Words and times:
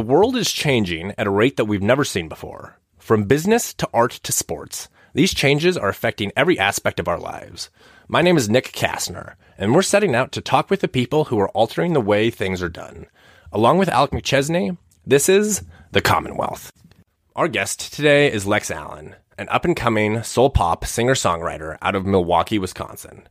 The 0.00 0.06
world 0.06 0.34
is 0.34 0.50
changing 0.50 1.12
at 1.18 1.26
a 1.26 1.30
rate 1.30 1.58
that 1.58 1.66
we've 1.66 1.82
never 1.82 2.04
seen 2.04 2.26
before. 2.26 2.78
From 2.96 3.24
business 3.24 3.74
to 3.74 3.88
art 3.92 4.12
to 4.12 4.32
sports, 4.32 4.88
these 5.12 5.34
changes 5.34 5.76
are 5.76 5.90
affecting 5.90 6.32
every 6.34 6.58
aspect 6.58 6.98
of 6.98 7.06
our 7.06 7.18
lives. 7.18 7.68
My 8.08 8.22
name 8.22 8.38
is 8.38 8.48
Nick 8.48 8.72
Kastner, 8.72 9.34
and 9.58 9.74
we're 9.74 9.82
setting 9.82 10.14
out 10.14 10.32
to 10.32 10.40
talk 10.40 10.70
with 10.70 10.80
the 10.80 10.88
people 10.88 11.26
who 11.26 11.38
are 11.38 11.50
altering 11.50 11.92
the 11.92 12.00
way 12.00 12.30
things 12.30 12.62
are 12.62 12.70
done. 12.70 13.08
Along 13.52 13.76
with 13.76 13.90
Alec 13.90 14.12
McChesney, 14.12 14.78
this 15.06 15.28
is 15.28 15.64
The 15.92 16.00
Commonwealth. 16.00 16.72
Our 17.36 17.48
guest 17.48 17.92
today 17.92 18.32
is 18.32 18.46
Lex 18.46 18.70
Allen, 18.70 19.16
an 19.36 19.50
up 19.50 19.66
and 19.66 19.76
coming 19.76 20.22
soul 20.22 20.48
pop 20.48 20.86
singer 20.86 21.14
songwriter 21.14 21.76
out 21.82 21.94
of 21.94 22.06
Milwaukee, 22.06 22.58
Wisconsin. 22.58 23.28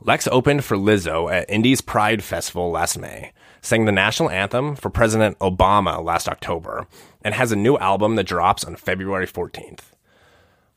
Lex 0.00 0.28
opened 0.28 0.64
for 0.64 0.76
Lizzo 0.76 1.32
at 1.32 1.50
Indy's 1.50 1.80
Pride 1.80 2.22
Festival 2.22 2.70
last 2.70 2.96
May, 2.96 3.32
sang 3.62 3.84
the 3.84 3.92
national 3.92 4.28
anthem 4.28 4.74
for 4.74 4.90
President 4.90 5.38
Obama 5.38 6.04
last 6.04 6.28
October, 6.28 6.86
and 7.22 7.34
has 7.34 7.52
a 7.52 7.56
new 7.56 7.78
album 7.78 8.16
that 8.16 8.26
drops 8.26 8.64
on 8.64 8.76
February 8.76 9.26
14th. 9.26 9.92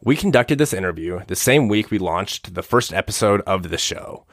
We 0.01 0.15
conducted 0.15 0.59
this 0.59 0.73
interview 0.73 1.21
the 1.27 1.35
same 1.35 1.67
week 1.67 1.89
we 1.89 1.97
launched 1.97 2.53
the 2.53 2.61
first 2.61 2.93
episode 2.93 3.41
of 3.41 3.69
the 3.69 3.77
show. 3.77 4.25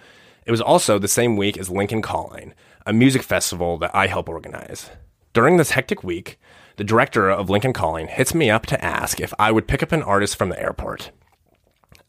It 0.45 0.51
was 0.51 0.60
also 0.60 0.98
the 0.98 1.09
same 1.09 1.37
week 1.37 1.57
as 1.57 1.70
Lincoln 1.70 2.02
Calling, 2.02 2.52
a 2.84 2.93
music 2.93 3.23
festival 3.23 3.79
that 3.79 3.95
I 3.95 4.07
help 4.07 4.29
organize. 4.29 4.91
During 5.32 5.57
this 5.57 5.71
hectic 5.71 6.05
week, 6.05 6.38
the 6.77 6.84
director 6.84 7.30
of 7.30 7.48
Lincoln 7.48 7.73
Calling 7.73 8.07
hits 8.09 8.34
me 8.34 8.51
up 8.51 8.66
to 8.66 8.84
ask 8.84 9.19
if 9.19 9.32
I 9.38 9.51
would 9.51 9.66
pick 9.66 9.82
up 9.82 9.93
an 9.93 10.02
artist 10.02 10.37
from 10.37 10.51
the 10.51 10.60
airport. 10.60 11.10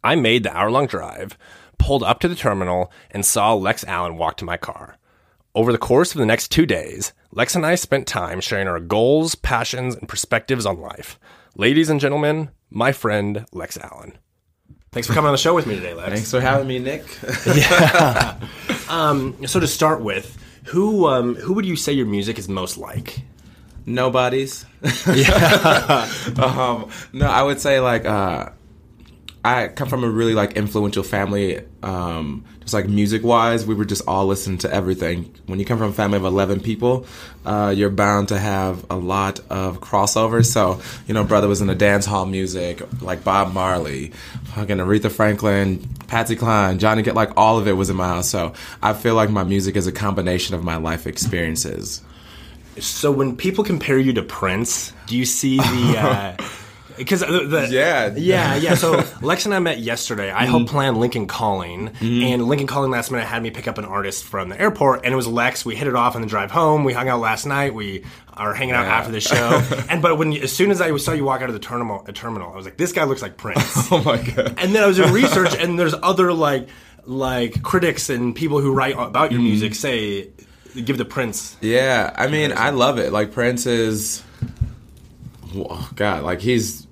I 0.04 0.16
made 0.16 0.44
the 0.44 0.56
hour 0.56 0.70
long 0.70 0.88
drive, 0.88 1.38
pulled 1.78 2.04
up 2.04 2.20
to 2.20 2.28
the 2.28 2.36
terminal, 2.36 2.92
and 3.12 3.26
saw 3.26 3.54
Lex 3.54 3.86
Allen 3.86 4.18
walk 4.18 4.36
to 4.38 4.46
my 4.46 4.58
car. 4.58 4.98
Over 5.56 5.72
the 5.72 5.78
course 5.78 6.16
of 6.16 6.18
the 6.18 6.26
next 6.26 6.48
two 6.48 6.66
days, 6.66 7.14
Lex 7.32 7.56
and 7.56 7.64
I 7.64 7.76
spent 7.76 8.08
time 8.08 8.42
sharing 8.42 8.68
our 8.68 8.80
goals, 8.80 9.36
passions, 9.36 9.94
and 9.96 10.10
perspectives 10.10 10.66
on 10.66 10.82
life. 10.82 11.20
Ladies 11.56 11.92
and 11.92 12.00
gentlemen, 12.00 12.50
my 12.72 12.92
friend 12.92 13.46
Lex 13.52 13.78
Allen. 13.78 14.18
Thanks 14.92 15.08
for 15.08 15.14
coming 15.14 15.28
on 15.28 15.34
the 15.34 15.38
show 15.38 15.54
with 15.54 15.68
me 15.68 15.76
today, 15.76 15.94
Lex. 15.94 16.10
Thanks 16.10 16.32
for 16.32 16.42
having 16.42 16.68
me, 16.68 16.80
Nick. 16.80 17.04
yeah. 17.56 18.40
Um, 18.90 19.48
so 19.48 19.60
to 19.60 19.66
start 19.66 20.02
with, 20.02 20.38
who 20.66 21.08
um, 21.08 21.36
who 21.36 21.54
would 21.54 21.66
you 21.66 21.76
say 21.76 21.94
your 21.94 22.06
music 22.06 22.38
is 22.38 22.48
most 22.48 22.78
like? 22.78 23.22
Nobody's. 23.88 24.66
yeah. 25.08 26.08
um, 26.38 26.90
no, 27.12 27.26
I 27.26 27.42
would 27.42 27.60
say 27.60 27.80
like 27.80 28.06
uh, 28.06 28.50
I 29.46 29.68
come 29.68 29.90
from 29.90 30.06
a 30.06 30.10
really 30.10 30.34
like 30.34 30.54
influential 30.54 31.04
family. 31.04 31.62
Um, 31.82 32.46
just 32.62 32.74
like 32.74 32.88
music 32.88 33.24
wise, 33.24 33.66
we 33.66 33.76
were 33.76 33.84
just 33.84 34.08
all 34.08 34.26
listening 34.26 34.58
to 34.60 34.74
everything. 34.74 35.34
When 35.48 35.60
you 35.60 35.66
come 35.66 35.78
from 35.78 35.90
a 35.90 35.94
family 35.94 36.16
of 36.18 36.24
eleven 36.24 36.62
people, 36.62 37.06
uh, 37.46 37.74
you're 37.76 37.90
bound 37.90 38.30
to 38.30 38.40
have 38.40 38.86
a 38.90 38.96
lot 38.96 39.42
of 39.50 39.82
crossovers. 39.82 40.46
So 40.46 40.82
you 41.08 41.14
know, 41.14 41.26
brother 41.26 41.50
was 41.50 41.60
into 41.60 41.76
dance 41.76 42.06
hall 42.06 42.26
music, 42.26 42.82
like 43.02 43.26
Bob 43.26 43.54
Marley, 43.54 44.14
fucking 44.56 44.78
Aretha 44.78 45.12
Franklin, 45.12 45.86
Patsy 46.08 46.38
Cline, 46.38 46.80
Johnny 46.80 47.02
Get, 47.02 47.14
like 47.14 47.32
all 47.36 47.60
of 47.60 47.68
it 47.68 47.74
was 47.74 47.90
in 47.90 47.98
my 47.98 48.08
house. 48.08 48.30
So 48.30 48.54
I 48.82 48.94
feel 48.94 49.16
like 49.16 49.30
my 49.30 49.44
music 49.44 49.76
is 49.76 49.88
a 49.88 49.92
combination 49.92 50.56
of 50.56 50.64
my 50.64 50.78
life 50.78 51.06
experiences. 51.06 52.02
So 52.80 53.12
when 53.12 53.36
people 53.36 53.66
compare 53.66 53.98
you 53.98 54.14
to 54.14 54.24
Prince, 54.24 54.94
do 55.06 55.18
you 55.18 55.26
see 55.26 55.58
the? 55.58 55.94
Uh, 56.04 56.38
because 56.98 57.22
yeah. 57.72 58.14
yeah 58.16 58.56
yeah. 58.56 58.76
So 58.76 59.04
lex 59.22 59.46
and 59.46 59.54
i 59.54 59.60
met 59.60 59.80
yesterday. 59.80 60.32
I 60.32 60.46
helped 60.46 60.70
plan 60.70 60.96
lincoln 60.96 61.28
calling. 61.28 61.90
Mm-hmm. 61.90 62.34
and 62.34 62.48
lincoln 62.48 62.68
calling 62.68 62.92
last 62.92 63.12
minute 63.12 63.26
had 63.26 63.42
me 63.42 63.52
pick 63.52 63.68
up 63.68 63.78
an 63.78 63.86
artist 63.86 64.24
from 64.24 64.50
the 64.50 64.60
airport 64.60 65.06
and 65.06 65.14
it 65.14 65.16
was 65.16 65.28
lex. 65.28 65.66
We 65.66 65.76
hit 65.76 65.88
it 65.88 65.96
off 65.96 66.16
on 66.16 66.22
the 66.22 66.28
drive 66.28 66.52
home. 66.52 66.84
We 66.84 66.94
hung 66.94 67.08
out 67.10 67.20
last 67.20 67.46
night. 67.46 67.74
We 67.74 68.06
are 68.34 68.54
hanging 68.54 68.76
out 68.76 68.86
yeah. 68.86 68.98
after 68.98 69.12
the 69.12 69.22
show. 69.22 69.62
And 69.90 70.02
but 70.02 70.18
when 70.18 70.34
as 70.34 70.52
soon 70.52 70.72
as 70.72 70.82
i 70.82 70.96
saw 70.98 71.12
you 71.12 71.24
walk 71.24 71.42
out 71.42 71.50
of 71.50 71.54
the 71.54 71.60
terminal, 71.60 72.00
terminal 72.14 72.52
i 72.52 72.56
was 72.56 72.66
like 72.66 72.78
this 72.78 72.92
guy 72.92 73.04
looks 73.04 73.22
like 73.22 73.38
prince. 73.38 73.62
Oh 73.92 74.02
my 74.04 74.18
god. 74.18 74.56
And 74.58 74.74
then 74.74 74.84
i 74.84 74.88
was 74.88 75.00
in 75.00 75.12
research 75.12 75.56
and 75.56 75.78
there's 75.78 75.94
other 76.02 76.34
like 76.34 76.68
like 77.06 77.62
critics 77.62 78.10
and 78.10 78.36
people 78.36 78.60
who 78.60 78.74
write 78.74 78.96
about 78.98 79.32
your 79.32 79.42
mm. 79.42 79.46
music 79.46 79.76
say 79.76 80.30
give 80.86 80.98
the 80.98 81.06
prince 81.06 81.58
yeah. 81.62 82.12
I 82.16 82.28
mean 82.28 82.54
i 82.56 82.70
love 82.72 82.98
it. 82.98 83.12
Like 83.12 83.32
prince 83.32 83.66
is 83.66 84.24
God, 85.96 86.24
like 86.24 86.42
he's 86.42 86.88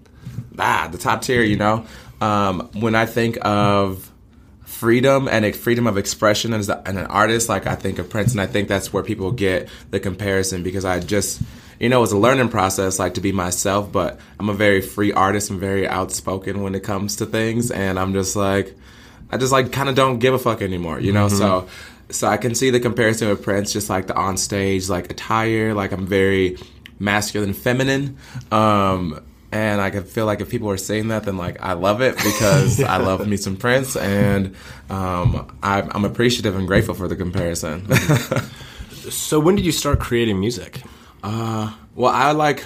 ah 0.57 0.89
the 0.91 0.97
top 0.97 1.21
tier, 1.21 1.43
you 1.43 1.57
know. 1.57 1.85
Um, 2.19 2.69
when 2.73 2.95
I 2.95 3.05
think 3.05 3.37
of 3.41 4.11
freedom 4.63 5.27
and 5.27 5.55
freedom 5.55 5.87
of 5.87 5.97
expression 5.97 6.53
as 6.53 6.69
and 6.69 6.97
an 6.97 7.07
artist, 7.07 7.49
like 7.49 7.67
I 7.67 7.75
think 7.75 7.99
of 7.99 8.09
Prince, 8.09 8.31
and 8.31 8.41
I 8.41 8.47
think 8.47 8.67
that's 8.67 8.93
where 8.93 9.03
people 9.03 9.31
get 9.31 9.69
the 9.89 9.99
comparison 9.99 10.63
because 10.63 10.85
I 10.85 10.99
just 10.99 11.41
you 11.81 11.89
know, 11.89 12.03
it's 12.03 12.11
a 12.11 12.17
learning 12.17 12.49
process, 12.49 12.99
like 12.99 13.15
to 13.15 13.21
be 13.21 13.31
myself, 13.31 13.91
but 13.91 14.19
I'm 14.39 14.49
a 14.49 14.53
very 14.53 14.81
free 14.81 15.11
artist. 15.11 15.49
I'm 15.49 15.59
very 15.59 15.87
outspoken 15.87 16.61
when 16.61 16.75
it 16.75 16.83
comes 16.83 17.15
to 17.15 17.25
things. 17.25 17.71
And 17.71 17.97
I'm 17.97 18.13
just 18.13 18.35
like, 18.35 18.75
I 19.31 19.37
just 19.37 19.51
like 19.51 19.71
kind 19.71 19.89
of 19.89 19.95
don't 19.95 20.19
give 20.19 20.35
a 20.35 20.37
fuck 20.37 20.61
anymore, 20.61 20.99
you 20.99 21.11
know? 21.11 21.25
Mm-hmm. 21.25 21.37
So, 21.37 21.67
so 22.11 22.27
I 22.27 22.37
can 22.37 22.53
see 22.53 22.69
the 22.69 22.79
comparison 22.79 23.29
with 23.29 23.41
Prince, 23.41 23.73
just 23.73 23.89
like 23.89 24.05
the 24.05 24.15
on 24.15 24.37
stage, 24.37 24.89
like 24.89 25.09
attire, 25.09 25.73
like 25.73 25.91
I'm 25.91 26.05
very 26.05 26.57
masculine, 27.01 27.53
feminine. 27.53 28.17
Um, 28.51 29.21
and 29.51 29.81
I 29.81 29.89
could 29.89 30.07
feel 30.07 30.25
like 30.25 30.39
if 30.39 30.49
people 30.49 30.69
are 30.69 30.77
saying 30.77 31.09
that, 31.09 31.23
then 31.23 31.35
like 31.35 31.61
I 31.61 31.73
love 31.73 32.01
it 32.01 32.15
because 32.15 32.81
I 32.81 32.97
love 33.09 33.27
me 33.27 33.35
some 33.35 33.57
Prince, 33.57 33.97
and 33.97 34.55
um, 34.89 35.51
I, 35.61 35.81
I'm 35.81 36.05
appreciative 36.05 36.55
and 36.55 36.67
grateful 36.67 36.95
for 36.95 37.09
the 37.09 37.17
comparison. 37.17 37.91
so 39.09 39.39
when 39.41 39.55
did 39.55 39.65
you 39.65 39.73
start 39.73 39.99
creating 39.99 40.39
music? 40.39 40.81
Uh, 41.21 41.73
well, 41.95 42.13
I 42.13 42.31
like 42.31 42.63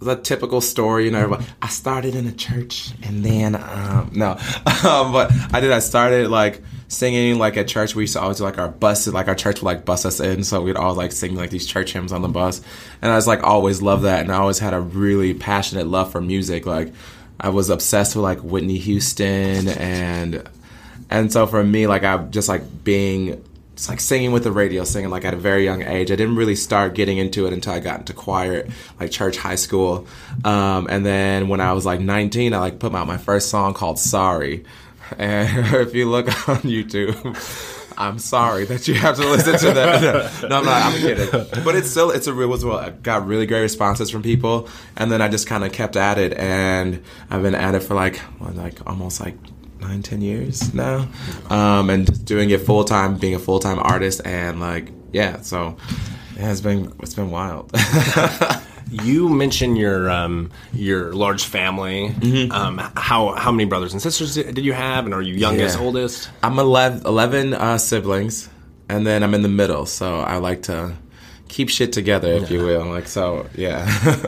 the 0.00 0.16
typical 0.16 0.62
story, 0.62 1.04
you 1.04 1.10
know. 1.10 1.38
I 1.60 1.68
started 1.68 2.14
in 2.14 2.26
a 2.26 2.32
church, 2.32 2.92
and 3.02 3.22
then 3.22 3.54
um, 3.56 4.10
no, 4.14 4.30
um, 4.84 5.12
but 5.12 5.30
I 5.52 5.60
did. 5.60 5.72
I 5.72 5.80
started 5.80 6.30
like 6.30 6.62
singing 6.88 7.38
like 7.38 7.56
at 7.56 7.68
church. 7.68 7.94
We 7.94 8.04
used 8.04 8.14
to 8.14 8.20
always 8.20 8.38
do 8.38 8.44
like 8.44 8.58
our 8.58 8.68
buses, 8.68 9.12
like 9.12 9.28
our 9.28 9.34
church 9.34 9.60
would 9.60 9.66
like 9.66 9.84
bus 9.84 10.04
us 10.04 10.20
in, 10.20 10.44
so 10.44 10.60
we'd 10.62 10.76
all 10.76 10.94
like 10.94 11.12
sing 11.12 11.34
like 11.34 11.50
these 11.50 11.66
church 11.66 11.92
hymns 11.92 12.12
on 12.12 12.22
the 12.22 12.28
bus. 12.28 12.60
And 13.02 13.10
I 13.10 13.16
was 13.16 13.26
like 13.26 13.42
always 13.42 13.82
loved 13.82 14.04
that, 14.04 14.20
and 14.20 14.32
I 14.32 14.36
always 14.36 14.58
had 14.58 14.74
a 14.74 14.80
really 14.80 15.34
passionate 15.34 15.86
love 15.86 16.12
for 16.12 16.20
music. 16.20 16.66
Like 16.66 16.92
I 17.40 17.48
was 17.50 17.70
obsessed 17.70 18.16
with 18.16 18.22
like 18.22 18.38
Whitney 18.40 18.78
Houston, 18.78 19.68
and 19.68 20.48
and 21.10 21.32
so 21.32 21.46
for 21.46 21.62
me, 21.62 21.86
like 21.86 22.04
I 22.04 22.18
just 22.18 22.48
like 22.48 22.62
being 22.84 23.42
it's 23.74 23.88
like 23.88 23.98
singing 23.98 24.30
with 24.30 24.44
the 24.44 24.52
radio, 24.52 24.84
singing 24.84 25.10
like 25.10 25.24
at 25.24 25.34
a 25.34 25.36
very 25.36 25.64
young 25.64 25.82
age. 25.82 26.12
I 26.12 26.16
didn't 26.16 26.36
really 26.36 26.54
start 26.54 26.94
getting 26.94 27.18
into 27.18 27.46
it 27.46 27.52
until 27.52 27.72
I 27.72 27.80
got 27.80 27.98
into 27.98 28.12
choir, 28.12 28.68
like 29.00 29.10
church, 29.10 29.36
high 29.36 29.56
school, 29.56 30.06
um, 30.44 30.86
and 30.88 31.04
then 31.04 31.48
when 31.48 31.60
I 31.60 31.72
was 31.72 31.84
like 31.84 31.98
19, 31.98 32.54
I 32.54 32.58
like 32.58 32.78
put 32.78 32.94
out 32.94 33.08
my 33.08 33.18
first 33.18 33.48
song 33.50 33.74
called 33.74 33.98
"Sorry," 33.98 34.64
and 35.18 35.74
if 35.76 35.94
you 35.94 36.08
look 36.08 36.26
on 36.48 36.58
YouTube, 36.58 37.14
I'm 37.96 38.18
sorry 38.18 38.64
that 38.66 38.88
you 38.88 38.94
have 38.94 39.16
to 39.16 39.22
listen 39.28 39.58
to 39.58 39.72
that. 39.74 40.42
No, 40.48 40.58
I'm 40.58 40.64
not. 40.64 40.82
I'm 40.82 41.00
kidding. 41.00 41.64
But 41.64 41.76
it's 41.76 41.90
still 41.90 42.10
it's 42.10 42.26
a 42.26 42.34
real 42.34 42.48
was 42.48 42.64
well. 42.64 42.78
I 42.78 42.90
got 42.90 43.26
really 43.26 43.46
great 43.46 43.60
responses 43.62 44.10
from 44.10 44.22
people, 44.22 44.68
and 44.96 45.10
then 45.10 45.22
I 45.22 45.28
just 45.28 45.46
kind 45.46 45.64
of 45.64 45.72
kept 45.72 45.96
at 45.96 46.18
it, 46.18 46.34
and 46.34 47.02
I've 47.30 47.42
been 47.42 47.54
at 47.54 47.74
it 47.74 47.80
for 47.80 47.94
like 47.94 48.20
like 48.40 48.86
almost 48.86 49.20
like 49.20 49.36
nine 49.80 50.02
ten 50.02 50.20
years 50.20 50.74
now, 50.74 51.08
um, 51.50 51.90
and 51.90 52.24
doing 52.24 52.50
it 52.50 52.62
full 52.62 52.84
time, 52.84 53.16
being 53.16 53.34
a 53.34 53.38
full 53.38 53.58
time 53.60 53.78
artist, 53.78 54.20
and 54.26 54.60
like 54.60 54.90
yeah, 55.12 55.40
so 55.40 55.76
yeah, 56.36 56.50
it's 56.50 56.60
been 56.60 56.92
it's 57.00 57.14
been 57.14 57.30
wild. 57.30 57.70
You 59.02 59.28
mentioned 59.28 59.78
your 59.78 60.10
um, 60.10 60.50
your 60.72 61.12
large 61.12 61.44
family. 61.44 62.08
Mm-hmm. 62.10 62.52
Um, 62.52 62.78
how 62.96 63.34
how 63.34 63.50
many 63.50 63.64
brothers 63.64 63.92
and 63.92 64.00
sisters 64.00 64.34
did 64.34 64.64
you 64.64 64.72
have, 64.72 65.04
and 65.04 65.14
are 65.14 65.22
you 65.22 65.34
youngest, 65.34 65.78
yeah. 65.78 65.84
oldest? 65.84 66.30
I'm 66.42 66.58
11, 66.58 67.06
11 67.06 67.54
uh, 67.54 67.78
siblings, 67.78 68.48
and 68.88 69.06
then 69.06 69.22
I'm 69.22 69.34
in 69.34 69.42
the 69.42 69.48
middle. 69.48 69.86
So 69.86 70.20
I 70.20 70.36
like 70.36 70.62
to 70.64 70.94
keep 71.48 71.68
shit 71.68 71.92
together, 71.92 72.32
if 72.32 72.50
yeah. 72.50 72.58
you 72.58 72.64
will. 72.64 72.86
Like 72.86 73.08
so, 73.08 73.48
yeah. 73.54 73.86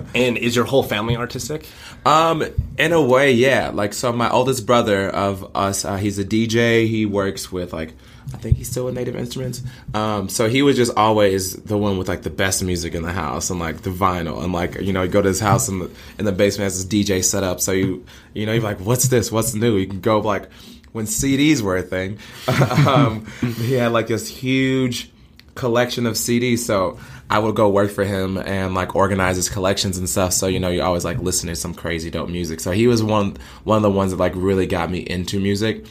and 0.15 0.37
is 0.39 0.55
your 0.55 0.65
whole 0.65 0.83
family 0.83 1.17
artistic? 1.17 1.69
Um, 2.05 2.45
in 2.79 2.93
a 2.93 3.03
way, 3.03 3.33
yeah. 3.33 3.71
Like 3.71 3.93
so, 3.93 4.13
my 4.13 4.31
oldest 4.31 4.67
brother 4.67 5.09
of 5.09 5.57
us, 5.57 5.85
uh, 5.85 5.97
he's 5.97 6.19
a 6.19 6.25
DJ. 6.25 6.89
He 6.89 7.07
works 7.07 7.51
with 7.51 7.73
like 7.73 7.95
I 8.35 8.39
think 8.39 8.57
he's 8.57 8.69
still 8.69 8.87
with 8.87 8.95
Native 8.95 9.15
Instruments. 9.17 9.63
Um, 9.95 10.29
so 10.29 10.49
he 10.49 10.63
was 10.63 10.77
just 10.77 10.97
always 10.97 11.55
the 11.55 11.79
one 11.79 11.97
with 11.97 12.09
like 12.09 12.23
the 12.23 12.31
best 12.31 12.63
music 12.63 12.95
in 12.95 13.03
the 13.03 13.13
house 13.13 13.51
and 13.51 13.61
like 13.61 13.83
the 13.83 13.91
vinyl 13.91 14.43
and 14.43 14.53
like 14.53 14.81
you 14.81 14.93
know 14.93 15.03
you 15.03 15.09
go 15.09 15.23
to 15.23 15.29
his 15.29 15.41
house 15.41 15.69
in 15.69 15.79
the 15.79 15.91
in 16.19 16.25
the 16.25 16.33
basement 16.33 16.65
has 16.65 16.85
this 16.85 17.07
DJ 17.07 17.23
set 17.25 17.45
up. 17.45 17.61
So 17.61 17.73
you 17.73 18.05
you 18.35 18.47
know 18.47 18.53
you're 18.53 18.63
like, 18.63 18.81
what's 18.81 19.09
this? 19.09 19.31
What's 19.31 19.55
new? 19.55 19.77
You 19.77 19.87
can 19.87 20.01
go 20.01 20.19
like 20.21 20.51
when 20.93 21.07
CDs 21.07 21.61
were 21.61 21.77
a 21.77 21.83
thing. 21.83 22.19
um, 22.87 23.27
he 23.59 23.75
had 23.75 23.93
like 23.93 24.09
this 24.09 24.27
huge 24.29 25.11
collection 25.55 26.07
of 26.07 26.15
CDs. 26.15 26.59
So 26.61 26.99
I 27.29 27.39
would 27.39 27.55
go 27.55 27.69
work 27.69 27.91
for 27.91 28.05
him 28.05 28.39
and 28.39 28.75
like 28.75 28.95
organize 28.97 29.37
his 29.37 29.49
collections 29.49 29.99
and 29.99 30.09
stuff. 30.09 30.33
So 30.33 30.47
you 30.47 30.59
know, 30.59 30.69
you're 30.69 30.85
always 30.85 31.05
like 31.05 31.19
listening 31.19 31.55
to 31.55 31.61
some 31.61 31.75
crazy 31.75 32.11
dope 32.11 32.29
music. 32.29 32.61
So 32.61 32.73
he 32.73 32.87
was 32.87 33.03
one 33.03 33.37
one 33.65 33.77
of 33.77 33.83
the 33.83 33.91
ones 33.91 34.11
that 34.11 34.19
like 34.19 34.33
really 34.35 34.67
got 34.67 34.91
me 34.91 34.99
into 34.99 35.39
music. 35.39 35.87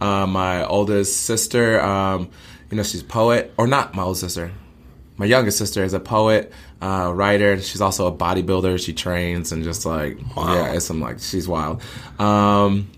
Uh, 0.00 0.26
my 0.26 0.64
oldest 0.66 1.22
sister, 1.22 1.80
um, 1.80 2.28
you 2.70 2.76
know, 2.76 2.82
she's 2.82 3.00
a 3.02 3.04
poet, 3.04 3.52
or 3.56 3.66
not 3.66 3.94
my 3.94 4.02
oldest 4.02 4.20
sister. 4.22 4.52
my 5.16 5.24
youngest 5.26 5.56
sister 5.56 5.82
is 5.84 5.94
a 5.94 6.00
poet, 6.00 6.52
uh, 6.82 7.10
writer. 7.14 7.58
She's 7.60 7.80
also 7.80 8.06
a 8.06 8.12
bodybuilder. 8.12 8.78
She 8.84 8.92
trains 8.92 9.52
and 9.52 9.64
just 9.64 9.86
like 9.86 10.18
Wow. 10.36 10.54
yeah, 10.54 10.72
it's 10.74 10.84
some 10.84 11.00
like 11.00 11.18
she's 11.20 11.48
wild. 11.48 11.80
Um, 12.18 12.88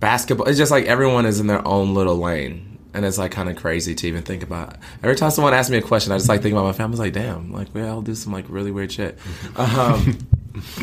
basketball. 0.00 0.46
It's 0.48 0.58
just 0.58 0.70
like 0.70 0.84
everyone 0.86 1.24
is 1.26 1.40
in 1.40 1.46
their 1.46 1.66
own 1.66 1.94
little 1.94 2.18
lane, 2.18 2.78
and 2.92 3.04
it's 3.06 3.16
like 3.16 3.32
kind 3.32 3.48
of 3.48 3.56
crazy 3.56 3.94
to 3.94 4.06
even 4.08 4.22
think 4.22 4.42
about. 4.42 4.76
Every 5.02 5.16
time 5.16 5.30
someone 5.30 5.54
asks 5.54 5.70
me 5.70 5.78
a 5.78 5.82
question, 5.82 6.12
I 6.12 6.16
just 6.18 6.28
like 6.28 6.42
think 6.42 6.52
about 6.52 6.64
my 6.64 6.72
family. 6.72 6.90
I 6.90 6.98
was 6.98 7.00
like, 7.00 7.12
damn, 7.14 7.52
like 7.52 7.74
we 7.74 7.82
all 7.82 8.02
do 8.02 8.14
some 8.14 8.32
like 8.34 8.44
really 8.48 8.70
weird 8.70 8.92
shit. 8.92 9.18
um, 9.56 10.18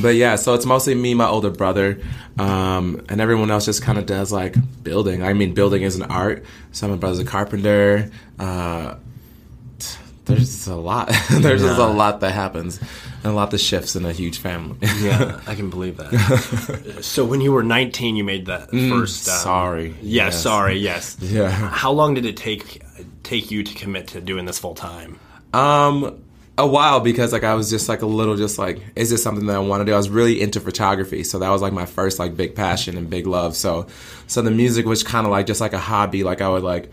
but 0.01 0.15
yeah, 0.15 0.35
so 0.35 0.53
it's 0.53 0.65
mostly 0.65 0.95
me, 0.95 1.13
my 1.13 1.27
older 1.27 1.49
brother, 1.49 1.99
um, 2.39 3.05
and 3.09 3.19
everyone 3.21 3.51
else 3.51 3.65
just 3.65 3.81
kind 3.81 3.97
of 3.97 4.05
does 4.05 4.31
like 4.31 4.55
building. 4.83 5.23
I 5.23 5.33
mean, 5.33 5.53
building 5.53 5.83
is 5.83 5.95
an 5.95 6.03
art. 6.03 6.45
So 6.71 6.87
my 6.87 6.95
brother's 6.95 7.19
a 7.19 7.25
carpenter. 7.25 8.09
Uh, 8.39 8.95
there's 10.25 10.39
just 10.51 10.67
a 10.67 10.75
lot. 10.75 11.07
there's 11.31 11.61
just 11.61 11.79
a 11.79 11.85
lot 11.87 12.21
that 12.21 12.31
happens, 12.31 12.79
and 12.79 13.25
a 13.25 13.31
lot 13.33 13.51
that 13.51 13.57
shifts 13.57 13.95
in 13.97 14.05
a 14.05 14.13
huge 14.13 14.37
family. 14.37 14.77
Yeah, 15.01 15.41
I 15.47 15.55
can 15.55 15.69
believe 15.69 15.97
that. 15.97 16.99
so 17.01 17.25
when 17.25 17.41
you 17.41 17.51
were 17.51 17.61
19, 17.63 18.15
you 18.15 18.23
made 18.23 18.45
that 18.45 18.69
first. 18.69 19.27
Um, 19.27 19.33
Mm, 19.35 19.41
sorry. 19.43 19.87
Yeah, 20.01 20.25
Yes. 20.25 20.41
sorry. 20.41 20.77
Yes. 20.77 21.17
Yeah. 21.19 21.49
How 21.49 21.91
long 21.91 22.13
did 22.13 22.25
it 22.25 22.37
take 22.37 22.81
take 23.23 23.51
you 23.51 23.63
to 23.63 23.73
commit 23.75 24.07
to 24.09 24.21
doing 24.21 24.45
this 24.45 24.59
full 24.59 24.75
time? 24.75 25.19
Um, 25.53 26.23
a 26.57 26.67
while 26.67 26.99
because 26.99 27.33
like 27.33 27.43
I 27.43 27.55
was 27.55 27.69
just 27.69 27.89
like 27.89 28.01
a 28.01 28.05
little 28.05 28.35
just 28.35 28.59
like, 28.59 28.79
is 28.95 29.09
this 29.09 29.23
something 29.23 29.47
that 29.47 29.55
I 29.55 29.59
want 29.59 29.81
to 29.81 29.85
do? 29.85 29.93
I 29.93 29.97
was 29.97 30.09
really 30.09 30.41
into 30.41 30.59
photography, 30.59 31.23
so 31.23 31.39
that 31.39 31.49
was 31.49 31.61
like 31.61 31.73
my 31.73 31.85
first 31.85 32.19
like 32.19 32.37
big 32.37 32.55
passion 32.55 32.97
and 32.97 33.09
big 33.09 33.25
love. 33.25 33.55
So, 33.55 33.87
so 34.27 34.41
the 34.41 34.51
music 34.51 34.85
was 34.85 35.03
kind 35.03 35.25
of 35.25 35.31
like 35.31 35.47
just 35.47 35.61
like 35.61 35.73
a 35.73 35.79
hobby. 35.79 36.23
Like 36.23 36.41
I 36.41 36.49
would 36.49 36.63
like 36.63 36.91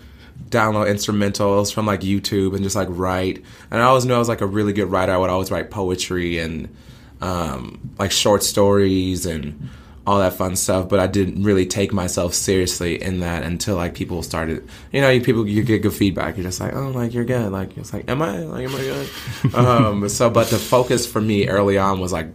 download 0.48 0.88
instrumentals 0.88 1.72
from 1.72 1.86
like 1.86 2.00
YouTube 2.00 2.54
and 2.54 2.62
just 2.62 2.76
like 2.76 2.88
write. 2.90 3.44
And 3.70 3.82
I 3.82 3.84
always 3.84 4.04
knew 4.06 4.14
I 4.14 4.18
was 4.18 4.28
like 4.28 4.40
a 4.40 4.46
really 4.46 4.72
good 4.72 4.90
writer. 4.90 5.12
I 5.12 5.18
would 5.18 5.30
always 5.30 5.50
write 5.50 5.70
poetry 5.70 6.38
and 6.38 6.74
um, 7.20 7.94
like 7.98 8.12
short 8.12 8.42
stories 8.42 9.26
and 9.26 9.68
all 10.06 10.18
that 10.18 10.34
fun 10.34 10.56
stuff. 10.56 10.88
But 10.88 11.00
I 11.00 11.06
didn't 11.06 11.42
really 11.42 11.66
take 11.66 11.92
myself 11.92 12.34
seriously 12.34 13.00
in 13.00 13.20
that 13.20 13.42
until 13.42 13.76
like 13.76 13.94
people 13.94 14.22
started. 14.22 14.66
You 14.92 15.00
know, 15.00 15.10
you 15.10 15.20
people 15.20 15.46
you 15.46 15.62
get 15.62 15.82
good 15.82 15.92
feedback. 15.92 16.36
You're 16.36 16.44
just 16.44 16.60
like, 16.60 16.74
oh, 16.74 16.88
like 16.90 17.12
you're 17.12 17.24
good. 17.24 17.52
Like 17.52 17.76
it's 17.76 17.92
like, 17.92 18.08
am 18.08 18.22
I? 18.22 18.38
Like 18.38 18.68
am 18.68 18.74
I 18.74 18.78
good? 18.78 19.54
um, 19.54 20.08
so, 20.08 20.30
but 20.30 20.48
the 20.48 20.58
focus 20.58 21.06
for 21.06 21.20
me 21.20 21.48
early 21.48 21.78
on 21.78 22.00
was 22.00 22.12
like 22.12 22.28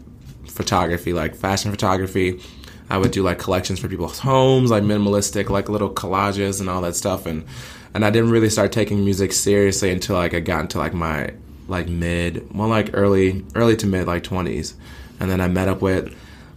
photography, 0.48 1.14
like 1.14 1.36
fashion 1.36 1.72
photography. 1.72 2.40
I 2.90 2.98
would 2.98 3.12
do 3.12 3.24
like 3.24 3.40
collections 3.40 3.80
for 3.80 3.88
people's 3.88 4.20
homes, 4.20 4.70
like 4.70 4.84
minimalistic, 4.84 5.50
like 5.50 5.70
little 5.70 5.90
collages 5.90 6.60
and 6.60 6.70
all 6.70 6.82
that 6.82 6.96
stuff. 6.96 7.26
And 7.26 7.46
and 7.94 8.06
I 8.06 8.10
didn't 8.10 8.32
really 8.32 8.50
start 8.50 8.72
taking 8.72 9.04
music 9.04 9.34
seriously 9.34 9.92
until 9.92 10.16
like 10.16 10.34
I 10.34 10.40
got 10.40 10.62
into 10.62 10.78
like 10.78 10.94
my 10.94 11.34
like 11.68 11.88
mid, 11.88 12.54
well 12.54 12.68
like 12.68 12.92
early 12.94 13.44
early 13.56 13.76
to 13.78 13.88
mid 13.88 14.08
like 14.08 14.24
twenties. 14.24 14.76
And 15.20 15.32
then 15.32 15.42
I 15.42 15.48
met 15.48 15.68
up 15.68 15.82
with 15.82 16.16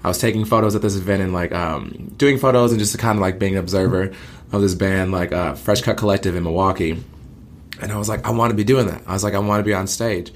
I 0.08 0.10
was 0.10 0.18
taking 0.18 0.46
photos 0.46 0.74
at 0.74 0.80
this 0.80 0.96
event 0.96 1.22
and 1.22 1.34
like 1.34 1.52
um, 1.52 2.14
doing 2.16 2.38
photos 2.38 2.72
and 2.72 2.80
just 2.80 2.98
kind 2.98 3.18
of 3.18 3.20
like 3.20 3.38
being 3.38 3.52
an 3.52 3.58
observer 3.58 4.14
of 4.52 4.62
this 4.62 4.74
band 4.74 5.12
like 5.12 5.32
uh, 5.32 5.54
Fresh 5.54 5.82
Cut 5.82 5.98
Collective 5.98 6.34
in 6.34 6.44
Milwaukee. 6.44 7.04
And 7.82 7.92
I 7.92 7.98
was 7.98 8.08
like, 8.08 8.24
I 8.24 8.30
want 8.30 8.50
to 8.50 8.56
be 8.56 8.64
doing 8.64 8.86
that. 8.86 9.02
I 9.06 9.12
was 9.12 9.22
like, 9.22 9.34
I 9.34 9.38
want 9.38 9.60
to 9.60 9.64
be 9.64 9.74
on 9.74 9.86
stage. 9.86 10.32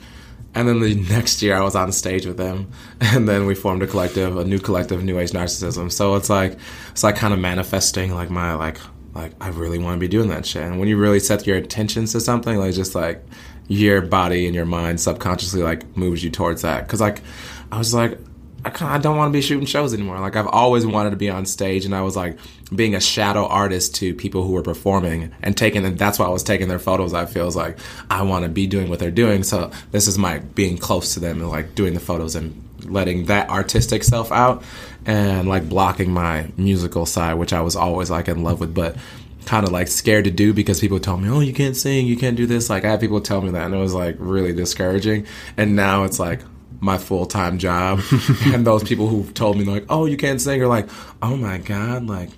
And 0.55 0.69
then 0.69 0.81
the 0.81 0.95
next 1.11 1.41
year, 1.41 1.57
I 1.57 1.63
was 1.63 1.75
on 1.75 1.91
stage 1.91 2.27
with 2.27 2.37
them, 2.37 2.71
and 3.01 3.27
then 3.27 3.47
we 3.47 3.55
formed 3.55 3.83
a 3.83 3.87
collective, 3.87 4.37
a 4.37 4.45
new 4.45 4.59
collective, 4.59 5.03
New 5.03 5.19
Age 5.19 5.31
Narcissism. 5.31 5.91
So 5.91 6.17
it's 6.17 6.29
like, 6.29 6.59
it's 6.91 7.03
like 7.03 7.17
kind 7.17 7.33
of 7.33 7.41
manifesting 7.41 8.15
like 8.15 8.29
my 8.29 8.53
like, 8.53 8.77
like 9.15 9.33
I 9.41 9.49
really 9.49 9.79
want 9.79 9.97
to 9.97 10.01
be 10.01 10.09
doing 10.09 10.29
that 10.29 10.45
shit. 10.45 10.65
And 10.65 10.79
when 10.79 10.89
you 10.89 10.99
really 10.99 11.19
set 11.19 11.47
your 11.47 11.57
intentions 11.57 12.13
to 12.13 12.21
something, 12.21 12.59
like 12.59 12.75
just 12.75 12.95
like 12.95 13.25
your 13.69 14.03
body 14.03 14.45
and 14.45 14.55
your 14.55 14.67
mind 14.67 15.01
subconsciously 15.01 15.63
like 15.63 15.97
moves 15.97 16.23
you 16.23 16.29
towards 16.29 16.61
that. 16.61 16.87
Because 16.87 17.01
like, 17.01 17.23
I 17.71 17.79
was 17.79 17.95
like, 17.95 18.19
I 18.65 18.71
kind 18.71 18.93
I 18.93 18.99
don't 18.99 19.17
want 19.17 19.31
to 19.31 19.33
be 19.33 19.43
shooting 19.43 19.67
shows 19.67 19.93
anymore. 19.93 20.21
Like 20.21 20.37
I've 20.37 20.47
always 20.47 20.87
wanted 20.87 21.11
to 21.11 21.17
be 21.17 21.29
on 21.29 21.47
stage, 21.47 21.85
and 21.85 21.95
I 21.95 22.03
was 22.03 22.17
like 22.17 22.39
being 22.75 22.95
a 22.95 23.01
shadow 23.01 23.47
artist 23.47 23.95
to 23.97 24.15
people 24.15 24.45
who 24.45 24.53
were 24.53 24.63
performing 24.63 25.33
and 25.43 25.57
taking. 25.57 25.85
And 25.85 25.99
that's 25.99 26.19
why 26.19 26.27
I 26.27 26.31
was 26.31 26.43
taking 26.43 26.69
their 26.69 26.79
photos. 26.79 27.13
I 27.13 27.27
feel 27.27 27.51
like 27.51 27.79
I 28.09 28.23
want 28.23 28.45
to 28.45 28.49
be 28.49 28.67
doing 28.67 28.89
what 28.89 28.99
they're 28.99 29.11
doing. 29.11 29.43
So 29.43 29.71
this 29.91 30.07
is 30.07 30.17
my 30.17 30.39
being 30.39 30.79
close 30.79 31.15
to 31.15 31.21
them 31.21 31.41
and 31.41 31.51
like 31.51 31.75
doing 31.75 31.95
the 31.95 32.01
photos 32.01 32.37
and 32.37 32.63
letting 32.85 33.27
that 33.27 33.49
artistic 33.49 34.05
self 34.05 34.31
out, 34.31 34.63
and 35.07 35.49
like 35.49 35.69
blocking 35.69 36.13
my 36.13 36.51
musical 36.57 37.07
side, 37.07 37.35
which 37.35 37.53
I 37.53 37.63
was 37.63 37.75
always 37.75 38.11
like 38.11 38.29
in 38.29 38.43
love 38.45 38.61
with, 38.61 38.75
but 38.75 38.97
kind 39.45 39.67
of 39.67 39.73
like 39.73 39.89
scared 39.89 40.25
to 40.25 40.31
do 40.31 40.53
because 40.53 40.79
people 40.81 41.01
told 41.01 41.21
me, 41.21 41.29
"Oh, 41.29 41.41
you 41.41 41.53
can't 41.53 41.77
sing, 41.77 42.07
you 42.07 42.17
can't 42.17 42.37
do 42.37 42.47
this." 42.47 42.71
Like 42.71 42.85
I 42.85 42.91
had 42.91 43.01
people 43.01 43.21
tell 43.21 43.41
me 43.41 43.51
that, 43.51 43.67
and 43.67 43.75
it 43.75 43.79
was 43.79 43.95
like 43.95 44.15
really 44.19 44.53
discouraging. 44.53 45.27
And 45.57 45.75
now 45.75 46.05
it's 46.05 46.21
like 46.21 46.41
my 46.83 46.99
full 46.99 47.25
time 47.25 47.59
job, 47.59 48.01
and 48.47 48.67
those 48.67 48.83
people 48.83 49.07
who 49.09 49.25
told 49.33 49.57
me 49.57 49.65
like, 49.65 49.87
"Oh, 49.89 50.05
you 50.05 50.17
can't 50.17 50.41
sing," 50.41 50.61
are 50.61 50.67
like, 50.67 50.89
"Oh 51.23 51.37
my 51.37 51.59
god!" 51.59 52.07
Like 52.07 52.31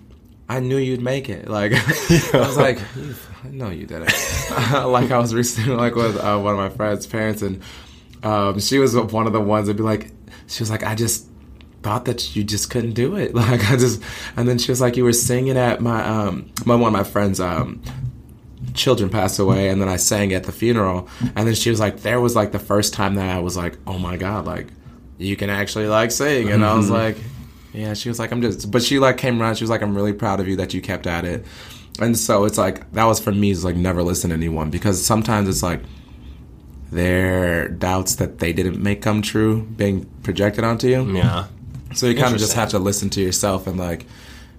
I 0.48 0.60
knew 0.60 0.76
you'd 0.76 1.00
make 1.00 1.28
it. 1.30 1.48
Like 1.48 1.72
I 2.34 2.38
was 2.38 2.56
like, 2.56 2.78
I 3.42 3.48
know 3.48 3.70
you 3.70 3.86
did 3.86 4.02
it. 4.02 4.12
like 4.86 5.10
I 5.10 5.18
was 5.18 5.34
recently 5.34 5.74
like 5.74 5.94
with 5.94 6.16
uh, 6.18 6.38
one 6.38 6.52
of 6.52 6.58
my 6.58 6.68
friends' 6.68 7.06
parents, 7.06 7.40
and 7.40 7.62
um, 8.22 8.60
she 8.60 8.78
was 8.78 8.94
one 8.94 9.26
of 9.26 9.32
the 9.32 9.40
ones 9.40 9.66
that'd 9.66 9.78
be 9.78 9.82
like, 9.82 10.10
she 10.46 10.62
was 10.62 10.70
like, 10.70 10.82
I 10.82 10.94
just 10.94 11.26
thought 11.82 12.04
that 12.04 12.36
you 12.36 12.44
just 12.44 12.70
couldn't 12.70 12.92
do 12.92 13.16
it. 13.16 13.34
Like 13.34 13.70
I 13.70 13.76
just, 13.76 14.02
and 14.36 14.46
then 14.46 14.58
she 14.58 14.70
was 14.70 14.80
like, 14.80 14.96
you 14.98 15.04
were 15.04 15.12
singing 15.14 15.56
at 15.56 15.80
my 15.80 16.04
um, 16.04 16.50
my 16.66 16.74
one 16.74 16.88
of 16.88 16.92
my 16.92 17.04
friends' 17.04 17.40
um, 17.40 17.82
children 18.74 19.08
passed 19.08 19.38
away, 19.38 19.70
and 19.70 19.80
then 19.80 19.88
I 19.88 19.96
sang 19.96 20.32
at 20.34 20.44
the 20.44 20.52
funeral, 20.52 21.08
and 21.34 21.46
then 21.48 21.54
she 21.54 21.70
was 21.70 21.80
like, 21.80 22.00
there 22.00 22.20
was 22.20 22.36
like 22.36 22.52
the 22.52 22.58
first 22.58 22.92
time 22.92 23.14
that 23.14 23.34
I 23.34 23.40
was 23.40 23.56
like, 23.56 23.78
oh 23.86 23.98
my 23.98 24.16
god, 24.16 24.44
like 24.44 24.66
you 25.16 25.36
can 25.36 25.48
actually 25.48 25.86
like 25.86 26.10
sing, 26.10 26.50
and 26.50 26.64
I 26.64 26.74
was 26.74 26.86
mm-hmm. 26.86 26.94
like. 26.94 27.16
Yeah, 27.76 27.94
she 27.94 28.08
was 28.08 28.20
like, 28.20 28.30
I'm 28.30 28.40
just, 28.40 28.70
but 28.70 28.84
she 28.84 29.00
like 29.00 29.16
came 29.16 29.42
around. 29.42 29.56
She 29.56 29.64
was 29.64 29.68
like, 29.68 29.82
I'm 29.82 29.96
really 29.96 30.12
proud 30.12 30.38
of 30.38 30.46
you 30.46 30.54
that 30.58 30.74
you 30.74 30.80
kept 30.80 31.08
at 31.08 31.24
it. 31.24 31.44
And 31.98 32.16
so 32.16 32.44
it's 32.44 32.56
like, 32.56 32.88
that 32.92 33.02
was 33.02 33.18
for 33.18 33.32
me, 33.32 33.50
is 33.50 33.64
like 33.64 33.74
never 33.74 34.04
listen 34.04 34.30
to 34.30 34.36
anyone 34.36 34.70
because 34.70 35.04
sometimes 35.04 35.48
it's 35.48 35.60
like 35.60 35.80
their 36.92 37.66
doubts 37.68 38.14
that 38.14 38.38
they 38.38 38.52
didn't 38.52 38.80
make 38.80 39.02
come 39.02 39.22
true 39.22 39.62
being 39.62 40.04
projected 40.22 40.62
onto 40.62 40.86
you. 40.86 41.16
Yeah. 41.16 41.46
So 41.94 42.06
you 42.06 42.14
kind 42.14 42.32
of 42.32 42.38
just 42.38 42.52
have 42.52 42.68
to 42.68 42.78
listen 42.78 43.10
to 43.10 43.20
yourself 43.20 43.66
and 43.66 43.76
like, 43.76 44.06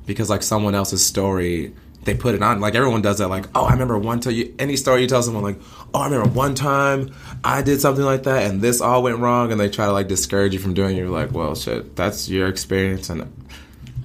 because 0.06 0.30
like 0.30 0.44
someone 0.44 0.76
else's 0.76 1.06
story, 1.06 1.74
they 2.06 2.14
put 2.16 2.33
it 2.35 2.42
on. 2.42 2.59
Like 2.62 2.76
everyone 2.76 3.02
does 3.02 3.18
that. 3.18 3.28
Like, 3.28 3.45
oh, 3.56 3.66
I 3.66 3.71
remember 3.74 3.97
one 3.97 4.19
time. 4.19 4.33
You, 4.33 4.56
any 4.57 4.76
story 4.78 5.02
you 5.02 5.07
tell 5.07 5.21
someone, 5.24 5.44
like, 5.44 5.59
oh, 5.94 6.00
I 6.02 6.06
remember 6.06 6.30
one 6.30 6.56
time 6.56 7.14
I 7.44 7.62
did 7.62 7.81
something 7.81 8.06
like 8.06 8.24
that 8.24 8.50
and 8.50 8.62
this 8.62 8.80
all 8.81 9.04
went 9.04 9.18
wrong, 9.19 9.52
and 9.52 9.59
they 9.59 9.69
try 9.69 9.85
to 9.88 9.92
like 9.92 10.07
discourage 10.07 10.54
you 10.54 10.59
from 10.59 10.74
doing. 10.74 10.95
it. 10.95 11.00
You're 11.00 11.09
like, 11.09 11.31
well, 11.31 11.54
shit, 11.56 11.95
that's 11.95 12.30
your 12.30 12.47
experience, 12.47 13.09
and 13.09 13.31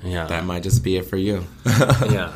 Yeah. 0.03 0.27
that 0.27 0.45
might 0.45 0.63
just 0.63 0.83
be 0.83 0.97
it 0.97 1.07
for 1.07 1.17
you. 1.17 1.45
yeah. 1.67 2.33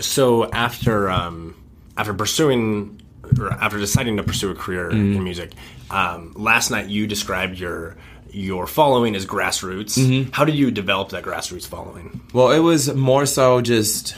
So 0.00 0.48
after 0.50 1.10
um, 1.10 1.54
after 1.96 2.14
pursuing 2.14 3.00
or 3.38 3.52
after 3.52 3.78
deciding 3.78 4.16
to 4.18 4.22
pursue 4.22 4.50
a 4.50 4.54
career 4.54 4.88
Mm-hmm. 4.90 5.16
in 5.16 5.24
music, 5.24 5.52
um, 5.90 6.32
last 6.36 6.70
night 6.70 6.88
you 6.88 7.06
described 7.06 7.58
your 7.58 7.96
your 8.30 8.66
following 8.66 9.16
as 9.16 9.24
grassroots. 9.24 9.98
Mm-hmm. 9.98 10.32
How 10.32 10.44
did 10.44 10.54
you 10.54 10.70
develop 10.70 11.08
that 11.10 11.24
grassroots 11.24 11.66
following? 11.66 12.20
Well, 12.34 12.50
it 12.50 12.58
was 12.58 12.94
more 12.94 13.24
so 13.24 13.62
just 13.62 14.14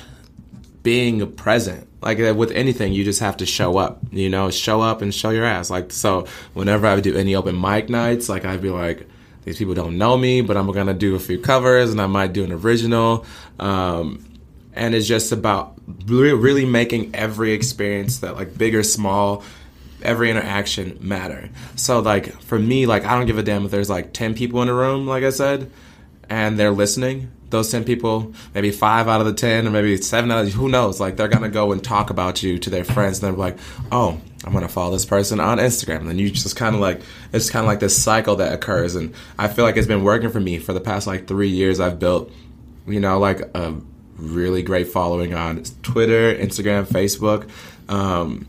being 0.82 1.32
present. 1.32 1.86
Like 2.02 2.18
with 2.18 2.50
anything, 2.52 2.92
you 2.92 3.04
just 3.04 3.20
have 3.20 3.36
to 3.38 3.46
show 3.46 3.76
up. 3.76 4.00
You 4.10 4.30
know, 4.30 4.50
show 4.50 4.80
up 4.80 5.02
and 5.02 5.14
show 5.14 5.30
your 5.30 5.44
ass. 5.44 5.70
Like 5.70 5.92
so, 5.92 6.26
whenever 6.54 6.86
I 6.86 6.98
do 7.00 7.16
any 7.16 7.34
open 7.34 7.60
mic 7.60 7.88
nights, 7.88 8.28
like 8.28 8.44
I'd 8.44 8.62
be 8.62 8.70
like, 8.70 9.06
these 9.44 9.58
people 9.58 9.74
don't 9.74 9.98
know 9.98 10.16
me, 10.16 10.40
but 10.40 10.56
I'm 10.56 10.70
gonna 10.70 10.94
do 10.94 11.14
a 11.14 11.20
few 11.20 11.38
covers 11.38 11.90
and 11.90 12.00
I 12.00 12.06
might 12.06 12.32
do 12.32 12.44
an 12.44 12.52
original. 12.52 13.26
Um, 13.58 14.24
and 14.72 14.94
it's 14.94 15.06
just 15.06 15.32
about 15.32 15.74
really 16.06 16.64
making 16.64 17.14
every 17.14 17.52
experience 17.52 18.20
that 18.20 18.36
like 18.36 18.56
big 18.56 18.74
or 18.74 18.82
small 18.82 19.42
every 20.02 20.30
interaction 20.30 20.96
matter 21.00 21.50
so 21.76 22.00
like 22.00 22.32
for 22.42 22.58
me 22.58 22.86
like 22.86 23.04
i 23.04 23.16
don't 23.16 23.26
give 23.26 23.38
a 23.38 23.42
damn 23.42 23.64
if 23.64 23.70
there's 23.70 23.90
like 23.90 24.12
10 24.12 24.34
people 24.34 24.62
in 24.62 24.68
a 24.68 24.74
room 24.74 25.06
like 25.06 25.24
i 25.24 25.30
said 25.30 25.70
and 26.30 26.58
they're 26.58 26.70
listening 26.70 27.30
those 27.50 27.70
10 27.70 27.84
people 27.84 28.32
maybe 28.54 28.70
five 28.70 29.08
out 29.08 29.20
of 29.20 29.26
the 29.26 29.34
10 29.34 29.66
or 29.66 29.70
maybe 29.70 29.96
seven 29.98 30.30
out 30.30 30.46
of 30.46 30.52
who 30.52 30.68
knows? 30.68 31.00
Like 31.00 31.16
they're 31.16 31.28
gonna 31.28 31.50
go 31.50 31.72
and 31.72 31.82
talk 31.82 32.10
about 32.10 32.42
you 32.42 32.58
to 32.58 32.70
their 32.70 32.84
friends 32.84 33.22
and 33.22 33.32
they're 33.32 33.38
like 33.38 33.58
oh 33.92 34.20
i'm 34.44 34.52
gonna 34.52 34.68
follow 34.68 34.92
this 34.92 35.04
person 35.04 35.40
on 35.40 35.58
instagram. 35.58 35.98
And 35.98 36.08
then 36.08 36.18
you 36.18 36.30
just 36.30 36.56
kind 36.56 36.74
of 36.74 36.80
like 36.80 37.02
it's 37.32 37.50
kind 37.50 37.64
of 37.64 37.68
like 37.68 37.80
this 37.80 38.00
cycle 38.00 38.36
that 38.36 38.52
occurs 38.52 38.94
and 38.94 39.12
i 39.38 39.48
feel 39.48 39.64
like 39.64 39.76
it's 39.76 39.86
been 39.86 40.04
working 40.04 40.30
for 40.30 40.40
me 40.40 40.58
for 40.58 40.72
the 40.72 40.80
past 40.80 41.06
like 41.06 41.26
three 41.26 41.48
years 41.48 41.80
i've 41.80 41.98
built 41.98 42.32
you 42.86 43.00
know 43.00 43.18
like 43.18 43.40
a 43.54 43.74
really 44.16 44.62
great 44.62 44.88
following 44.88 45.34
on 45.34 45.62
twitter 45.82 46.34
instagram 46.34 46.86
facebook 46.86 47.48
um, 47.88 48.46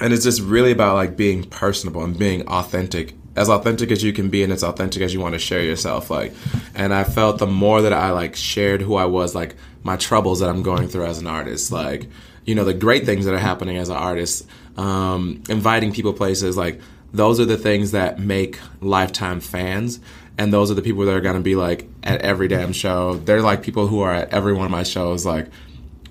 and 0.00 0.14
it's 0.14 0.24
just 0.24 0.40
really 0.40 0.72
about 0.72 0.94
like 0.94 1.16
being 1.16 1.44
personable 1.44 2.02
and 2.02 2.18
being 2.18 2.46
authentic 2.48 3.14
as 3.36 3.48
authentic 3.48 3.90
as 3.90 4.02
you 4.02 4.12
can 4.12 4.28
be 4.28 4.42
and 4.42 4.52
as 4.52 4.64
authentic 4.64 5.02
as 5.02 5.12
you 5.14 5.20
want 5.20 5.34
to 5.34 5.38
share 5.38 5.62
yourself 5.62 6.10
like 6.10 6.32
and 6.74 6.92
i 6.92 7.04
felt 7.04 7.38
the 7.38 7.46
more 7.46 7.82
that 7.82 7.92
i 7.92 8.10
like 8.10 8.34
shared 8.34 8.80
who 8.80 8.94
i 8.94 9.04
was 9.04 9.34
like 9.34 9.54
my 9.82 9.96
troubles 9.96 10.40
that 10.40 10.48
i'm 10.48 10.62
going 10.62 10.88
through 10.88 11.04
as 11.04 11.18
an 11.18 11.26
artist 11.26 11.70
like 11.70 12.08
you 12.44 12.54
know 12.54 12.64
the 12.64 12.74
great 12.74 13.04
things 13.04 13.24
that 13.24 13.34
are 13.34 13.38
happening 13.38 13.76
as 13.76 13.88
an 13.88 13.96
artist 13.96 14.46
um, 14.76 15.42
inviting 15.48 15.92
people 15.92 16.12
places 16.12 16.56
like 16.56 16.80
those 17.12 17.40
are 17.40 17.44
the 17.44 17.56
things 17.56 17.92
that 17.92 18.18
make 18.18 18.58
lifetime 18.80 19.40
fans. 19.40 20.00
And 20.38 20.52
those 20.52 20.70
are 20.70 20.74
the 20.74 20.82
people 20.82 21.04
that 21.06 21.14
are 21.14 21.20
going 21.20 21.36
to 21.36 21.42
be 21.42 21.56
like 21.56 21.88
at 22.02 22.20
every 22.20 22.48
damn 22.48 22.72
show. 22.72 23.14
They're 23.14 23.40
like 23.40 23.62
people 23.62 23.86
who 23.86 24.00
are 24.00 24.12
at 24.12 24.32
every 24.32 24.52
one 24.52 24.66
of 24.66 24.70
my 24.70 24.82
shows, 24.82 25.24
like 25.24 25.48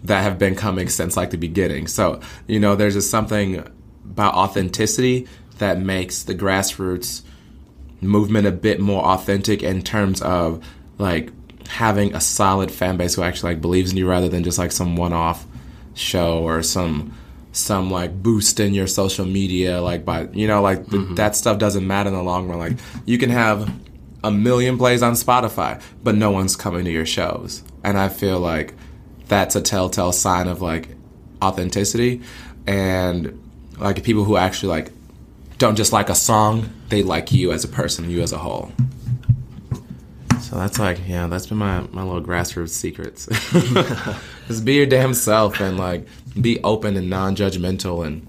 that 0.04 0.22
have 0.22 0.40
been 0.40 0.56
coming 0.56 0.90
since 0.90 1.16
like 1.16 1.30
the 1.30 1.38
beginning. 1.38 1.88
So, 1.88 2.20
you 2.48 2.60
know, 2.60 2.76
there's 2.76 2.96
just 2.96 3.12
something 3.12 3.58
about 4.04 4.34
authenticity 4.34 5.28
that 5.58 5.80
makes 5.80 6.24
the 6.24 6.36
grassroots 6.36 7.22
movement 8.02 8.48
a 8.48 8.52
bit 8.52 8.80
more 8.80 9.04
authentic 9.04 9.64
in 9.64 9.82
terms 9.82 10.22
of 10.22 10.64
like 10.98 11.32
having 11.68 12.14
a 12.14 12.22
solid 12.22 12.72
fan 12.72 12.98
base 12.98 13.16
who 13.16 13.24
actually 13.24 13.54
like 13.54 13.62
believes 13.62 13.92
in 13.92 13.98
you 13.98 14.08
rather 14.08 14.30
than 14.30 14.44
just 14.44 14.58
like 14.58 14.72
some 14.72 14.96
one-off 14.96 15.46
show 15.94 16.44
or 16.44 16.62
some 16.62 17.16
some 17.52 17.90
like 17.90 18.22
boost 18.22 18.60
in 18.60 18.74
your 18.74 18.86
social 18.86 19.26
media 19.26 19.82
like 19.82 20.04
by 20.04 20.28
you 20.34 20.46
know 20.46 20.62
like 20.62 20.84
mm-hmm. 20.86 21.16
that 21.16 21.36
stuff 21.36 21.58
doesn't 21.58 21.88
matter 21.88 22.10
in 22.10 22.16
the 22.16 22.22
long 22.22 22.48
run. 22.48 22.60
Like 22.60 22.78
you 23.06 23.18
can 23.18 23.30
have 23.30 23.74
a 24.24 24.32
million 24.32 24.78
plays 24.78 25.02
on 25.02 25.14
Spotify 25.14 25.82
but 26.04 26.16
no 26.16 26.32
one's 26.32 26.56
coming 26.56 26.86
to 26.86 26.92
your 26.92 27.06
shows. 27.06 27.64
And 27.84 27.98
I 27.98 28.10
feel 28.10 28.40
like 28.40 28.74
that's 29.28 29.56
a 29.56 29.62
telltale 29.62 30.12
sign 30.12 30.48
of 30.48 30.62
like 30.62 30.90
authenticity. 31.42 32.22
And 32.68 33.42
like 33.78 34.04
people 34.04 34.24
who 34.24 34.38
actually 34.38 34.70
like 34.70 34.92
don't 35.58 35.76
just 35.76 35.94
like 35.94 36.10
a 36.10 36.16
song 36.16 36.70
they 36.90 37.04
like 37.04 37.32
you 37.32 37.52
as 37.52 37.64
a 37.64 37.68
person 37.68 38.10
you 38.10 38.22
as 38.22 38.32
a 38.32 38.38
whole. 38.38 38.72
So 40.42 40.58
that's 40.58 40.80
like 40.80 41.00
yeah 41.08 41.28
that's 41.28 41.48
been 41.48 41.58
my 41.58 41.82
my 41.92 42.04
little 42.04 42.22
grassroots 42.22 42.70
secrets. 42.70 43.28
Just 44.48 44.64
be 44.64 44.76
your 44.76 44.86
damn 44.86 45.14
self 45.14 45.60
and 45.60 45.78
like 45.78 46.08
be 46.40 46.62
open 46.64 46.96
and 46.98 47.10
non-judgmental 47.10 48.06
and 48.06 48.28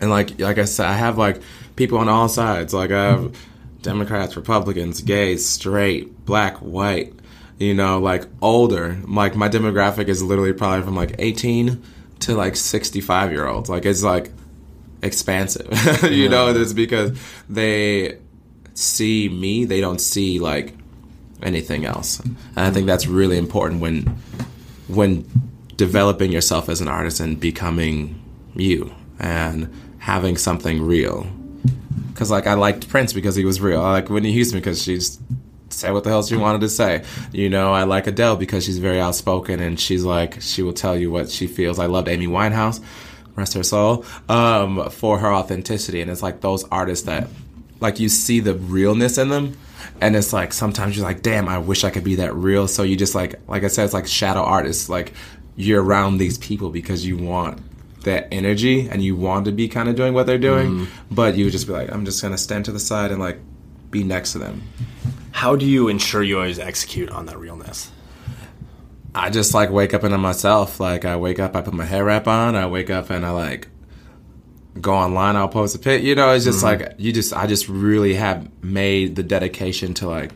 and 0.00 0.10
like 0.10 0.40
like 0.40 0.58
i 0.58 0.64
said 0.64 0.86
i 0.86 0.94
have 0.94 1.18
like 1.18 1.40
people 1.76 1.98
on 1.98 2.08
all 2.08 2.28
sides. 2.28 2.74
Like 2.74 2.90
i 2.90 3.04
have 3.04 3.36
democrats 3.82 4.36
republicans 4.36 5.00
gays 5.00 5.44
straight 5.48 6.24
black 6.24 6.56
white 6.58 7.12
you 7.58 7.74
know 7.74 7.98
like 8.00 8.26
older. 8.40 8.98
Like 9.06 9.36
my 9.36 9.48
demographic 9.48 10.08
is 10.08 10.22
literally 10.22 10.52
probably 10.52 10.82
from 10.82 10.96
like 10.96 11.14
18 11.18 11.82
to 12.20 12.34
like 12.34 12.56
65 12.56 13.32
year 13.32 13.46
olds 13.46 13.68
like 13.68 13.84
it's 13.84 14.02
like 14.02 14.30
expansive 15.02 15.66
you 16.04 16.24
yeah. 16.24 16.28
know 16.28 16.48
it's 16.48 16.72
because 16.72 17.18
they 17.48 18.16
see 18.74 19.28
me 19.28 19.64
they 19.64 19.80
don't 19.80 20.00
see 20.00 20.38
like 20.38 20.74
anything 21.42 21.84
else 21.84 22.20
and 22.20 22.38
i 22.56 22.70
think 22.70 22.86
that's 22.86 23.06
really 23.06 23.36
important 23.36 23.80
when 23.80 24.02
when 24.88 25.28
developing 25.76 26.30
yourself 26.30 26.68
as 26.68 26.80
an 26.80 26.88
artist 26.88 27.18
and 27.20 27.40
becoming 27.40 28.20
you 28.54 28.92
and 29.18 29.72
having 29.98 30.36
something 30.36 30.80
real 30.80 31.26
because 32.08 32.30
like 32.30 32.46
i 32.46 32.54
liked 32.54 32.88
prince 32.88 33.12
because 33.12 33.34
he 33.34 33.44
was 33.44 33.60
real 33.60 33.82
i 33.82 33.90
like 33.90 34.08
whitney 34.08 34.32
houston 34.32 34.58
because 34.58 34.82
she's 34.82 35.18
said 35.72 35.92
what 35.92 36.04
the 36.04 36.10
hell 36.10 36.22
she 36.22 36.36
wanted 36.36 36.60
to 36.60 36.68
say. 36.68 37.02
You 37.32 37.48
know, 37.48 37.72
I 37.72 37.84
like 37.84 38.06
Adele 38.06 38.36
because 38.36 38.64
she's 38.64 38.78
very 38.78 39.00
outspoken 39.00 39.60
and 39.60 39.78
she's 39.78 40.04
like 40.04 40.40
she 40.40 40.62
will 40.62 40.72
tell 40.72 40.96
you 40.96 41.10
what 41.10 41.30
she 41.30 41.46
feels. 41.46 41.78
I 41.78 41.86
loved 41.86 42.08
Amy 42.08 42.26
Winehouse, 42.26 42.80
rest 43.36 43.54
her 43.54 43.62
soul, 43.62 44.04
um, 44.28 44.90
for 44.90 45.18
her 45.18 45.32
authenticity. 45.32 46.00
And 46.00 46.10
it's 46.10 46.22
like 46.22 46.40
those 46.40 46.64
artists 46.64 47.06
that 47.06 47.28
like 47.80 47.98
you 48.00 48.08
see 48.08 48.40
the 48.40 48.54
realness 48.54 49.18
in 49.18 49.28
them. 49.28 49.56
And 50.00 50.16
it's 50.16 50.32
like 50.32 50.52
sometimes 50.52 50.96
you're 50.96 51.06
like, 51.06 51.22
damn, 51.22 51.48
I 51.48 51.58
wish 51.58 51.84
I 51.84 51.90
could 51.90 52.04
be 52.04 52.16
that 52.16 52.34
real. 52.34 52.68
So 52.68 52.82
you 52.82 52.96
just 52.96 53.14
like 53.14 53.40
like 53.48 53.64
I 53.64 53.68
said, 53.68 53.84
it's 53.84 53.94
like 53.94 54.06
shadow 54.06 54.42
artists. 54.42 54.88
Like 54.88 55.12
you're 55.56 55.82
around 55.82 56.18
these 56.18 56.38
people 56.38 56.70
because 56.70 57.04
you 57.04 57.16
want 57.16 57.60
that 58.04 58.28
energy 58.32 58.88
and 58.88 59.02
you 59.02 59.14
want 59.14 59.44
to 59.44 59.52
be 59.52 59.68
kind 59.68 59.88
of 59.88 59.94
doing 59.94 60.14
what 60.14 60.26
they're 60.26 60.38
doing, 60.38 60.70
mm. 60.70 60.88
but 61.10 61.36
you 61.36 61.44
would 61.44 61.52
just 61.52 61.66
be 61.66 61.72
like, 61.72 61.92
I'm 61.92 62.04
just 62.04 62.22
gonna 62.22 62.38
stand 62.38 62.64
to 62.64 62.72
the 62.72 62.80
side 62.80 63.10
and 63.10 63.20
like 63.20 63.38
be 63.90 64.02
next 64.02 64.32
to 64.32 64.38
them. 64.38 64.62
How 65.32 65.56
do 65.56 65.66
you 65.66 65.88
ensure 65.88 66.22
you 66.22 66.38
always 66.38 66.58
execute 66.58 67.10
on 67.10 67.26
that 67.26 67.38
realness? 67.38 67.90
I 69.14 69.30
just 69.30 69.54
like 69.54 69.70
wake 69.70 69.94
up 69.94 70.04
into 70.04 70.18
myself. 70.18 70.80
Like 70.80 71.04
I 71.04 71.16
wake 71.16 71.38
up, 71.38 71.54
I 71.54 71.62
put 71.62 71.74
my 71.74 71.84
hair 71.84 72.04
wrap 72.04 72.26
on. 72.26 72.56
I 72.56 72.66
wake 72.66 72.90
up 72.90 73.10
and 73.10 73.26
I 73.26 73.30
like 73.30 73.68
go 74.80 74.94
online. 74.94 75.36
I'll 75.36 75.48
post 75.48 75.76
a 75.76 75.78
pic. 75.78 76.02
You 76.02 76.14
know, 76.14 76.32
it's 76.32 76.44
just 76.44 76.64
mm-hmm. 76.64 76.82
like 76.82 76.94
you 76.98 77.12
just. 77.12 77.32
I 77.32 77.46
just 77.46 77.68
really 77.68 78.14
have 78.14 78.48
made 78.62 79.16
the 79.16 79.22
dedication 79.22 79.94
to 79.94 80.08
like 80.08 80.32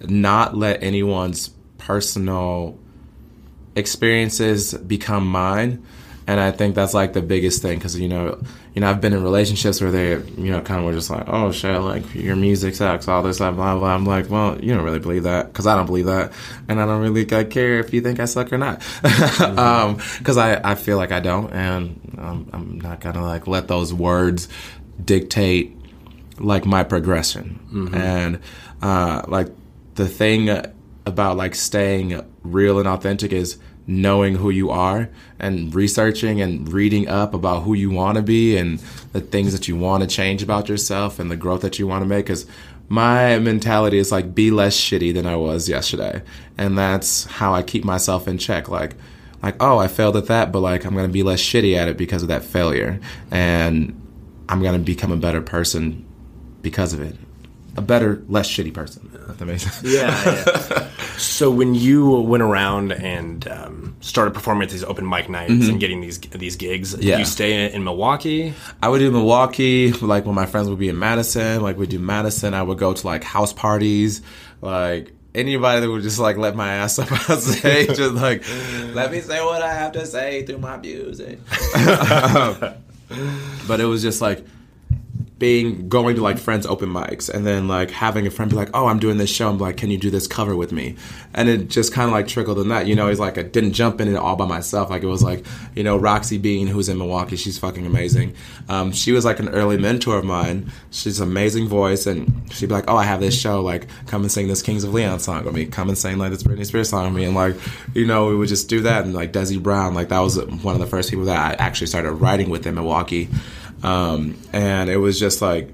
not 0.00 0.56
let 0.56 0.82
anyone's 0.82 1.50
personal 1.78 2.78
experiences 3.76 4.74
become 4.74 5.26
mine 5.26 5.84
and 6.30 6.38
I 6.38 6.52
think 6.52 6.76
that's 6.76 6.94
like 6.94 7.12
the 7.12 7.22
biggest 7.22 7.60
thing 7.60 7.78
because 7.78 7.98
you 7.98 8.08
know, 8.08 8.40
you 8.72 8.80
know, 8.80 8.88
I've 8.88 9.00
been 9.00 9.12
in 9.12 9.20
relationships 9.20 9.80
where 9.80 9.90
they, 9.90 10.10
you 10.40 10.52
know, 10.52 10.60
kind 10.60 10.78
of 10.78 10.86
were 10.86 10.92
just 10.92 11.10
like, 11.10 11.24
oh 11.26 11.50
shit, 11.50 11.80
like 11.80 12.14
your 12.14 12.36
music 12.36 12.76
sucks, 12.76 13.08
all 13.08 13.20
this, 13.24 13.38
blah 13.38 13.50
blah. 13.50 13.76
blah. 13.76 13.92
I'm 13.92 14.06
like, 14.06 14.30
well, 14.30 14.56
you 14.62 14.72
don't 14.72 14.84
really 14.84 15.00
believe 15.00 15.24
that 15.24 15.48
because 15.48 15.66
I 15.66 15.74
don't 15.74 15.86
believe 15.86 16.06
that, 16.06 16.30
and 16.68 16.80
I 16.80 16.86
don't 16.86 17.02
really 17.02 17.24
care 17.24 17.80
if 17.80 17.92
you 17.92 18.00
think 18.00 18.20
I 18.20 18.26
suck 18.26 18.52
or 18.52 18.58
not, 18.58 18.78
because 19.02 19.38
mm-hmm. 19.38 19.58
um, 19.58 20.38
I 20.38 20.60
I 20.62 20.74
feel 20.76 20.98
like 20.98 21.10
I 21.10 21.18
don't, 21.18 21.52
and 21.52 22.16
um, 22.16 22.48
I'm 22.52 22.80
not 22.80 23.00
gonna 23.00 23.24
like 23.24 23.48
let 23.48 23.66
those 23.66 23.92
words 23.92 24.46
dictate 25.04 25.76
like 26.38 26.64
my 26.64 26.84
progression, 26.84 27.58
mm-hmm. 27.72 27.94
and 27.96 28.38
uh, 28.82 29.22
like 29.26 29.48
the 29.96 30.06
thing 30.06 30.48
about 31.06 31.36
like 31.36 31.56
staying 31.56 32.24
real 32.44 32.78
and 32.78 32.86
authentic 32.86 33.32
is 33.32 33.58
knowing 33.86 34.36
who 34.36 34.50
you 34.50 34.70
are 34.70 35.08
and 35.38 35.74
researching 35.74 36.40
and 36.40 36.72
reading 36.72 37.08
up 37.08 37.34
about 37.34 37.62
who 37.62 37.74
you 37.74 37.90
want 37.90 38.16
to 38.16 38.22
be 38.22 38.56
and 38.56 38.78
the 39.12 39.20
things 39.20 39.52
that 39.52 39.66
you 39.66 39.76
want 39.76 40.02
to 40.02 40.06
change 40.06 40.42
about 40.42 40.68
yourself 40.68 41.18
and 41.18 41.30
the 41.30 41.36
growth 41.36 41.62
that 41.62 41.78
you 41.78 41.86
want 41.86 42.02
to 42.02 42.08
make. 42.08 42.26
Because 42.26 42.46
my 42.88 43.38
mentality 43.38 43.98
is 43.98 44.12
like 44.12 44.34
be 44.34 44.50
less 44.50 44.76
shitty 44.76 45.14
than 45.14 45.26
I 45.26 45.36
was 45.36 45.68
yesterday. 45.68 46.22
And 46.58 46.76
that's 46.76 47.24
how 47.24 47.54
I 47.54 47.62
keep 47.62 47.84
myself 47.84 48.28
in 48.28 48.38
check. 48.38 48.68
Like 48.68 48.94
like 49.42 49.56
oh 49.60 49.78
I 49.78 49.88
failed 49.88 50.16
at 50.16 50.26
that 50.26 50.52
but 50.52 50.60
like 50.60 50.84
I'm 50.84 50.94
going 50.94 51.06
to 51.06 51.12
be 51.12 51.22
less 51.22 51.40
shitty 51.40 51.74
at 51.76 51.88
it 51.88 51.96
because 51.96 52.22
of 52.22 52.28
that 52.28 52.44
failure. 52.44 53.00
And 53.30 53.96
I'm 54.48 54.62
going 54.62 54.74
to 54.74 54.84
become 54.84 55.12
a 55.12 55.16
better 55.16 55.40
person 55.40 56.06
because 56.62 56.92
of 56.92 57.00
it 57.00 57.16
a 57.76 57.82
better 57.82 58.22
less 58.28 58.48
shitty 58.48 58.72
person 58.72 59.10
if 59.28 59.38
that 59.38 59.44
makes 59.44 59.62
sense 59.62 59.82
yeah, 59.82 60.44
yeah. 60.70 60.88
So 61.20 61.50
when 61.50 61.74
you 61.74 62.08
went 62.08 62.42
around 62.42 62.92
and 62.92 63.46
um, 63.48 63.96
started 64.00 64.32
performing 64.32 64.64
at 64.64 64.70
these 64.70 64.84
open 64.84 65.06
mic 65.06 65.28
nights 65.28 65.52
mm-hmm. 65.52 65.70
and 65.70 65.80
getting 65.80 66.00
these 66.00 66.18
these 66.18 66.56
gigs, 66.56 66.94
yeah. 66.98 67.18
you 67.18 67.26
stay 67.26 67.70
in 67.72 67.84
Milwaukee? 67.84 68.54
I 68.82 68.88
would 68.88 69.00
do 69.00 69.10
Milwaukee, 69.10 69.92
like 69.92 70.24
when 70.24 70.34
my 70.34 70.46
friends 70.46 70.70
would 70.70 70.78
be 70.78 70.88
in 70.88 70.98
Madison, 70.98 71.60
like 71.60 71.76
we 71.76 71.86
do 71.86 71.98
Madison. 71.98 72.54
I 72.54 72.62
would 72.62 72.78
go 72.78 72.94
to 72.94 73.06
like 73.06 73.22
house 73.22 73.52
parties, 73.52 74.22
like 74.62 75.12
anybody 75.34 75.80
that 75.80 75.90
would 75.90 76.02
just 76.02 76.18
like 76.18 76.38
let 76.38 76.56
my 76.56 76.72
ass 76.74 76.98
up 76.98 77.12
on 77.30 77.40
stage, 77.40 77.88
just 77.88 78.14
like 78.14 78.42
let 78.94 79.12
me 79.12 79.20
say 79.20 79.44
what 79.44 79.60
I 79.60 79.74
have 79.74 79.92
to 79.92 80.06
say 80.06 80.46
through 80.46 80.58
my 80.58 80.78
music. 80.78 81.38
but 83.68 83.78
it 83.78 83.84
was 83.84 84.00
just 84.00 84.22
like 84.22 84.42
being 85.40 85.88
going 85.88 86.14
to 86.14 86.22
like 86.22 86.38
friends 86.38 86.66
open 86.66 86.90
mics 86.90 87.30
and 87.30 87.46
then 87.46 87.66
like 87.66 87.90
having 87.90 88.26
a 88.26 88.30
friend 88.30 88.50
be 88.50 88.56
like 88.56 88.68
oh 88.74 88.86
i'm 88.86 88.98
doing 88.98 89.16
this 89.16 89.30
show. 89.30 89.48
I'm 89.48 89.58
like 89.58 89.78
can 89.78 89.90
you 89.90 89.96
do 89.96 90.10
this 90.10 90.26
cover 90.26 90.54
with 90.54 90.70
me? 90.70 90.96
And 91.32 91.48
it 91.48 91.68
just 91.68 91.94
kind 91.94 92.06
of 92.06 92.12
like 92.12 92.28
trickled 92.28 92.58
in 92.58 92.68
that 92.68 92.86
you 92.86 92.94
know 92.94 93.08
it's 93.08 93.18
like 93.18 93.38
i 93.38 93.42
didn't 93.42 93.72
jump 93.72 94.02
in 94.02 94.08
it 94.08 94.16
all 94.16 94.36
by 94.36 94.46
myself. 94.46 94.90
Like 94.90 95.02
it 95.02 95.06
was 95.06 95.22
like 95.22 95.44
you 95.74 95.82
know 95.82 95.96
roxy 95.96 96.36
bean 96.36 96.66
who's 96.66 96.90
in 96.90 96.98
milwaukee 96.98 97.36
she's 97.36 97.58
fucking 97.58 97.86
amazing. 97.86 98.34
Um, 98.68 98.92
she 98.92 99.12
was 99.12 99.24
like 99.24 99.40
an 99.40 99.48
early 99.48 99.78
mentor 99.78 100.18
of 100.18 100.24
mine. 100.24 100.70
She's 100.90 101.20
amazing 101.20 101.68
voice 101.68 102.06
and 102.06 102.30
she'd 102.52 102.66
be 102.66 102.74
like 102.74 102.84
oh 102.88 102.96
i 102.96 103.04
have 103.04 103.20
this 103.20 103.38
show 103.38 103.62
like 103.62 103.88
come 104.06 104.20
and 104.20 104.30
sing 104.30 104.46
this 104.46 104.60
kings 104.60 104.84
of 104.84 104.92
leon 104.92 105.20
song 105.20 105.44
with 105.44 105.54
me. 105.54 105.64
Come 105.64 105.88
and 105.88 105.96
sing 105.96 106.18
like 106.18 106.32
this 106.32 106.42
britney 106.42 106.66
spears 106.66 106.90
song 106.90 107.06
with 107.06 107.14
me. 107.14 107.24
And 107.24 107.34
like 107.34 107.56
you 107.94 108.04
know 108.06 108.26
we 108.26 108.36
would 108.36 108.48
just 108.48 108.68
do 108.68 108.82
that 108.82 109.04
and 109.04 109.14
like 109.14 109.32
desi 109.32 109.60
brown 109.60 109.94
like 109.94 110.10
that 110.10 110.20
was 110.20 110.38
one 110.38 110.74
of 110.74 110.80
the 110.80 110.86
first 110.86 111.08
people 111.08 111.24
that 111.24 111.38
i 111.38 111.64
actually 111.64 111.86
started 111.86 112.12
writing 112.12 112.50
with 112.50 112.66
in 112.66 112.74
milwaukee 112.74 113.28
um, 113.82 114.36
and 114.52 114.90
it 114.90 114.98
was 114.98 115.18
just 115.18 115.42
like 115.42 115.72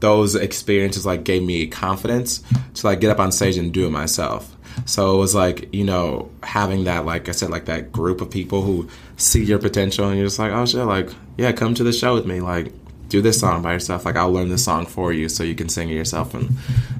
those 0.00 0.34
experiences 0.34 1.06
like 1.06 1.24
gave 1.24 1.42
me 1.42 1.66
confidence 1.66 2.42
to 2.74 2.86
like 2.86 3.00
get 3.00 3.10
up 3.10 3.18
on 3.18 3.32
stage 3.32 3.56
and 3.56 3.72
do 3.72 3.86
it 3.86 3.90
myself. 3.90 4.54
So 4.84 5.14
it 5.14 5.18
was 5.18 5.34
like, 5.34 5.74
you 5.74 5.84
know, 5.84 6.30
having 6.42 6.84
that, 6.84 7.06
like 7.06 7.28
I 7.28 7.32
said, 7.32 7.50
like 7.50 7.64
that 7.64 7.92
group 7.92 8.20
of 8.20 8.30
people 8.30 8.60
who 8.62 8.88
see 9.16 9.42
your 9.42 9.58
potential 9.58 10.06
and 10.08 10.18
you're 10.18 10.26
just 10.26 10.38
like, 10.38 10.52
oh 10.52 10.66
shit, 10.66 10.84
like, 10.84 11.10
yeah, 11.38 11.52
come 11.52 11.74
to 11.74 11.82
the 11.82 11.92
show 11.92 12.14
with 12.14 12.26
me. 12.26 12.40
Like, 12.40 12.72
do 13.08 13.22
this 13.22 13.40
song 13.40 13.62
by 13.62 13.72
yourself. 13.72 14.04
Like, 14.04 14.16
I'll 14.16 14.32
learn 14.32 14.48
this 14.48 14.64
song 14.64 14.84
for 14.84 15.12
you 15.12 15.28
so 15.28 15.44
you 15.44 15.54
can 15.54 15.68
sing 15.68 15.88
it 15.88 15.94
yourself. 15.94 16.34
And 16.34 16.50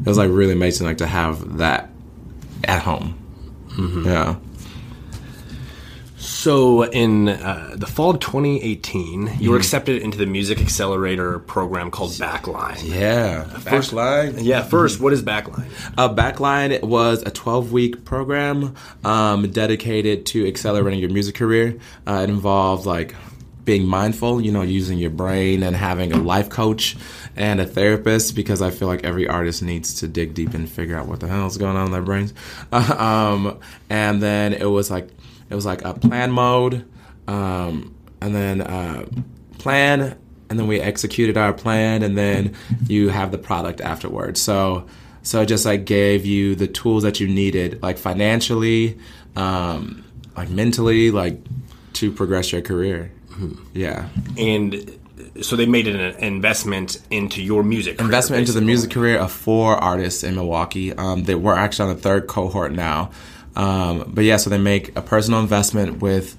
it 0.00 0.06
was 0.06 0.16
like 0.16 0.30
really 0.30 0.54
amazing, 0.54 0.86
like 0.86 0.98
to 0.98 1.06
have 1.06 1.58
that 1.58 1.90
at 2.64 2.82
home. 2.82 3.18
Mm-hmm. 3.70 4.06
Yeah. 4.06 4.36
So, 6.46 6.84
in 6.84 7.28
uh, 7.28 7.74
the 7.74 7.88
fall 7.88 8.10
of 8.10 8.20
2018, 8.20 9.38
you 9.40 9.50
were 9.50 9.56
mm. 9.56 9.60
accepted 9.60 10.00
into 10.00 10.16
the 10.16 10.26
Music 10.26 10.60
Accelerator 10.60 11.40
program 11.40 11.90
called 11.90 12.12
Backline. 12.12 12.80
Yeah, 12.84 13.42
first, 13.42 13.90
Backline. 13.90 14.44
Yeah, 14.44 14.62
first, 14.62 15.00
what 15.00 15.12
is 15.12 15.24
Backline? 15.24 15.66
Uh, 15.98 16.14
Backline 16.14 16.80
was 16.84 17.24
a 17.24 17.32
12 17.32 17.72
week 17.72 18.04
program 18.04 18.76
um, 19.02 19.50
dedicated 19.50 20.24
to 20.26 20.46
accelerating 20.46 21.00
your 21.00 21.10
music 21.10 21.34
career. 21.34 21.80
Uh, 22.06 22.20
it 22.22 22.30
involved 22.30 22.86
like 22.86 23.16
being 23.64 23.84
mindful, 23.84 24.40
you 24.40 24.52
know, 24.52 24.62
using 24.62 24.98
your 24.98 25.10
brain 25.10 25.64
and 25.64 25.74
having 25.74 26.12
a 26.12 26.16
life 26.16 26.48
coach 26.48 26.96
and 27.34 27.60
a 27.60 27.66
therapist 27.66 28.36
because 28.36 28.62
I 28.62 28.70
feel 28.70 28.86
like 28.86 29.02
every 29.02 29.26
artist 29.26 29.64
needs 29.64 29.94
to 29.94 30.06
dig 30.06 30.34
deep 30.34 30.54
and 30.54 30.68
figure 30.68 30.96
out 30.96 31.08
what 31.08 31.18
the 31.18 31.26
hell 31.26 31.48
is 31.48 31.58
going 31.58 31.76
on 31.76 31.86
in 31.86 31.92
their 31.92 32.02
brains. 32.02 32.32
um, 32.72 33.58
and 33.90 34.22
then 34.22 34.52
it 34.52 34.70
was 34.70 34.92
like 34.92 35.08
it 35.48 35.54
was 35.54 35.66
like 35.66 35.84
a 35.84 35.94
plan 35.94 36.30
mode, 36.30 36.84
um, 37.28 37.94
and 38.20 38.34
then 38.34 38.60
uh, 38.60 39.06
plan, 39.58 40.18
and 40.48 40.58
then 40.58 40.66
we 40.66 40.80
executed 40.80 41.36
our 41.36 41.52
plan, 41.52 42.02
and 42.02 42.16
then 42.16 42.54
you 42.86 43.08
have 43.08 43.30
the 43.30 43.38
product 43.38 43.80
afterwards. 43.80 44.40
So 44.40 44.86
so 45.26 45.42
it 45.42 45.46
just 45.46 45.64
like 45.64 45.84
gave 45.84 46.24
you 46.24 46.54
the 46.54 46.68
tools 46.68 47.02
that 47.02 47.18
you 47.18 47.26
needed, 47.26 47.82
like 47.82 47.98
financially, 47.98 48.96
um, 49.34 50.04
like 50.36 50.48
mentally, 50.48 51.10
like 51.10 51.40
to 51.94 52.12
progress 52.12 52.52
your 52.52 52.62
career. 52.62 53.10
Yeah. 53.74 54.08
And 54.38 54.98
so 55.42 55.56
they 55.56 55.66
made 55.66 55.88
an 55.88 56.00
investment 56.22 57.02
into 57.10 57.42
your 57.42 57.64
music. 57.64 57.98
Career, 57.98 58.06
investment 58.06 58.42
basically. 58.42 58.58
into 58.58 58.60
the 58.60 58.66
music 58.66 58.90
career 58.92 59.18
of 59.18 59.32
four 59.32 59.74
artists 59.74 60.22
in 60.22 60.36
Milwaukee. 60.36 60.92
Um, 60.92 61.24
they 61.24 61.34
we're 61.34 61.54
actually 61.56 61.90
on 61.90 61.96
the 61.96 62.02
third 62.02 62.28
cohort 62.28 62.70
now. 62.70 63.10
Um, 63.56 64.10
but 64.14 64.24
yeah, 64.24 64.36
so 64.36 64.50
they 64.50 64.58
make 64.58 64.96
a 64.96 65.02
personal 65.02 65.40
investment 65.40 66.00
with, 66.00 66.36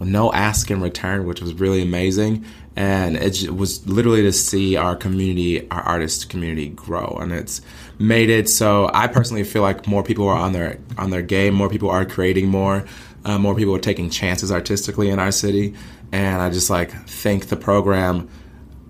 no 0.00 0.32
ask 0.32 0.70
in 0.70 0.80
return, 0.80 1.26
which 1.26 1.40
was 1.40 1.54
really 1.54 1.80
amazing. 1.80 2.44
And 2.74 3.16
it 3.16 3.50
was 3.50 3.86
literally 3.86 4.22
to 4.22 4.32
see 4.32 4.76
our 4.76 4.96
community, 4.96 5.68
our 5.70 5.80
artist 5.80 6.28
community 6.28 6.68
grow, 6.70 7.18
and 7.20 7.32
it's 7.32 7.60
made 7.98 8.30
it 8.30 8.48
so 8.48 8.90
I 8.92 9.06
personally 9.06 9.44
feel 9.44 9.62
like 9.62 9.86
more 9.86 10.02
people 10.02 10.26
are 10.26 10.36
on 10.36 10.52
their 10.52 10.78
on 10.96 11.10
their 11.10 11.22
game, 11.22 11.54
more 11.54 11.68
people 11.68 11.90
are 11.90 12.06
creating 12.06 12.48
more, 12.48 12.84
uh, 13.24 13.38
more 13.38 13.54
people 13.54 13.74
are 13.76 13.78
taking 13.78 14.08
chances 14.10 14.50
artistically 14.50 15.10
in 15.10 15.18
our 15.18 15.30
city, 15.30 15.74
and 16.12 16.40
I 16.40 16.48
just 16.50 16.70
like 16.70 16.90
think 17.06 17.48
the 17.48 17.56
program 17.56 18.28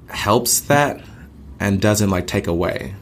helps 0.09 0.61
that 0.61 1.03
and 1.59 1.81
doesn't 1.81 2.11
like 2.11 2.29
take 2.29 2.47
away. 2.47 2.95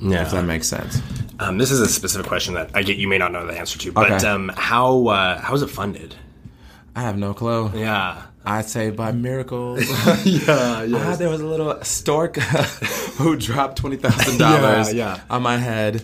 Yeah. 0.00 0.22
If 0.22 0.30
that 0.32 0.44
makes 0.44 0.66
sense. 0.68 1.00
Um, 1.38 1.58
this 1.58 1.70
is 1.70 1.80
a 1.80 1.88
specific 1.88 2.26
question 2.26 2.54
that 2.54 2.70
I 2.74 2.82
get. 2.82 2.96
You 2.98 3.08
may 3.08 3.18
not 3.18 3.32
know 3.32 3.46
the 3.46 3.58
answer 3.58 3.78
to, 3.78 3.92
but 3.92 4.10
Okay. 4.10 4.26
um, 4.26 4.50
how 4.56 5.06
uh, 5.08 5.40
how 5.40 5.54
is 5.54 5.62
it 5.62 5.68
funded? 5.70 6.14
I 6.94 7.02
have 7.02 7.16
no 7.16 7.32
clue. 7.34 7.70
Yeah. 7.74 8.22
I'd 8.44 8.64
say 8.64 8.90
by 8.90 9.12
miracles. 9.12 9.84
Yeah. 10.24 10.86
Ah, 10.96 11.14
there 11.16 11.28
was 11.28 11.40
a 11.42 11.46
little 11.46 11.78
stork 11.84 12.36
who 13.18 13.36
dropped 13.36 13.76
twenty 13.76 13.96
thousand 13.96 14.38
dollars 14.38 14.92
Yeah, 14.92 15.16
yeah. 15.16 15.20
on 15.30 15.42
my 15.42 15.56
head. 15.58 16.02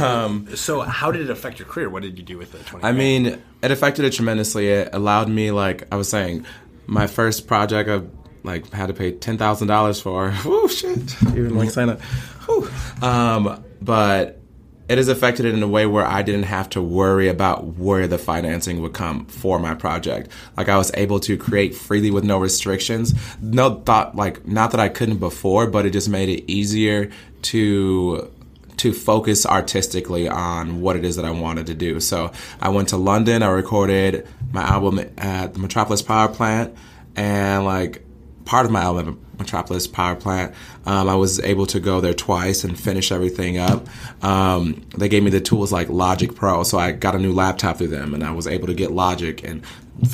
um, 0.00 0.48
So 0.56 0.80
how 0.82 1.12
did 1.12 1.22
it 1.22 1.30
affect 1.30 1.58
your 1.58 1.68
career? 1.68 1.88
What 1.88 2.02
did 2.02 2.18
you 2.18 2.24
do 2.24 2.36
with 2.38 2.52
the 2.52 2.58
twenty? 2.58 2.84
I 2.84 2.92
mean, 2.92 3.40
it 3.62 3.70
affected 3.70 4.04
it 4.04 4.12
tremendously. 4.12 4.68
It 4.68 4.90
allowed 4.92 5.28
me, 5.28 5.50
like 5.50 5.86
I 5.92 5.96
was 5.96 6.08
saying, 6.08 6.44
my 6.86 7.06
first 7.06 7.46
project 7.46 7.88
I 7.88 8.00
like 8.42 8.70
had 8.72 8.86
to 8.86 8.94
pay 8.94 9.12
ten 9.12 9.38
thousand 9.38 9.68
dollars 9.68 10.00
for. 10.00 10.32
Oh 10.44 10.68
shit! 10.68 11.22
Even 11.28 11.56
like 11.56 11.70
sign 11.70 11.88
up. 11.88 12.00
Whew. 12.46 12.68
Um, 13.00 13.64
but 13.80 14.42
it 14.88 14.98
has 14.98 15.08
affected 15.08 15.46
it 15.46 15.54
in 15.54 15.62
a 15.62 15.68
way 15.68 15.86
where 15.86 16.04
I 16.04 16.22
didn't 16.22 16.42
have 16.44 16.68
to 16.70 16.82
worry 16.82 17.28
about 17.28 17.64
where 17.78 18.06
the 18.06 18.18
financing 18.18 18.82
would 18.82 18.92
come 18.92 19.24
for 19.26 19.58
my 19.58 19.74
project. 19.74 20.30
Like 20.56 20.68
I 20.68 20.76
was 20.76 20.90
able 20.94 21.20
to 21.20 21.36
create 21.36 21.74
freely 21.74 22.10
with 22.10 22.24
no 22.24 22.38
restrictions. 22.38 23.14
No 23.40 23.76
thought, 23.80 24.16
like 24.16 24.46
not 24.46 24.72
that 24.72 24.80
I 24.80 24.88
couldn't 24.88 25.18
before, 25.18 25.66
but 25.66 25.86
it 25.86 25.90
just 25.90 26.08
made 26.08 26.28
it 26.28 26.50
easier 26.50 27.10
to 27.42 28.30
to 28.78 28.92
focus 28.92 29.46
artistically 29.46 30.28
on 30.28 30.80
what 30.80 30.96
it 30.96 31.04
is 31.04 31.16
that 31.16 31.24
I 31.24 31.30
wanted 31.30 31.66
to 31.66 31.74
do. 31.74 32.00
So 32.00 32.32
I 32.60 32.68
went 32.70 32.88
to 32.88 32.96
London. 32.96 33.42
I 33.42 33.48
recorded 33.48 34.26
my 34.50 34.62
album 34.62 34.98
at 35.16 35.54
the 35.54 35.60
Metropolis 35.60 36.02
Power 36.02 36.28
Plant, 36.28 36.74
and 37.14 37.64
like 37.64 38.01
part 38.44 38.66
of 38.66 38.72
my 38.72 38.82
album 38.82 39.24
Metropolis 39.38 39.86
Power 39.86 40.14
Plant, 40.14 40.54
um, 40.86 41.08
I 41.08 41.14
was 41.14 41.40
able 41.40 41.66
to 41.66 41.80
go 41.80 42.00
there 42.00 42.14
twice 42.14 42.64
and 42.64 42.78
finish 42.78 43.10
everything 43.10 43.58
up. 43.58 43.86
Um, 44.22 44.84
they 44.96 45.08
gave 45.08 45.22
me 45.22 45.30
the 45.30 45.40
tools 45.40 45.72
like 45.72 45.88
Logic 45.88 46.34
Pro, 46.34 46.62
so 46.62 46.78
I 46.78 46.92
got 46.92 47.14
a 47.14 47.18
new 47.18 47.32
laptop 47.32 47.78
through 47.78 47.88
them, 47.88 48.14
and 48.14 48.22
I 48.22 48.30
was 48.30 48.46
able 48.46 48.68
to 48.68 48.74
get 48.74 48.92
Logic 48.92 49.42
and 49.42 49.64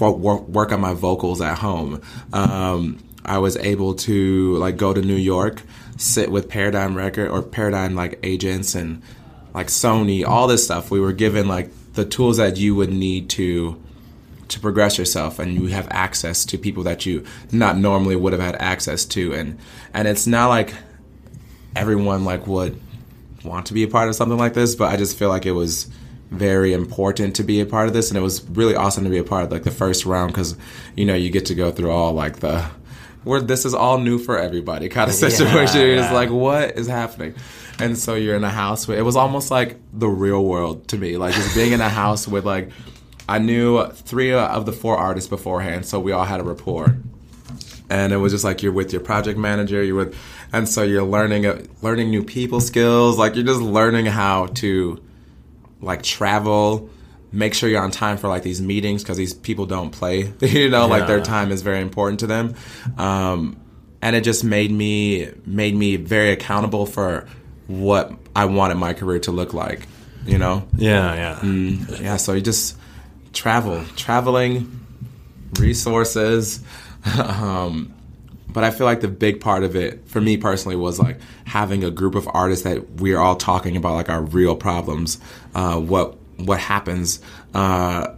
work, 0.01 0.49
work 0.49 0.73
on 0.73 0.81
my 0.81 0.95
vocals 0.95 1.41
at 1.41 1.59
home. 1.59 2.01
Um, 2.33 2.99
I 3.25 3.39
was 3.39 3.57
able 3.59 3.95
to 3.95 4.57
like 4.57 4.77
go 4.77 4.95
to 4.95 5.03
New 5.03 5.17
York, 5.17 5.63
sit 5.97 6.31
with 6.31 6.49
Paradigm 6.49 6.97
Record 6.97 7.31
or 7.31 7.43
Paradigm 7.43 7.95
like 7.95 8.19
agents 8.23 8.75
and 8.75 9.03
like 9.53 9.67
Sony, 9.67 10.27
all 10.27 10.47
this 10.47 10.65
stuff. 10.65 10.91
We 10.91 11.01
were 11.01 11.13
given 11.13 11.47
like 11.47 11.71
the 11.95 12.05
tools 12.05 12.39
that 12.39 12.57
you 12.57 12.75
would 12.75 12.93
need 12.93 13.29
to 13.31 13.83
to 14.49 14.61
progress 14.61 14.99
yourself 14.99 15.39
and 15.39 15.55
you 15.55 15.67
have 15.67 15.87
access 15.91 16.45
to 16.47 16.59
people 16.59 16.83
that 16.85 17.07
you 17.07 17.25
not 17.53 17.77
normally 17.77 18.17
would 18.17 18.33
have 18.33 18.43
had 18.43 18.57
access 18.57 19.05
to. 19.07 19.35
And 19.35 19.59
and 19.95 20.09
it's 20.09 20.27
not 20.27 20.49
like 20.49 20.75
everyone 21.77 22.25
like 22.25 22.47
would 22.47 22.81
want 23.45 23.67
to 23.67 23.75
be 23.75 23.83
a 23.83 23.89
part 23.89 24.09
of 24.09 24.15
something 24.17 24.37
like 24.37 24.53
this 24.53 24.75
but 24.75 24.93
i 24.93 24.97
just 24.97 25.17
feel 25.17 25.29
like 25.29 25.47
it 25.47 25.53
was 25.53 25.89
very 26.31 26.73
important 26.73 27.37
to 27.37 27.43
be 27.43 27.61
a 27.61 27.67
part 27.67 27.89
of 27.89 27.95
this. 27.95 28.11
And 28.11 28.19
it 28.19 28.23
was 28.23 28.47
really 28.51 28.75
awesome 28.75 29.05
to 29.05 29.11
be 29.11 29.19
a 29.19 29.25
part 29.25 29.45
of 29.45 29.53
like 29.53 29.63
the 29.63 29.71
first 29.71 30.05
round 30.05 30.33
because 30.33 30.57
you 30.97 31.05
know 31.05 31.15
you 31.15 31.31
get 31.31 31.47
to 31.47 31.55
go 31.55 31.71
through 31.71 31.91
all 31.91 32.13
like 32.13 32.41
the 32.41 32.69
where 33.25 33.41
this 33.41 33.65
is 33.65 33.75
all 33.75 33.99
new 33.99 34.19
for 34.19 34.39
everybody 34.39 34.89
kind 34.89 35.11
of 35.11 35.15
situation. 35.17 35.81
You're 35.81 35.97
just 35.97 36.13
like 36.13 36.31
what 36.31 36.77
is 36.77 36.87
happening? 36.87 37.35
And 37.81 37.97
so 37.97 38.15
you're 38.15 38.37
in 38.37 38.45
a 38.45 38.51
house 38.51 38.89
with 38.89 38.99
it 38.99 39.03
was 39.03 39.17
almost 39.17 39.51
like 39.51 39.79
the 39.93 40.09
real 40.09 40.45
world 40.45 40.89
to 40.89 40.99
me 40.99 41.17
like 41.17 41.35
just 41.35 41.55
being 41.55 41.73
in 41.73 41.81
a 41.81 41.89
house 41.89 42.27
with 42.29 42.45
like 42.45 42.71
i 43.29 43.39
knew 43.39 43.87
three 43.89 44.33
of 44.33 44.67
the 44.67 44.73
four 44.73 44.97
artists 44.97 45.29
beforehand 45.29 45.87
so 45.87 45.99
we 46.01 46.13
all 46.13 46.25
had 46.25 46.41
a 46.41 46.45
rapport. 46.45 46.97
And 47.91 48.13
it 48.13 48.19
was 48.19 48.33
just 48.33 48.45
like 48.45 48.63
you're 48.63 48.73
with 48.73 48.93
your 48.93 49.01
project 49.01 49.39
manager 49.39 49.83
you're 49.83 49.97
with 49.97 50.15
and 50.53 50.69
so 50.69 50.83
you're 50.83 51.03
learning 51.03 51.47
uh, 51.47 51.63
learning 51.81 52.11
new 52.11 52.23
people 52.23 52.61
skills 52.61 53.17
like 53.17 53.35
you're 53.35 53.47
just 53.47 53.63
learning 53.63 54.05
how 54.05 54.47
to 54.47 55.03
like 55.81 56.03
travel 56.03 56.91
make 57.33 57.55
sure 57.55 57.69
you're 57.69 57.83
on 57.83 57.91
time 57.91 58.19
for 58.19 58.29
like 58.29 58.43
these 58.43 58.61
meetings 58.61 59.03
because 59.03 59.17
these 59.17 59.33
people 59.33 59.65
don't 59.65 59.91
play 59.91 60.31
you 60.41 60.69
know 60.69 60.87
like 60.87 61.07
their 61.07 61.23
time 61.23 61.51
is 61.51 61.63
very 61.63 61.81
important 61.81 62.21
to 62.21 62.27
them. 62.27 62.55
Um, 62.99 63.57
and 64.03 64.15
it 64.15 64.23
just 64.23 64.45
made 64.45 64.71
me 64.71 65.31
made 65.45 65.75
me 65.75 65.97
very 65.97 66.31
accountable 66.31 66.87
for 66.87 67.27
what 67.67 68.13
i 68.35 68.45
wanted 68.45 68.77
my 68.77 68.95
career 68.95 69.19
to 69.19 69.33
look 69.33 69.53
like 69.53 69.87
you 70.27 70.37
know? 70.37 70.69
Yeah, 70.77 71.15
yeah. 71.15 71.43
yeah 72.01 72.17
so 72.17 72.35
you 72.35 72.43
just 72.43 72.78
travel 73.39 73.85
traveling 73.97 74.81
resources. 75.59 76.61
Um, 77.17 77.95
but 78.51 78.65
i 78.65 78.71
feel 78.71 78.85
like 78.85 79.01
the 79.01 79.09
big 79.09 79.41
part 79.41 79.63
of 79.63 79.77
it 79.77 80.07
for 80.09 80.21
me 80.21 80.37
personally 80.37 80.75
was 80.77 80.99
like 80.99 81.19
having 81.45 81.85
a 81.85 81.91
group 81.91 82.17
of 82.17 82.29
artists 82.35 82.65
that 82.65 82.91
we're 83.01 83.19
all 83.19 83.37
talking 83.37 83.77
about 83.77 83.95
like 83.95 84.09
our 84.09 84.21
real 84.21 84.57
problems 84.57 85.19
uh, 85.55 85.79
what 85.79 86.19
what 86.39 86.61
happens. 86.61 87.21
Uh, 87.55 88.15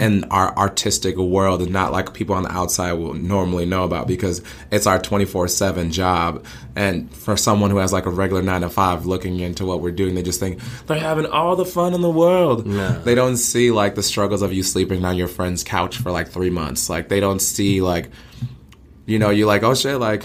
in 0.00 0.24
our 0.24 0.56
artistic 0.56 1.16
world 1.16 1.62
and 1.62 1.70
not 1.70 1.92
like 1.92 2.14
people 2.14 2.34
on 2.34 2.42
the 2.42 2.50
outside 2.50 2.94
will 2.94 3.14
normally 3.14 3.66
know 3.66 3.84
about 3.84 4.08
because 4.08 4.42
it's 4.72 4.86
our 4.86 4.98
24-7 4.98 5.92
job. 5.92 6.44
And 6.74 7.14
for 7.14 7.36
someone 7.36 7.70
who 7.70 7.76
has 7.76 7.92
like 7.92 8.06
a 8.06 8.10
regular 8.10 8.42
9 8.42 8.62
to 8.62 8.70
5 8.70 9.06
looking 9.06 9.38
into 9.38 9.66
what 9.66 9.80
we're 9.80 9.90
doing 9.92 10.14
they 10.14 10.22
just 10.22 10.40
think 10.40 10.60
they're 10.86 10.98
having 10.98 11.26
all 11.26 11.54
the 11.54 11.66
fun 11.66 11.94
in 11.94 12.00
the 12.00 12.10
world. 12.10 12.66
Yeah. 12.66 13.00
they 13.04 13.14
don't 13.14 13.36
see 13.36 13.70
like 13.70 13.94
the 13.94 14.02
struggles 14.02 14.42
of 14.42 14.52
you 14.52 14.62
sleeping 14.62 15.04
on 15.04 15.16
your 15.16 15.28
friend's 15.28 15.62
couch 15.62 15.98
for 15.98 16.10
like 16.10 16.28
three 16.28 16.50
months. 16.50 16.88
Like 16.88 17.08
they 17.08 17.20
don't 17.20 17.40
see 17.40 17.82
like 17.82 18.10
you 19.10 19.18
know 19.18 19.30
you're 19.30 19.46
like 19.48 19.64
oh 19.64 19.74
shit 19.74 19.98
like 19.98 20.22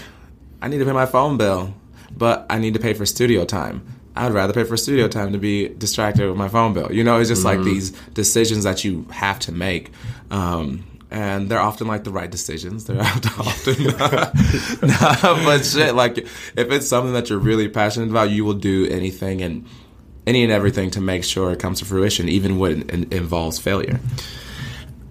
i 0.62 0.68
need 0.68 0.78
to 0.78 0.84
pay 0.84 0.92
my 0.92 1.06
phone 1.06 1.36
bill 1.36 1.74
but 2.16 2.46
i 2.48 2.58
need 2.58 2.74
to 2.74 2.80
pay 2.80 2.94
for 2.94 3.04
studio 3.04 3.44
time 3.44 3.84
i'd 4.16 4.32
rather 4.32 4.52
pay 4.52 4.64
for 4.64 4.76
studio 4.76 5.08
time 5.08 5.32
to 5.32 5.38
be 5.38 5.68
distracted 5.68 6.26
with 6.28 6.36
my 6.36 6.48
phone 6.48 6.72
bill 6.72 6.90
you 6.92 7.04
know 7.04 7.18
it's 7.20 7.28
just 7.28 7.44
like 7.44 7.60
these 7.62 7.90
decisions 8.14 8.64
that 8.64 8.84
you 8.84 9.06
have 9.10 9.38
to 9.38 9.52
make 9.52 9.90
um, 10.30 10.84
and 11.08 11.48
they're 11.48 11.60
often 11.60 11.86
like 11.86 12.02
the 12.02 12.10
right 12.10 12.28
decisions. 12.28 12.84
They're 12.86 13.00
often, 13.00 13.84
nah, 14.88 15.44
but 15.44 15.64
shit. 15.64 15.94
Like 15.94 16.18
if 16.18 16.70
it's 16.72 16.88
something 16.88 17.12
that 17.12 17.30
you're 17.30 17.38
really 17.38 17.68
passionate 17.68 18.10
about, 18.10 18.30
you 18.30 18.44
will 18.44 18.54
do 18.54 18.86
anything 18.88 19.40
and 19.40 19.66
any 20.26 20.42
and 20.42 20.52
everything 20.52 20.90
to 20.90 21.00
make 21.00 21.22
sure 21.22 21.52
it 21.52 21.60
comes 21.60 21.78
to 21.78 21.84
fruition, 21.84 22.28
even 22.28 22.58
when 22.58 22.90
it 22.90 23.12
involves 23.12 23.60
failure. 23.60 24.00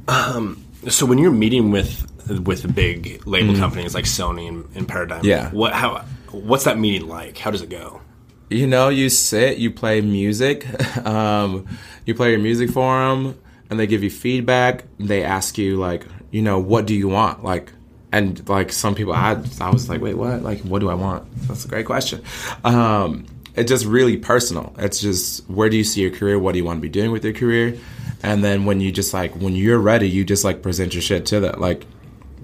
Um, 0.10 0.64
So 0.90 1.06
when 1.06 1.18
you're 1.18 1.32
meeting 1.32 1.72
with 1.72 2.12
with 2.44 2.74
big 2.76 3.26
label 3.26 3.56
companies 3.56 3.94
like 3.96 4.06
Sony 4.06 4.48
and, 4.50 4.66
and 4.76 4.88
Paradigm, 4.88 5.20
Mm-hmm. 5.20 5.28
Yeah. 5.30 5.50
what 5.52 5.74
how 5.74 6.04
what's 6.32 6.66
that 6.66 6.78
meeting 6.78 7.08
like? 7.08 7.38
How 7.38 7.52
does 7.52 7.62
it 7.62 7.70
go? 7.70 8.02
You 8.50 8.68
know, 8.68 8.90
you 8.90 9.10
sit, 9.10 9.58
you 9.58 9.72
play 9.72 10.02
music, 10.02 10.68
um, 11.06 11.68
you 12.06 12.14
play 12.14 12.32
your 12.32 12.40
music 12.40 12.70
for 12.70 12.98
them, 13.00 13.40
and 13.70 13.80
they 13.80 13.88
give 13.88 14.04
you 14.04 14.10
feedback. 14.10 14.86
They 15.00 15.24
ask 15.24 15.58
you 15.58 15.78
like, 15.78 16.06
you 16.32 16.42
know, 16.42 16.60
what 16.60 16.86
do 16.86 16.94
you 16.94 17.08
want? 17.08 17.44
Like, 17.44 17.72
and 18.12 18.48
like 18.48 18.72
some 18.72 18.96
people, 18.96 19.14
I 19.14 19.42
I 19.60 19.70
was 19.72 19.90
like, 19.90 20.02
wait, 20.02 20.16
what? 20.16 20.42
Like, 20.42 20.62
what 20.62 20.80
do 20.80 20.90
I 20.90 20.94
want? 20.94 21.28
That's 21.48 21.66
a 21.66 21.68
great 21.68 21.86
question. 21.86 22.24
Um, 22.64 23.26
it's 23.56 23.70
just 23.70 23.86
really 23.86 24.18
personal. 24.18 24.76
It's 24.78 25.00
just 25.00 25.50
where 25.50 25.70
do 25.70 25.78
you 25.78 25.84
see 25.84 26.02
your 26.02 26.12
career? 26.12 26.38
What 26.38 26.52
do 26.54 26.60
you 26.60 26.66
want 26.66 26.78
to 26.78 26.82
be 26.82 26.90
doing 26.90 27.12
with 27.12 27.24
your 27.24 27.34
career? 27.34 27.78
And 28.22 28.44
then 28.44 28.66
when 28.66 28.82
you 28.82 28.92
just 28.92 29.14
like 29.14 29.36
when 29.36 29.56
you're 29.56 29.80
ready, 29.80 30.10
you 30.10 30.24
just 30.24 30.44
like 30.44 30.62
present 30.62 30.94
your 30.94 31.02
shit 31.02 31.26
to 31.28 31.40
that. 31.42 31.60
Like, 31.60 31.86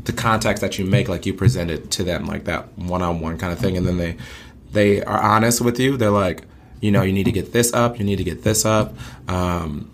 the 0.03 0.13
contacts 0.13 0.61
that 0.61 0.79
you 0.79 0.85
make, 0.85 1.07
like 1.07 1.25
you 1.25 1.33
present 1.33 1.69
it 1.69 1.91
to 1.91 2.03
them, 2.03 2.25
like 2.25 2.45
that 2.45 2.75
one 2.77 3.01
on 3.01 3.19
one 3.19 3.37
kind 3.37 3.53
of 3.53 3.59
thing, 3.59 3.77
and 3.77 3.85
then 3.85 3.97
they 3.97 4.17
they 4.71 5.03
are 5.03 5.21
honest 5.21 5.61
with 5.61 5.79
you. 5.79 5.97
They're 5.97 6.09
like, 6.09 6.43
you 6.79 6.91
know, 6.91 7.03
you 7.03 7.13
need 7.13 7.25
to 7.25 7.31
get 7.31 7.53
this 7.53 7.73
up, 7.73 7.99
you 7.99 8.05
need 8.05 8.17
to 8.17 8.23
get 8.23 8.43
this 8.43 8.65
up, 8.65 8.95
um, 9.27 9.91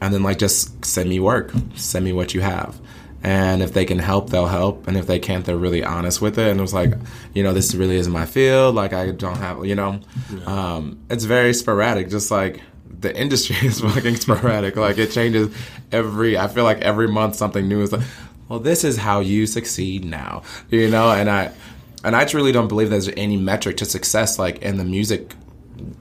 and 0.00 0.12
then 0.12 0.22
like 0.22 0.38
just 0.38 0.84
send 0.84 1.08
me 1.08 1.18
work, 1.18 1.52
send 1.74 2.04
me 2.04 2.12
what 2.12 2.34
you 2.34 2.40
have. 2.42 2.78
And 3.22 3.62
if 3.62 3.72
they 3.72 3.84
can 3.84 3.98
help, 3.98 4.30
they'll 4.30 4.46
help. 4.46 4.86
And 4.86 4.96
if 4.96 5.06
they 5.08 5.18
can't, 5.18 5.44
they're 5.44 5.56
really 5.56 5.82
honest 5.82 6.20
with 6.20 6.38
it. 6.38 6.48
And 6.48 6.60
it 6.60 6.62
was 6.62 6.74
like, 6.74 6.92
you 7.34 7.42
know, 7.42 7.52
this 7.52 7.74
really 7.74 7.96
isn't 7.96 8.12
my 8.12 8.26
field. 8.26 8.76
Like 8.76 8.92
I 8.92 9.10
don't 9.10 9.38
have, 9.38 9.64
you 9.64 9.74
know, 9.74 10.00
um, 10.44 11.00
it's 11.10 11.24
very 11.24 11.52
sporadic. 11.52 12.08
Just 12.08 12.30
like 12.30 12.60
the 13.00 13.16
industry 13.18 13.56
is 13.66 13.80
fucking 13.80 14.16
sporadic. 14.16 14.76
Like 14.76 14.98
it 14.98 15.10
changes 15.10 15.52
every. 15.90 16.38
I 16.38 16.46
feel 16.46 16.64
like 16.64 16.82
every 16.82 17.08
month 17.08 17.34
something 17.34 17.66
new 17.66 17.82
is 17.82 17.90
like, 17.90 18.06
well, 18.48 18.60
this 18.60 18.84
is 18.84 18.96
how 18.96 19.20
you 19.20 19.46
succeed 19.46 20.04
now, 20.04 20.42
you 20.70 20.88
know. 20.88 21.10
And 21.10 21.28
I, 21.28 21.52
and 22.04 22.14
I 22.14 22.24
truly 22.24 22.52
don't 22.52 22.68
believe 22.68 22.90
there's 22.90 23.08
any 23.08 23.36
metric 23.36 23.78
to 23.78 23.84
success 23.84 24.38
like 24.38 24.62
in 24.62 24.76
the 24.76 24.84
music 24.84 25.34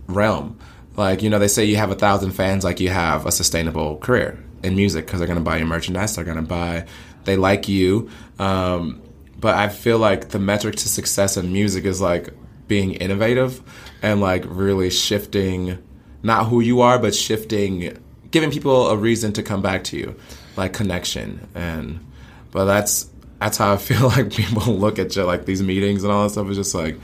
realm. 0.07 0.59
Like 0.95 1.21
you 1.21 1.29
know, 1.29 1.39
they 1.39 1.47
say 1.47 1.65
you 1.65 1.77
have 1.77 1.91
a 1.91 1.95
thousand 1.95 2.31
fans, 2.31 2.63
like 2.63 2.79
you 2.79 2.89
have 2.89 3.25
a 3.25 3.31
sustainable 3.31 3.97
career 3.97 4.43
in 4.63 4.75
music 4.75 5.05
because 5.05 5.19
they're 5.19 5.27
gonna 5.27 5.41
buy 5.41 5.57
your 5.57 5.67
merchandise, 5.67 6.15
they're 6.15 6.25
gonna 6.25 6.41
buy, 6.41 6.85
they 7.25 7.37
like 7.37 7.67
you. 7.67 8.09
Um, 8.39 9.01
but 9.37 9.55
I 9.55 9.69
feel 9.69 9.99
like 9.99 10.29
the 10.29 10.39
metric 10.39 10.75
to 10.77 10.89
success 10.89 11.37
in 11.37 11.51
music 11.51 11.85
is 11.85 12.01
like 12.01 12.29
being 12.67 12.93
innovative 12.93 13.61
and 14.01 14.21
like 14.21 14.43
really 14.47 14.89
shifting 14.89 15.77
not 16.25 16.47
who 16.47 16.59
you 16.59 16.81
are, 16.81 16.97
but 16.97 17.13
shifting, 17.13 17.95
giving 18.31 18.49
people 18.49 18.87
a 18.87 18.97
reason 18.97 19.31
to 19.33 19.43
come 19.43 19.61
back 19.61 19.83
to 19.85 19.97
you, 19.97 20.15
like 20.57 20.73
connection. 20.73 21.47
And 21.53 22.03
but 22.49 22.65
that's 22.65 23.03
that's 23.39 23.57
how 23.57 23.73
I 23.73 23.77
feel 23.89 24.07
like 24.07 24.31
people 24.31 24.73
look 24.73 24.99
at 24.99 25.15
you, 25.15 25.23
like 25.23 25.45
these 25.45 25.61
meetings 25.61 26.03
and 26.03 26.11
all 26.11 26.23
that 26.23 26.29
stuff. 26.31 26.49
Is 26.49 26.57
just 26.57 26.75
like 26.75 26.97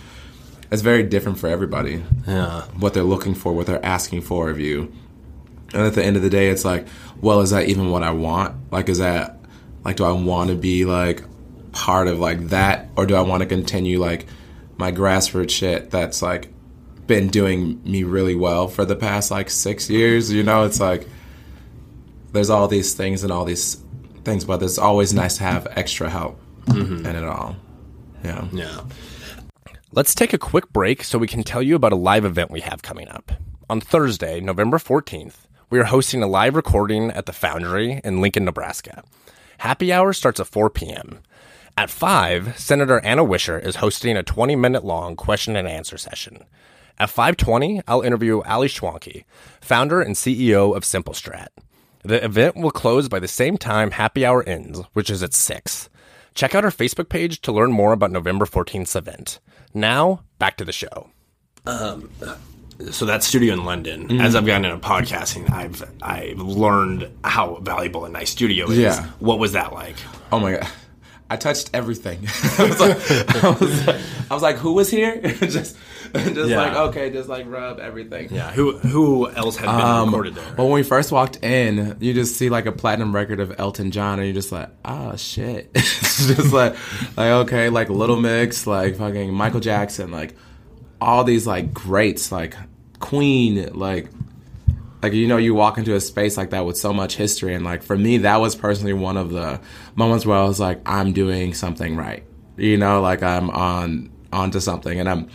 it's 0.72 0.82
very 0.82 1.04
different 1.04 1.40
for 1.40 1.48
everybody. 1.48 2.04
Yeah, 2.28 2.62
what 2.78 2.94
they're 2.94 3.04
looking 3.04 3.36
for, 3.36 3.54
what 3.54 3.68
they're 3.68 3.86
asking 3.86 4.22
for 4.22 4.50
of 4.50 4.60
you. 4.60 4.92
And 5.74 5.84
at 5.84 5.94
the 5.94 6.04
end 6.04 6.18
of 6.18 6.22
the 6.22 6.30
day, 6.30 6.50
it's 6.50 6.66
like, 6.66 6.86
well, 7.22 7.40
is 7.40 7.52
that 7.52 7.70
even 7.70 7.92
what 7.92 8.04
I 8.04 8.12
want? 8.12 8.56
Like, 8.72 8.90
is 8.90 8.98
that 8.98 9.40
like, 9.86 9.96
do 9.96 10.04
I 10.04 10.12
want 10.12 10.50
to 10.50 10.56
be 10.56 10.86
like 10.86 11.24
part 11.72 12.08
of 12.08 12.20
like 12.20 12.50
that, 12.50 12.90
or 12.96 13.06
do 13.06 13.16
I 13.16 13.22
want 13.22 13.42
to 13.42 13.48
continue 13.48 14.00
like 14.00 14.26
my 14.78 14.92
grassroots 14.92 15.52
shit 15.52 15.92
that's 15.92 16.22
like 16.22 16.52
been 17.12 17.28
doing 17.28 17.82
me 17.84 18.04
really 18.04 18.36
well 18.36 18.68
for 18.68 18.86
the 18.86 18.96
past 18.96 19.32
like 19.32 19.50
six 19.50 19.90
years. 19.90 20.32
You 20.32 20.44
know, 20.44 20.64
it's 20.64 20.80
like 20.80 21.08
there's 22.32 22.50
all 22.50 22.68
these 22.68 22.94
things 22.94 23.24
and 23.24 23.32
all 23.32 23.44
these 23.46 23.82
things, 24.24 24.46
but 24.46 24.62
it's 24.64 24.78
always 24.78 25.14
nice 25.14 25.38
to 25.38 25.44
have 25.44 25.68
extra 25.72 26.10
help 26.10 26.40
mm-hmm. 26.66 27.06
in 27.06 27.16
it 27.16 27.24
all. 27.24 27.56
Yeah. 28.24 28.48
Yeah. 28.52 28.82
Let's 29.92 30.16
take 30.16 30.34
a 30.34 30.38
quick 30.38 30.72
break 30.72 31.04
so 31.04 31.18
we 31.18 31.28
can 31.28 31.44
tell 31.44 31.62
you 31.62 31.76
about 31.76 31.92
a 31.92 31.98
live 31.98 32.24
event 32.24 32.52
we 32.52 32.62
have 32.62 32.82
coming 32.82 33.10
up. 33.10 33.32
On 33.70 33.82
Thursday, 33.82 34.40
November 34.40 34.78
14th, 34.78 35.48
we 35.70 35.80
are 35.80 35.86
hosting 35.86 36.22
a 36.22 36.28
live 36.28 36.56
recording 36.56 37.12
at 37.12 37.26
the 37.26 37.34
Foundry 37.34 38.02
in 38.04 38.22
Lincoln, 38.22 38.46
Nebraska. 38.46 39.04
Happy 39.60 39.92
hour 39.92 40.14
starts 40.14 40.40
at 40.40 40.48
4 40.48 40.70
p.m. 40.70 41.20
At 41.78 41.90
5, 41.90 42.60
Senator 42.60 43.00
Anna 43.00 43.24
Wishart 43.24 43.66
is 43.66 43.78
hosting 43.78 44.18
a 44.18 44.24
20 44.24 44.56
minute 44.56 44.84
long 44.84 45.16
question 45.16 45.56
and 45.56 45.68
answer 45.68 45.98
session. 45.98 46.46
At 47.00 47.10
5:20, 47.10 47.82
I'll 47.88 48.02
interview 48.02 48.42
Ali 48.42 48.68
Schwanke, 48.68 49.24
founder 49.60 50.02
and 50.02 50.16
CEO 50.16 50.76
of 50.76 50.84
SimpleStrat. 50.84 51.48
The 52.04 52.24
event 52.24 52.56
will 52.56 52.72
close 52.72 53.08
by 53.08 53.20
the 53.20 53.28
same 53.28 53.58
time 53.58 53.92
happy 53.92 54.26
hour 54.26 54.44
ends, 54.44 54.82
which 54.94 55.10
is 55.10 55.22
at 55.22 55.34
6. 55.34 55.90
Check 56.34 56.56
out 56.56 56.66
our 56.66 56.72
Facebook 56.72 57.10
page 57.10 57.42
to 57.42 57.52
learn 57.52 57.72
more 57.72 57.94
about 57.94 58.12
November 58.12 58.46
14th's 58.46 58.96
event. 58.96 59.40
Now, 59.74 60.24
back 60.40 60.58
to 60.58 60.66
the 60.66 60.72
show. 60.72 61.10
Um, 61.66 62.10
so 62.90 63.06
that 63.06 63.24
studio 63.24 63.54
in 63.54 63.66
London, 63.66 64.08
mm-hmm. 64.08 64.22
as 64.22 64.36
I've 64.36 64.46
gotten 64.46 64.66
into 64.66 64.86
podcasting, 64.86 65.52
I've 65.52 65.84
I've 66.02 66.40
learned 66.40 67.10
how 67.24 67.56
valuable 67.58 68.06
a 68.06 68.10
nice 68.10 68.32
studio 68.32 68.70
is. 68.70 68.80
Yeah. 68.80 69.06
What 69.20 69.38
was 69.38 69.54
that 69.54 69.74
like? 69.74 69.96
Oh 70.32 70.40
my 70.40 70.54
god. 70.54 70.68
I 71.32 71.38
touched 71.38 71.70
everything. 71.74 72.20
I, 72.60 72.64
was 72.68 72.80
like, 72.82 73.42
I, 73.42 73.50
was 73.52 73.88
like, 73.88 74.02
I 74.30 74.34
was 74.34 74.44
like, 74.44 74.58
who 74.58 74.74
was 74.74 74.90
here? 74.90 75.22
just, 75.22 75.54
just 75.54 75.78
yeah. 76.14 76.58
like 76.58 76.74
okay, 76.90 77.10
just 77.10 77.30
like 77.30 77.46
rub 77.48 77.80
everything. 77.80 78.28
Yeah. 78.30 78.52
Who 78.52 78.78
who 78.80 79.30
else 79.30 79.56
had 79.56 79.68
been 79.68 79.86
um, 79.86 80.10
recorded 80.10 80.36
there? 80.36 80.56
Well, 80.58 80.68
when 80.68 80.76
we 80.76 80.84
first 80.84 81.10
walked 81.14 81.42
in, 81.42 81.96
you 82.02 82.14
just 82.14 82.36
see 82.36 82.50
like 82.50 82.66
a 82.66 82.74
platinum 82.74 83.16
record 83.16 83.40
of 83.40 83.58
Elton 83.58 83.92
John, 83.92 84.20
and 84.20 84.28
you're 84.28 84.34
just 84.34 84.52
like, 84.52 84.72
oh 84.84 85.16
shit. 85.16 85.72
it's 85.76 86.28
just 86.28 86.52
like, 86.52 86.76
like 87.16 87.32
okay, 87.46 87.70
like 87.70 87.90
Little 87.90 88.20
Mix, 88.20 88.68
like 88.68 88.98
fucking 88.98 89.34
Michael 89.34 89.62
Jackson, 89.62 90.12
like 90.12 90.36
all 91.00 91.24
these 91.24 91.48
like 91.48 91.74
greats, 91.74 92.30
like 92.30 92.58
Queen, 93.00 93.72
like 93.72 94.10
like 95.02 95.14
you 95.14 95.28
know 95.28 95.38
you 95.38 95.54
walk 95.54 95.78
into 95.78 95.96
a 95.96 96.02
space 96.02 96.38
like 96.38 96.52
that 96.52 96.66
with 96.66 96.78
so 96.78 96.94
much 96.94 97.16
history 97.16 97.54
and 97.54 97.66
like 97.66 97.84
for 97.84 97.98
me 97.98 98.18
that 98.20 98.38
was 98.38 98.56
personally 98.56 98.94
one 98.94 99.18
of 99.18 99.32
the 99.32 99.60
moments 99.96 100.26
where 100.26 100.38
i 100.38 100.44
was 100.44 100.60
like 100.60 100.82
i'm 100.86 101.14
doing 101.14 101.54
something 101.54 101.96
right. 101.96 102.24
You 102.58 102.78
know 102.78 103.02
like 103.02 103.24
i'm 103.24 103.50
on 103.50 104.12
onto 104.32 104.60
something. 104.60 105.00
And 105.00 105.10
i'm 105.10 105.30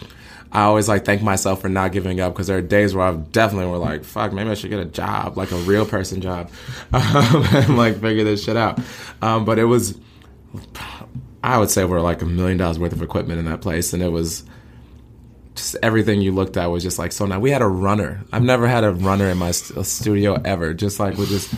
i 0.53 0.63
always 0.63 0.89
like 0.89 1.05
thank 1.05 1.23
myself 1.23 1.61
for 1.61 1.69
not 1.69 1.93
giving 1.93 2.21
up 2.21 2.33
because 2.33 2.47
there 2.47 2.59
are 2.59 2.63
days 2.63 2.95
where 2.95 3.07
i've 3.07 3.33
definitely 3.33 3.71
were 3.71 3.79
like 3.79 4.05
fuck 4.05 4.33
maybe 4.33 4.49
i 4.49 4.55
should 4.55 4.71
get 4.71 4.79
a 4.79 4.85
job 4.85 5.37
like 5.37 5.51
a 5.51 5.57
real 5.57 5.85
person 5.85 6.21
job 6.21 6.51
um, 6.93 7.03
and 7.53 7.77
like 7.77 8.01
figure 8.01 8.25
this 8.25 8.45
shit 8.45 8.57
out. 8.57 8.79
Um, 9.23 9.45
but 9.45 9.59
it 9.59 9.65
was 9.65 9.99
i 11.43 11.59
would 11.59 11.71
say 11.71 11.85
we're 11.85 12.01
like 12.01 12.23
a 12.23 12.27
million 12.27 12.59
dollars 12.59 12.79
worth 12.79 12.93
of 12.93 13.03
equipment 13.03 13.39
in 13.39 13.45
that 13.47 13.61
place 13.61 13.93
and 13.93 14.03
it 14.03 14.11
was 14.11 14.45
just 15.57 15.77
everything 15.83 16.21
you 16.21 16.33
looked 16.33 16.57
at 16.57 16.67
was 16.67 16.83
just 16.83 16.99
like 16.99 17.13
so 17.13 17.27
now 17.27 17.39
we 17.39 17.51
had 17.51 17.63
a 17.63 17.67
runner 17.67 18.23
i've 18.33 18.43
never 18.43 18.67
had 18.67 18.85
a 18.85 18.93
runner 18.93 19.29
in 19.29 19.39
my 19.39 19.51
st- 19.51 19.85
studio 19.87 20.41
ever 20.45 20.75
just 20.75 21.01
like 21.01 21.17
with 21.17 21.29
just 21.29 21.53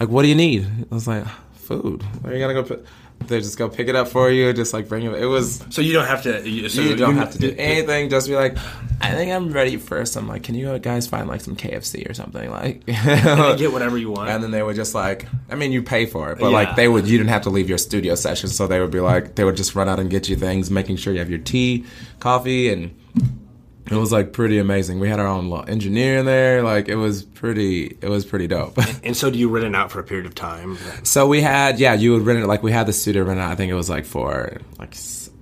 like 0.00 0.08
what 0.08 0.22
do 0.22 0.28
you 0.28 0.34
need 0.34 0.66
i 0.90 0.94
was 0.94 1.06
like 1.06 1.24
food 1.54 2.04
are 2.24 2.32
you 2.32 2.38
gonna 2.38 2.54
go 2.54 2.62
put 2.62 2.86
they 3.28 3.40
just 3.40 3.56
go 3.56 3.68
pick 3.68 3.88
it 3.88 3.96
up 3.96 4.08
for 4.08 4.30
you, 4.30 4.52
just 4.52 4.72
like 4.72 4.88
bring 4.88 5.04
it. 5.04 5.14
It 5.14 5.26
was 5.26 5.64
so 5.70 5.80
you 5.80 5.92
don't 5.92 6.06
have 6.06 6.22
to. 6.24 6.48
You, 6.48 6.68
so 6.68 6.82
you 6.82 6.96
don't 6.96 7.14
you, 7.14 7.20
have 7.20 7.32
to 7.32 7.38
do 7.38 7.54
anything. 7.56 8.10
Just 8.10 8.28
be 8.28 8.34
like, 8.34 8.56
I 9.00 9.12
think 9.12 9.32
I'm 9.32 9.50
ready 9.50 9.76
first. 9.76 10.16
I'm 10.16 10.28
like, 10.28 10.42
can 10.42 10.54
you 10.54 10.78
guys 10.78 11.06
find 11.06 11.26
like 11.26 11.40
some 11.40 11.56
KFC 11.56 12.08
or 12.08 12.14
something? 12.14 12.50
Like, 12.50 12.84
get 12.86 13.72
whatever 13.72 13.96
you 13.96 14.10
want. 14.10 14.28
And 14.28 14.42
then 14.42 14.50
they 14.50 14.62
would 14.62 14.76
just 14.76 14.94
like, 14.94 15.26
I 15.50 15.54
mean, 15.54 15.72
you 15.72 15.82
pay 15.82 16.06
for 16.06 16.32
it, 16.32 16.38
but 16.38 16.46
yeah. 16.48 16.52
like 16.52 16.76
they 16.76 16.88
would, 16.88 17.06
you 17.06 17.16
didn't 17.16 17.30
have 17.30 17.42
to 17.42 17.50
leave 17.50 17.68
your 17.68 17.78
studio 17.78 18.14
session, 18.14 18.50
so 18.50 18.66
they 18.66 18.80
would 18.80 18.90
be 18.90 19.00
like, 19.00 19.36
they 19.36 19.44
would 19.44 19.56
just 19.56 19.74
run 19.74 19.88
out 19.88 19.98
and 19.98 20.10
get 20.10 20.28
you 20.28 20.36
things, 20.36 20.70
making 20.70 20.96
sure 20.96 21.12
you 21.12 21.18
have 21.20 21.30
your 21.30 21.38
tea, 21.38 21.86
coffee, 22.20 22.70
and 22.70 22.94
it 23.90 23.96
was 23.96 24.10
like 24.10 24.32
pretty 24.32 24.58
amazing. 24.58 24.98
We 24.98 25.08
had 25.08 25.20
our 25.20 25.26
own 25.26 25.52
engineer 25.68 26.18
in 26.18 26.26
there. 26.26 26.62
Like 26.62 26.88
it 26.88 26.96
was 26.96 27.22
pretty, 27.22 27.98
it 28.00 28.08
was 28.08 28.24
pretty 28.24 28.46
dope. 28.46 28.78
and, 28.78 29.00
and, 29.04 29.16
so, 29.16 29.30
do 29.30 29.38
you 29.38 29.48
rent 29.48 29.66
it 29.66 29.74
out 29.74 29.90
for 29.90 30.00
a 30.00 30.04
period 30.04 30.26
of 30.26 30.34
time? 30.34 30.78
So 31.02 31.26
we 31.26 31.42
had, 31.42 31.78
yeah, 31.78 31.94
you 31.94 32.12
would 32.12 32.22
rent 32.22 32.38
it. 32.38 32.46
Like 32.46 32.62
we 32.62 32.72
had 32.72 32.86
the 32.86 32.92
studio 32.92 33.24
rent 33.24 33.40
out. 33.40 33.50
I 33.50 33.54
think 33.56 33.70
it 33.70 33.74
was 33.74 33.90
like 33.90 34.06
for 34.06 34.60
like 34.78 34.94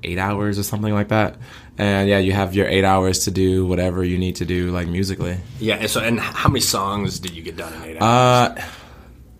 eight 0.03 0.19
hours 0.19 0.59
or 0.59 0.63
something 0.63 0.93
like 0.93 1.09
that. 1.09 1.37
And 1.79 2.09
yeah, 2.09 2.19
you 2.19 2.33
have 2.33 2.55
your 2.55 2.67
eight 2.67 2.85
hours 2.85 3.21
to 3.21 3.31
do 3.31 3.65
whatever 3.67 4.05
you 4.05 4.19
need 4.19 4.37
to 4.37 4.45
do, 4.45 4.71
like 4.71 4.89
musically. 4.89 5.39
Yeah. 5.59 5.77
And 5.77 5.89
so, 5.91 6.01
and 6.01 6.21
how 6.21 6.49
many 6.49 6.61
songs 6.61 7.21
did 7.21 7.33
you 7.33 7.43
get 7.43 7.57
done 7.57 7.73
in 7.75 7.83
eight 7.83 8.03
hours? 8.03 8.59
Uh, 8.59 8.65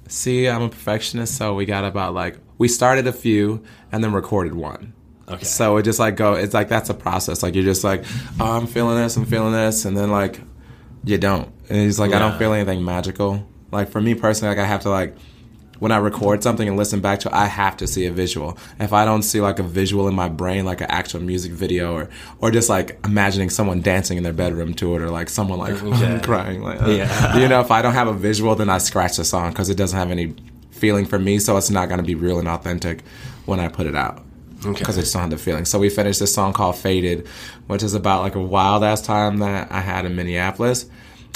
see, 0.09 0.49
I'm 0.49 0.63
a 0.63 0.69
perfectionist, 0.69 1.37
so 1.37 1.55
we 1.55 1.67
got 1.67 1.85
about 1.85 2.15
like 2.15 2.39
we 2.57 2.69
started 2.69 3.07
a 3.07 3.13
few 3.13 3.65
and 3.91 4.03
then 4.03 4.13
recorded 4.13 4.55
one. 4.55 4.95
Okay. 5.33 5.45
So 5.45 5.77
it 5.79 5.83
just 5.85 5.99
like 5.99 6.17
go. 6.17 6.35
It's 6.35 6.55
like 6.55 6.69
that's 6.69 6.91
a 6.91 6.95
process. 6.95 7.43
Like 7.43 7.55
you're 7.55 7.65
just 7.65 7.85
like, 7.85 8.05
oh, 8.39 8.57
I'm 8.57 8.67
feeling 8.67 8.97
this, 8.97 9.17
I'm 9.17 9.25
feeling 9.25 9.53
this, 9.53 9.85
and 9.85 9.97
then 9.97 10.11
like 10.11 10.41
you 11.05 11.19
don't. 11.19 11.49
And 11.69 11.89
it's 11.89 11.99
like 11.99 12.11
yeah. 12.11 12.17
I 12.17 12.19
don't 12.21 12.39
feel 12.39 12.53
anything 12.53 12.85
magical. 12.85 13.47
Like 13.71 13.89
for 13.89 14.01
me 14.01 14.15
personally, 14.15 14.55
like 14.55 14.63
I 14.63 14.67
have 14.67 14.83
to 14.83 14.91
like 14.91 15.17
when 15.79 15.91
I 15.91 15.97
record 15.97 16.45
something 16.45 16.69
and 16.69 16.77
listen 16.77 17.01
back 17.01 17.21
to 17.21 17.29
it, 17.29 17.35
I 17.35 17.47
have 17.47 17.77
to 17.79 17.89
see 17.89 18.07
a 18.07 18.13
visual. 18.13 18.57
If 18.79 18.93
I 18.93 19.05
don't 19.05 19.23
see 19.23 19.41
like 19.41 19.59
a 19.59 19.65
visual 19.65 20.07
in 20.07 20.15
my 20.15 20.29
brain, 20.29 20.65
like 20.65 20.81
an 20.81 20.91
actual 20.91 21.21
music 21.21 21.53
video, 21.53 21.95
or 21.95 22.11
or 22.41 22.51
just 22.51 22.69
like 22.69 22.99
imagining 23.05 23.49
someone 23.49 23.81
dancing 23.81 24.19
in 24.19 24.23
their 24.23 24.33
bedroom 24.35 24.75
to 24.75 24.95
it, 24.95 25.01
or 25.01 25.11
like 25.11 25.31
someone 25.31 25.59
like 25.59 25.81
yeah. 25.83 26.19
crying, 26.23 26.63
like 26.63 26.83
uh, 26.83 26.91
yeah. 26.91 27.37
you 27.39 27.49
know, 27.49 27.61
if 27.61 27.71
I 27.71 27.81
don't 27.81 27.95
have 27.95 28.09
a 28.09 28.15
visual, 28.15 28.55
then 28.55 28.69
I 28.69 28.79
scratch 28.79 29.17
the 29.17 29.25
song 29.25 29.51
because 29.51 29.71
it 29.71 29.77
doesn't 29.77 29.99
have 29.99 30.11
any 30.11 30.35
feeling 30.71 31.07
for 31.07 31.19
me, 31.19 31.39
so 31.39 31.57
it's 31.57 31.71
not 31.71 31.89
going 31.89 31.99
to 31.99 32.07
be 32.07 32.15
real 32.15 32.39
and 32.39 32.49
authentic 32.49 33.03
when 33.47 33.59
I 33.59 33.69
put 33.69 33.87
it 33.87 33.97
out 33.97 34.23
because 34.71 34.83
okay. 34.83 34.93
I 34.93 35.03
just 35.03 35.13
don't 35.13 35.23
have 35.23 35.31
the 35.31 35.39
feeling. 35.39 35.65
So 35.65 35.79
we 35.79 35.89
finished 35.89 36.21
this 36.21 36.35
song 36.35 36.53
called 36.53 36.77
"Faded," 36.77 37.27
which 37.67 37.83
is 37.83 37.95
about 37.95 38.23
like 38.23 38.35
a 38.35 38.41
wild 38.41 38.85
ass 38.85 39.03
time 39.03 39.39
that 39.39 39.71
I 39.71 39.81
had 39.81 40.05
in 40.05 40.17
Minneapolis. 40.17 40.87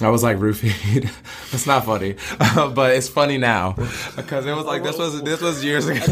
I 0.03 0.11
was 0.11 0.23
like 0.23 0.37
roofied. 0.37 1.05
it's 1.53 1.67
not 1.67 1.87
funny, 1.87 2.17
but 2.75 2.95
it's 2.95 3.09
funny 3.09 3.39
now 3.39 3.73
because 4.15 4.45
it 4.45 4.55
was 4.55 4.67
like 4.67 4.83
this 4.83 4.99
was 4.99 5.23
this 5.23 5.41
was 5.41 5.65
years 5.65 5.87
ago. 5.87 6.05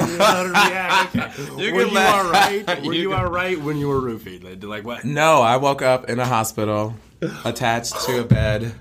you 1.58 1.74
were 1.74 1.82
you 1.82 1.98
all 1.98 2.30
right? 2.30 2.64
Were 2.82 2.94
you, 2.94 3.02
you 3.02 3.14
all 3.14 3.26
right 3.26 3.60
when 3.60 3.76
you 3.76 3.88
were 3.88 4.00
roofied? 4.00 4.64
Like 4.64 4.84
what? 4.84 5.04
No, 5.04 5.42
I 5.42 5.58
woke 5.58 5.82
up 5.82 6.08
in 6.08 6.18
a 6.18 6.26
hospital, 6.26 6.94
attached 7.44 8.00
to 8.06 8.20
a 8.20 8.24
bed, 8.24 8.74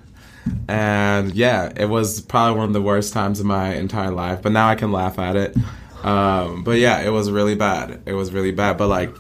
and 0.69 1.35
yeah, 1.35 1.73
it 1.75 1.89
was 1.89 2.21
probably 2.21 2.57
one 2.57 2.67
of 2.67 2.73
the 2.73 2.81
worst 2.81 3.11
times 3.11 3.41
of 3.41 3.45
my 3.45 3.75
entire 3.75 4.11
life. 4.11 4.41
But 4.41 4.53
now 4.53 4.69
I 4.69 4.75
can 4.75 4.93
laugh 4.93 5.19
at 5.19 5.35
it 5.35 5.55
Um, 6.03 6.63
but 6.63 6.79
yeah, 6.79 7.01
it 7.01 7.09
was 7.09 7.31
really 7.31 7.55
bad. 7.55 8.01
It 8.05 8.13
was 8.13 8.31
really 8.31 8.51
bad. 8.51 8.77
But 8.77 8.87
like, 8.87 9.15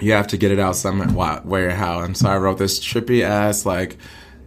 you 0.00 0.12
have 0.12 0.28
to 0.28 0.36
get 0.36 0.50
it 0.50 0.58
out 0.58 0.76
somewhere, 0.76 1.08
where, 1.08 1.70
how. 1.70 2.00
And 2.00 2.16
so 2.16 2.28
I 2.28 2.36
wrote 2.36 2.58
this 2.58 2.80
trippy 2.80 3.22
ass 3.22 3.66
like 3.66 3.96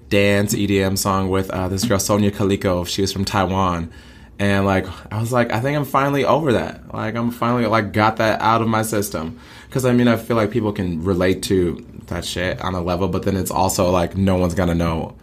dance 0.10 0.54
EDM 0.54 0.98
song 0.98 1.30
with 1.30 1.50
uh, 1.50 1.68
this 1.68 1.86
girl 1.86 2.00
Sonia 2.00 2.32
Kaliko. 2.32 2.86
She 2.86 3.02
was 3.02 3.12
from 3.12 3.26
Taiwan. 3.26 3.92
And 4.40 4.66
like 4.66 4.88
I 5.12 5.20
was 5.20 5.32
like, 5.32 5.52
I 5.52 5.60
think 5.60 5.78
I'm 5.78 5.86
finally 5.86 6.26
over 6.26 6.54
that. 6.54 6.94
Like 6.94 7.16
I'm 7.16 7.32
finally 7.32 7.68
like 7.68 7.94
got 7.94 8.18
that 8.18 8.42
out 8.42 8.62
of 8.62 8.68
my 8.68 8.82
system. 8.82 9.40
Cause 9.70 9.86
I 9.86 9.94
mean 9.94 10.08
I 10.08 10.18
feel 10.18 10.36
like 10.36 10.52
people 10.52 10.74
can 10.74 11.04
relate 11.04 11.44
to 11.44 11.86
that 12.08 12.26
shit 12.26 12.60
on 12.62 12.74
a 12.74 12.82
level, 12.82 13.08
but 13.08 13.24
then 13.24 13.38
it's 13.38 13.52
also 13.52 13.92
like 13.92 14.18
no 14.18 14.38
one's 14.38 14.56
gonna 14.56 14.76
know. 14.76 15.16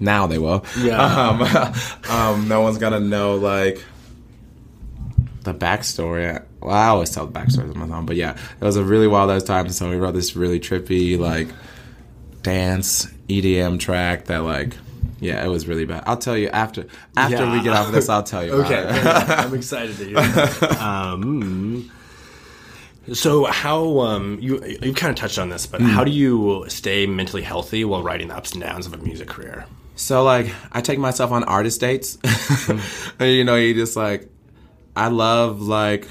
Now 0.00 0.26
they 0.26 0.38
will. 0.38 0.64
Yeah. 0.78 0.96
Um, 2.08 2.10
um, 2.10 2.48
no 2.48 2.62
one's 2.62 2.78
gonna 2.78 3.00
know 3.00 3.36
like 3.36 3.84
the 5.46 5.54
backstory. 5.54 6.42
Well, 6.60 6.74
I 6.74 6.88
always 6.88 7.10
tell 7.10 7.26
the 7.26 7.38
backstory 7.38 7.68
of 7.68 7.76
my 7.76 7.88
song, 7.88 8.06
but 8.06 8.16
yeah, 8.16 8.36
it 8.60 8.64
was 8.64 8.76
a 8.76 8.84
really 8.84 9.06
wild 9.06 9.30
ass 9.30 9.42
time. 9.42 9.68
So 9.70 9.88
we 9.88 9.96
wrote 9.96 10.12
this 10.12 10.36
really 10.36 10.60
trippy 10.60 11.18
like 11.18 11.48
dance 12.42 13.06
EDM 13.28 13.80
track 13.80 14.26
that 14.26 14.38
like 14.38 14.76
yeah, 15.20 15.44
it 15.44 15.48
was 15.48 15.66
really 15.66 15.86
bad. 15.86 16.04
I'll 16.06 16.18
tell 16.18 16.36
you 16.36 16.48
after 16.48 16.86
after 17.16 17.44
yeah. 17.44 17.52
we 17.52 17.62
get 17.62 17.72
off 17.72 17.86
of 17.86 17.92
this. 17.92 18.08
I'll 18.08 18.22
tell 18.22 18.44
you. 18.44 18.52
okay, 18.52 18.86
I'm 18.86 19.54
excited 19.54 19.96
to 19.96 20.04
hear. 20.04 20.14
That. 20.14 20.76
Um, 20.80 21.90
so 23.12 23.44
how 23.44 24.00
um, 24.00 24.38
you 24.40 24.62
you 24.82 24.92
kind 24.92 25.10
of 25.10 25.16
touched 25.16 25.38
on 25.38 25.48
this, 25.48 25.66
but 25.66 25.80
mm. 25.80 25.88
how 25.88 26.04
do 26.04 26.10
you 26.10 26.64
stay 26.68 27.06
mentally 27.06 27.42
healthy 27.42 27.84
while 27.84 28.02
riding 28.02 28.28
the 28.28 28.36
ups 28.36 28.52
and 28.52 28.60
downs 28.60 28.86
of 28.86 28.94
a 28.94 28.98
music 28.98 29.28
career? 29.28 29.64
So 29.96 30.22
like, 30.22 30.54
I 30.72 30.82
take 30.82 30.98
myself 30.98 31.32
on 31.32 31.42
artist 31.44 31.80
dates. 31.80 32.18
and, 32.68 32.80
you 33.20 33.44
know, 33.44 33.56
you 33.56 33.74
just 33.74 33.96
like, 33.96 34.28
I 34.96 35.08
love 35.08 35.60
like 35.62 36.08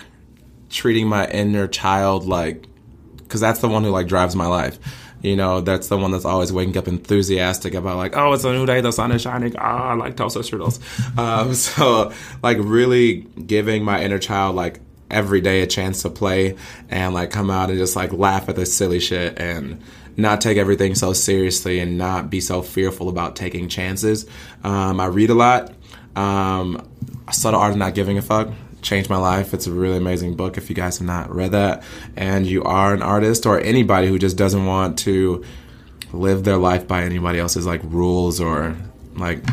treating 0.70 1.08
my 1.08 1.28
inner 1.28 1.68
child 1.68 2.26
like, 2.26 2.66
because 3.18 3.42
that's 3.42 3.60
the 3.60 3.68
one 3.68 3.84
who 3.84 3.90
like 3.90 4.08
drives 4.08 4.36
my 4.36 4.48
life 4.48 4.80
you 5.26 5.36
know, 5.36 5.60
that's 5.60 5.88
the 5.88 5.98
one 5.98 6.12
that's 6.12 6.24
always 6.24 6.54
waking 6.54 6.78
up 6.78 6.88
enthusiastic 6.88 7.74
about 7.74 7.98
like, 7.98 8.16
oh, 8.16 8.34
it's 8.34 8.44
a 8.44 8.52
new 8.52 8.66
day, 8.68 8.82
the 8.82 8.92
sun 8.92 9.12
is 9.12 9.24
shining. 9.24 9.56
Ah, 9.58 9.90
I 9.90 9.94
like 9.96 10.16
toaster 10.16 10.42
strudels. 10.42 10.80
Um, 11.18 11.54
so 11.56 12.14
like 12.44 12.58
really 12.60 13.22
giving 13.46 13.84
my 13.84 14.04
inner 14.04 14.20
child 14.20 14.56
like 14.56 14.80
every 15.10 15.42
day 15.42 15.62
a 15.62 15.68
chance 15.68 16.04
to 16.04 16.12
play 16.12 16.56
and 16.90 17.16
like 17.16 17.32
come 17.32 17.50
out 17.50 17.72
and 17.72 17.80
just 17.80 17.96
like 17.96 18.14
laugh 18.14 18.50
at 18.50 18.56
the 18.56 18.68
silly 18.68 19.00
shit 19.00 19.40
and 19.40 19.82
not 20.16 20.42
take 20.42 20.58
everything 20.58 20.94
so 20.94 21.12
seriously 21.12 21.80
and 21.80 21.98
not 21.98 22.30
be 22.30 22.40
so 22.40 22.62
fearful 22.62 23.10
about 23.10 23.36
taking 23.36 23.68
chances. 23.68 24.28
Um, 24.64 25.00
I 25.00 25.08
read 25.08 25.32
a 25.32 25.36
lot. 25.36 25.74
Um, 26.16 26.88
I 27.28 27.50
art 27.50 27.72
of 27.72 27.78
not 27.78 27.96
giving 27.96 28.20
a 28.20 28.22
fuck 28.22 28.50
changed 28.86 29.10
my 29.10 29.18
life. 29.18 29.54
It's 29.54 29.68
a 29.68 29.72
really 29.72 29.98
amazing 29.98 30.36
book 30.36 30.58
if 30.58 30.70
you 30.70 30.76
guys 30.76 31.00
have 31.00 31.08
not 31.08 31.34
read 31.34 31.52
that. 31.52 31.84
And 32.16 32.46
you 32.46 32.64
are 32.64 32.94
an 32.94 33.02
artist 33.02 33.46
or 33.46 33.60
anybody 33.60 34.08
who 34.08 34.18
just 34.18 34.38
doesn't 34.38 34.66
want 34.66 35.00
to 35.00 35.44
live 36.14 36.44
their 36.44 36.58
life 36.58 36.88
by 36.88 37.04
anybody 37.04 37.40
else's 37.40 37.66
like 37.66 37.82
rules 37.84 38.40
or 38.40 38.78
like 39.16 39.44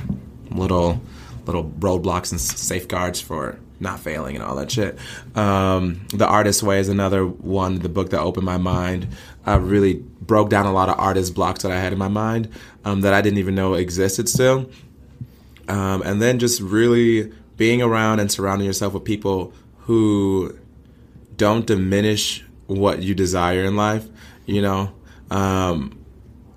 little 0.51 1.01
little 1.47 1.64
roadblocks 1.64 2.31
and 2.31 2.40
safeguards 2.40 3.21
for 3.21 3.59
not 3.81 3.99
failing 3.99 4.37
and 4.37 4.45
all 4.45 4.55
that 4.55 4.71
shit. 4.71 4.97
Um, 5.35 6.07
the 6.14 6.27
Artist 6.27 6.62
Way 6.62 6.79
is 6.79 6.88
another 6.88 7.27
one, 7.27 7.81
the 7.81 7.88
book 7.88 8.11
that 8.11 8.21
opened 8.21 8.47
my 8.47 8.59
mind. 8.59 9.09
I 9.45 9.57
really 9.57 9.95
broke 9.95 10.51
down 10.51 10.66
a 10.66 10.73
lot 10.73 10.88
of 10.88 11.01
artist 11.01 11.35
blocks 11.35 11.62
that 11.62 11.73
I 11.73 11.81
had 11.81 11.92
in 11.92 11.99
my 11.99 12.07
mind 12.07 12.49
um, 12.85 13.01
that 13.01 13.12
I 13.12 13.21
didn't 13.23 13.40
even 13.40 13.57
know 13.57 13.75
existed 13.75 14.29
still. 14.29 14.71
Um, 15.66 16.03
and 16.03 16.23
then 16.23 16.38
just 16.38 16.61
really 16.61 17.33
being 17.56 17.82
around 17.82 18.20
and 18.20 18.30
surrounding 18.30 18.66
yourself 18.66 18.94
with 18.94 19.04
people 19.04 19.52
who 19.80 20.56
don't 21.36 21.66
diminish 21.66 22.44
what 22.66 23.02
you 23.02 23.14
desire 23.14 23.64
in 23.64 23.76
life, 23.76 24.06
you 24.46 24.62
know, 24.62 24.92
um, 25.30 25.98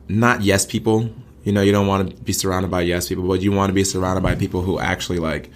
not 0.08 0.42
yes 0.42 0.66
people. 0.66 1.10
You 1.44 1.52
know, 1.52 1.62
you 1.62 1.72
don't 1.72 1.88
want 1.88 2.10
to 2.10 2.16
be 2.24 2.34
surrounded 2.34 2.72
by 2.72 2.82
yes 2.82 3.08
people, 3.08 3.28
but 3.28 3.42
you 3.42 3.52
want 3.52 3.70
to 3.70 3.74
be 3.74 3.84
surrounded 3.84 4.22
by 4.22 4.36
people 4.36 4.62
who 4.62 4.80
actually 4.80 5.20
like 5.20 5.52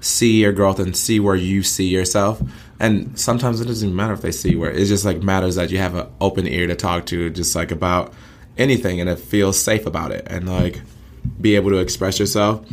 see 0.00 0.42
your 0.42 0.52
growth 0.52 0.78
and 0.78 0.94
see 0.94 1.18
where 1.18 1.34
you 1.34 1.62
see 1.62 1.86
yourself. 1.86 2.42
And 2.78 3.18
sometimes 3.18 3.60
it 3.60 3.66
doesn't 3.66 3.94
matter 3.94 4.12
if 4.12 4.20
they 4.20 4.32
see 4.32 4.56
where 4.56 4.70
it 4.70 4.84
just 4.86 5.04
like 5.04 5.22
matters 5.22 5.54
that 5.54 5.70
you 5.70 5.78
have 5.78 5.94
an 5.94 6.08
open 6.20 6.46
ear 6.46 6.66
to 6.66 6.74
talk 6.74 7.06
to, 7.06 7.30
just 7.30 7.56
like 7.56 7.70
about 7.70 8.12
anything, 8.58 9.00
and 9.00 9.08
it 9.08 9.18
feels 9.18 9.58
safe 9.58 9.86
about 9.86 10.12
it, 10.12 10.26
and 10.28 10.48
like 10.48 10.80
be 11.40 11.56
able 11.56 11.70
to 11.70 11.78
express 11.78 12.18
yourself. 12.18 12.66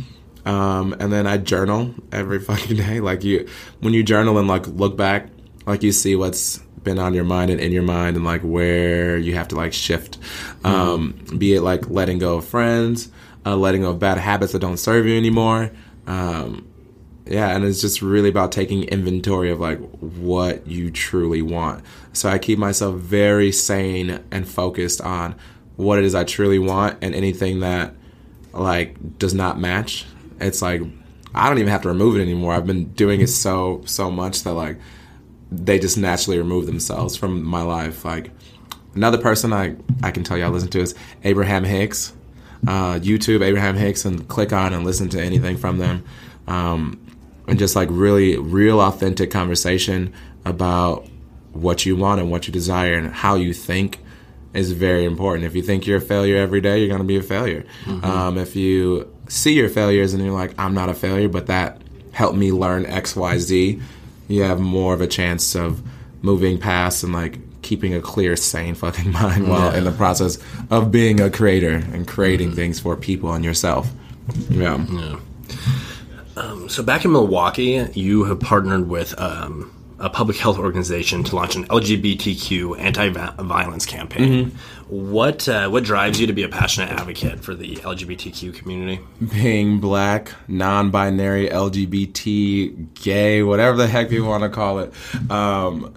Um, 0.44 0.94
and 0.98 1.12
then 1.12 1.26
I 1.26 1.38
journal 1.38 1.94
every 2.10 2.38
fucking 2.40 2.76
day. 2.76 3.00
Like 3.00 3.24
you, 3.24 3.48
when 3.80 3.94
you 3.94 4.02
journal 4.02 4.38
and 4.38 4.48
like 4.48 4.66
look 4.66 4.96
back, 4.96 5.28
like 5.66 5.82
you 5.82 5.92
see 5.92 6.16
what's 6.16 6.58
been 6.82 6.98
on 6.98 7.14
your 7.14 7.24
mind 7.24 7.50
and 7.50 7.60
in 7.60 7.70
your 7.72 7.82
mind 7.82 8.16
and 8.16 8.24
like 8.24 8.40
where 8.42 9.16
you 9.16 9.34
have 9.34 9.48
to 9.48 9.54
like 9.54 9.72
shift. 9.72 10.20
Mm-hmm. 10.20 10.66
Um, 10.66 11.38
be 11.38 11.54
it 11.54 11.62
like 11.62 11.88
letting 11.88 12.18
go 12.18 12.36
of 12.36 12.44
friends, 12.44 13.10
uh, 13.46 13.56
letting 13.56 13.82
go 13.82 13.90
of 13.90 13.98
bad 13.98 14.18
habits 14.18 14.52
that 14.52 14.58
don't 14.58 14.78
serve 14.78 15.06
you 15.06 15.16
anymore. 15.16 15.70
Um, 16.06 16.68
yeah, 17.26 17.54
and 17.54 17.64
it's 17.64 17.80
just 17.80 18.02
really 18.02 18.28
about 18.28 18.50
taking 18.50 18.82
inventory 18.84 19.50
of 19.50 19.60
like 19.60 19.78
what 20.00 20.66
you 20.66 20.90
truly 20.90 21.40
want. 21.40 21.84
So 22.12 22.28
I 22.28 22.38
keep 22.38 22.58
myself 22.58 22.96
very 22.96 23.52
sane 23.52 24.22
and 24.32 24.46
focused 24.46 25.00
on 25.00 25.36
what 25.76 25.98
it 25.98 26.04
is 26.04 26.14
I 26.14 26.24
truly 26.24 26.58
want 26.58 26.98
and 27.00 27.14
anything 27.14 27.60
that 27.60 27.94
like 28.52 29.18
does 29.18 29.34
not 29.34 29.58
match 29.58 30.04
it's 30.42 30.62
like 30.62 30.82
I 31.34 31.48
don't 31.48 31.58
even 31.58 31.70
have 31.70 31.82
to 31.82 31.88
remove 31.88 32.16
it 32.16 32.22
anymore. 32.22 32.52
I've 32.52 32.66
been 32.66 32.92
doing 32.92 33.20
it 33.20 33.28
so 33.28 33.82
so 33.86 34.10
much 34.10 34.42
that 34.42 34.52
like 34.52 34.78
they 35.50 35.78
just 35.78 35.98
naturally 35.98 36.38
remove 36.38 36.66
themselves 36.66 37.16
from 37.16 37.42
my 37.42 37.62
life. 37.62 38.04
Like 38.04 38.30
another 38.94 39.18
person 39.18 39.52
I 39.52 39.76
I 40.02 40.10
can 40.10 40.24
tell 40.24 40.36
you 40.36 40.44
I 40.44 40.48
listen 40.48 40.70
to 40.70 40.80
is 40.80 40.94
Abraham 41.24 41.64
Hicks. 41.64 42.12
Uh, 42.66 42.94
YouTube 43.00 43.42
Abraham 43.42 43.76
Hicks 43.76 44.04
and 44.04 44.28
click 44.28 44.52
on 44.52 44.72
and 44.72 44.84
listen 44.84 45.08
to 45.10 45.20
anything 45.20 45.56
from 45.56 45.78
them. 45.78 46.04
Um, 46.46 47.00
and 47.48 47.58
just 47.58 47.74
like 47.74 47.88
really 47.90 48.36
real 48.36 48.80
authentic 48.80 49.30
conversation 49.30 50.12
about 50.44 51.08
what 51.52 51.84
you 51.84 51.96
want 51.96 52.20
and 52.20 52.30
what 52.30 52.46
you 52.46 52.52
desire 52.52 52.94
and 52.94 53.12
how 53.12 53.34
you 53.34 53.52
think 53.52 53.98
is 54.54 54.72
very 54.72 55.04
important. 55.04 55.44
If 55.44 55.56
you 55.56 55.62
think 55.62 55.86
you're 55.86 55.98
a 55.98 56.00
failure 56.00 56.36
every 56.36 56.60
day, 56.60 56.78
you're 56.78 56.88
going 56.88 57.00
to 57.00 57.06
be 57.06 57.16
a 57.16 57.22
failure. 57.22 57.64
Mm-hmm. 57.84 58.04
Um, 58.04 58.38
if 58.38 58.54
you 58.54 59.11
see 59.28 59.54
your 59.54 59.68
failures 59.68 60.14
and 60.14 60.24
you're 60.24 60.32
like, 60.32 60.54
I'm 60.58 60.74
not 60.74 60.88
a 60.88 60.94
failure, 60.94 61.28
but 61.28 61.46
that 61.46 61.80
helped 62.12 62.36
me 62.36 62.52
learn 62.52 62.86
X, 62.86 63.16
Y, 63.16 63.38
Z, 63.38 63.80
you 64.28 64.42
have 64.42 64.60
more 64.60 64.94
of 64.94 65.00
a 65.00 65.06
chance 65.06 65.54
of 65.54 65.82
moving 66.22 66.58
past 66.58 67.02
and 67.02 67.12
like 67.12 67.38
keeping 67.62 67.94
a 67.94 68.00
clear, 68.00 68.36
sane 68.36 68.74
fucking 68.74 69.12
mind 69.20 69.48
while 69.48 69.74
in 69.74 69.84
the 69.84 69.92
process 69.92 70.38
of 70.70 70.90
being 70.90 71.20
a 71.20 71.30
creator 71.30 71.74
and 71.92 72.06
creating 72.06 72.48
mm-hmm. 72.48 72.56
things 72.56 72.80
for 72.80 72.96
people 72.96 73.32
and 73.32 73.44
yourself. 73.44 73.90
Yeah. 74.50 74.84
yeah. 74.88 75.16
Um, 76.36 76.68
so 76.68 76.82
back 76.82 77.04
in 77.04 77.12
Milwaukee, 77.12 77.86
you 77.94 78.24
have 78.24 78.40
partnered 78.40 78.88
with 78.88 79.18
um, 79.20 79.72
a 79.98 80.08
public 80.08 80.36
health 80.36 80.58
organization 80.58 81.22
to 81.24 81.36
launch 81.36 81.56
an 81.56 81.66
LGBTQ 81.66 82.78
anti-violence 82.78 83.86
campaign. 83.86 84.46
Mm-hmm. 84.46 84.56
What 84.92 85.48
uh, 85.48 85.70
what 85.70 85.84
drives 85.84 86.20
you 86.20 86.26
to 86.26 86.34
be 86.34 86.42
a 86.42 86.50
passionate 86.50 86.90
advocate 86.90 87.42
for 87.42 87.54
the 87.54 87.76
LGBTQ 87.76 88.52
community? 88.52 89.00
Being 89.32 89.80
black, 89.80 90.32
non-binary, 90.48 91.48
LGBT, 91.48 93.02
gay, 93.02 93.42
whatever 93.42 93.78
the 93.78 93.86
heck 93.86 94.10
you 94.10 94.22
want 94.22 94.42
to 94.42 94.50
call 94.50 94.80
it, 94.80 94.92
um, 95.30 95.94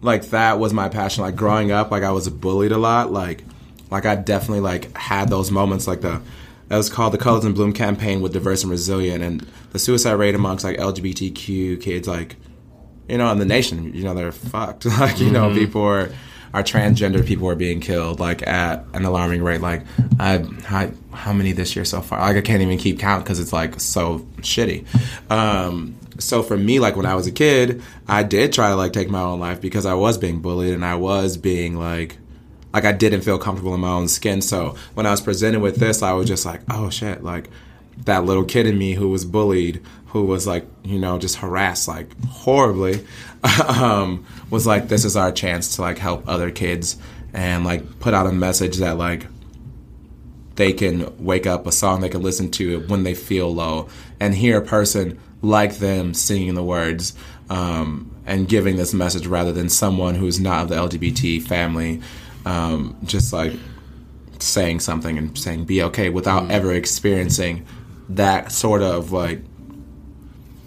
like 0.00 0.26
that 0.26 0.60
was 0.60 0.72
my 0.72 0.88
passion. 0.88 1.24
Like 1.24 1.34
growing 1.34 1.72
up, 1.72 1.90
like 1.90 2.04
I 2.04 2.12
was 2.12 2.28
bullied 2.28 2.70
a 2.70 2.78
lot. 2.78 3.10
Like 3.10 3.42
like 3.90 4.06
I 4.06 4.14
definitely 4.14 4.60
like 4.60 4.96
had 4.96 5.28
those 5.28 5.50
moments. 5.50 5.88
Like 5.88 6.02
the 6.02 6.22
that 6.68 6.76
was 6.76 6.88
called 6.88 7.14
the 7.14 7.18
Colors 7.18 7.44
in 7.44 7.52
Bloom 7.52 7.72
campaign 7.72 8.20
with 8.20 8.32
Diverse 8.32 8.62
and 8.62 8.70
Resilient, 8.70 9.24
and 9.24 9.40
the 9.72 9.80
suicide 9.80 10.12
rate 10.12 10.36
amongst 10.36 10.64
like 10.64 10.76
LGBTQ 10.76 11.80
kids 11.80 12.06
like 12.06 12.36
you 13.08 13.18
know, 13.18 13.30
in 13.32 13.38
the 13.38 13.44
nation, 13.44 13.92
you 13.92 14.04
know, 14.04 14.14
they're 14.14 14.30
fucked. 14.30 14.84
like, 15.00 15.18
you 15.18 15.30
know, 15.30 15.48
mm-hmm. 15.48 15.58
people 15.58 15.82
are, 15.82 16.12
are 16.54 16.62
transgender 16.62 17.24
people 17.24 17.48
are 17.48 17.54
being 17.54 17.80
killed 17.80 18.20
like 18.20 18.46
at 18.46 18.84
an 18.94 19.04
alarming 19.04 19.42
rate. 19.42 19.60
Like, 19.60 19.82
I, 20.18 20.44
I 20.68 20.90
how 21.12 21.32
many 21.32 21.52
this 21.52 21.76
year 21.76 21.84
so 21.84 22.00
far? 22.00 22.20
Like, 22.20 22.36
I 22.36 22.40
can't 22.40 22.62
even 22.62 22.78
keep 22.78 22.98
count 22.98 23.24
because 23.24 23.40
it's 23.40 23.52
like 23.52 23.80
so 23.80 24.20
shitty. 24.38 24.86
Um, 25.30 25.96
so 26.18 26.42
for 26.42 26.56
me, 26.56 26.80
like 26.80 26.96
when 26.96 27.06
I 27.06 27.14
was 27.14 27.26
a 27.26 27.32
kid, 27.32 27.82
I 28.08 28.22
did 28.22 28.52
try 28.52 28.70
to 28.70 28.76
like 28.76 28.92
take 28.92 29.10
my 29.10 29.20
own 29.20 29.40
life 29.40 29.60
because 29.60 29.86
I 29.86 29.94
was 29.94 30.18
being 30.18 30.40
bullied 30.40 30.74
and 30.74 30.84
I 30.84 30.94
was 30.94 31.36
being 31.36 31.76
like, 31.76 32.16
like 32.72 32.84
I 32.84 32.92
didn't 32.92 33.22
feel 33.22 33.38
comfortable 33.38 33.74
in 33.74 33.80
my 33.80 33.90
own 33.90 34.08
skin. 34.08 34.42
So 34.42 34.76
when 34.94 35.06
I 35.06 35.10
was 35.10 35.20
presented 35.20 35.60
with 35.60 35.76
this, 35.76 36.02
I 36.02 36.12
was 36.12 36.28
just 36.28 36.44
like, 36.44 36.60
oh 36.70 36.90
shit, 36.90 37.22
like 37.22 37.48
that 38.04 38.24
little 38.24 38.44
kid 38.44 38.66
in 38.66 38.76
me 38.78 38.94
who 38.94 39.08
was 39.08 39.24
bullied 39.24 39.82
who 40.06 40.24
was 40.24 40.46
like, 40.46 40.64
you 40.82 40.98
know, 40.98 41.18
just 41.18 41.36
harassed 41.36 41.88
like 41.88 42.08
horribly, 42.26 43.04
um, 43.68 44.24
was 44.50 44.66
like, 44.66 44.88
this 44.88 45.04
is 45.04 45.16
our 45.16 45.30
chance 45.30 45.76
to 45.76 45.82
like 45.82 45.98
help 45.98 46.26
other 46.26 46.50
kids 46.50 46.96
and 47.34 47.64
like 47.64 48.00
put 48.00 48.14
out 48.14 48.26
a 48.26 48.32
message 48.32 48.78
that 48.78 48.96
like 48.96 49.26
they 50.54 50.72
can 50.72 51.12
wake 51.22 51.46
up 51.46 51.66
a 51.66 51.72
song 51.72 52.00
they 52.00 52.08
can 52.08 52.22
listen 52.22 52.50
to 52.50 52.80
when 52.86 53.02
they 53.02 53.14
feel 53.14 53.54
low 53.54 53.88
and 54.18 54.34
hear 54.34 54.56
a 54.56 54.64
person 54.64 55.18
like 55.42 55.76
them 55.76 56.14
singing 56.14 56.54
the 56.54 56.64
words 56.64 57.14
um, 57.50 58.10
and 58.24 58.48
giving 58.48 58.76
this 58.76 58.94
message 58.94 59.26
rather 59.26 59.52
than 59.52 59.68
someone 59.68 60.14
who's 60.14 60.40
not 60.40 60.62
of 60.62 60.68
the 60.70 60.76
LGBT 60.76 61.42
family, 61.42 62.00
um, 62.46 62.96
just 63.04 63.32
like 63.32 63.52
saying 64.38 64.80
something 64.80 65.18
and 65.18 65.36
saying 65.38 65.64
be 65.64 65.82
okay 65.82 66.08
without 66.08 66.44
Mm. 66.44 66.50
ever 66.50 66.72
experiencing 66.72 67.66
that 68.10 68.52
sort 68.52 68.82
of 68.82 69.12
like 69.12 69.40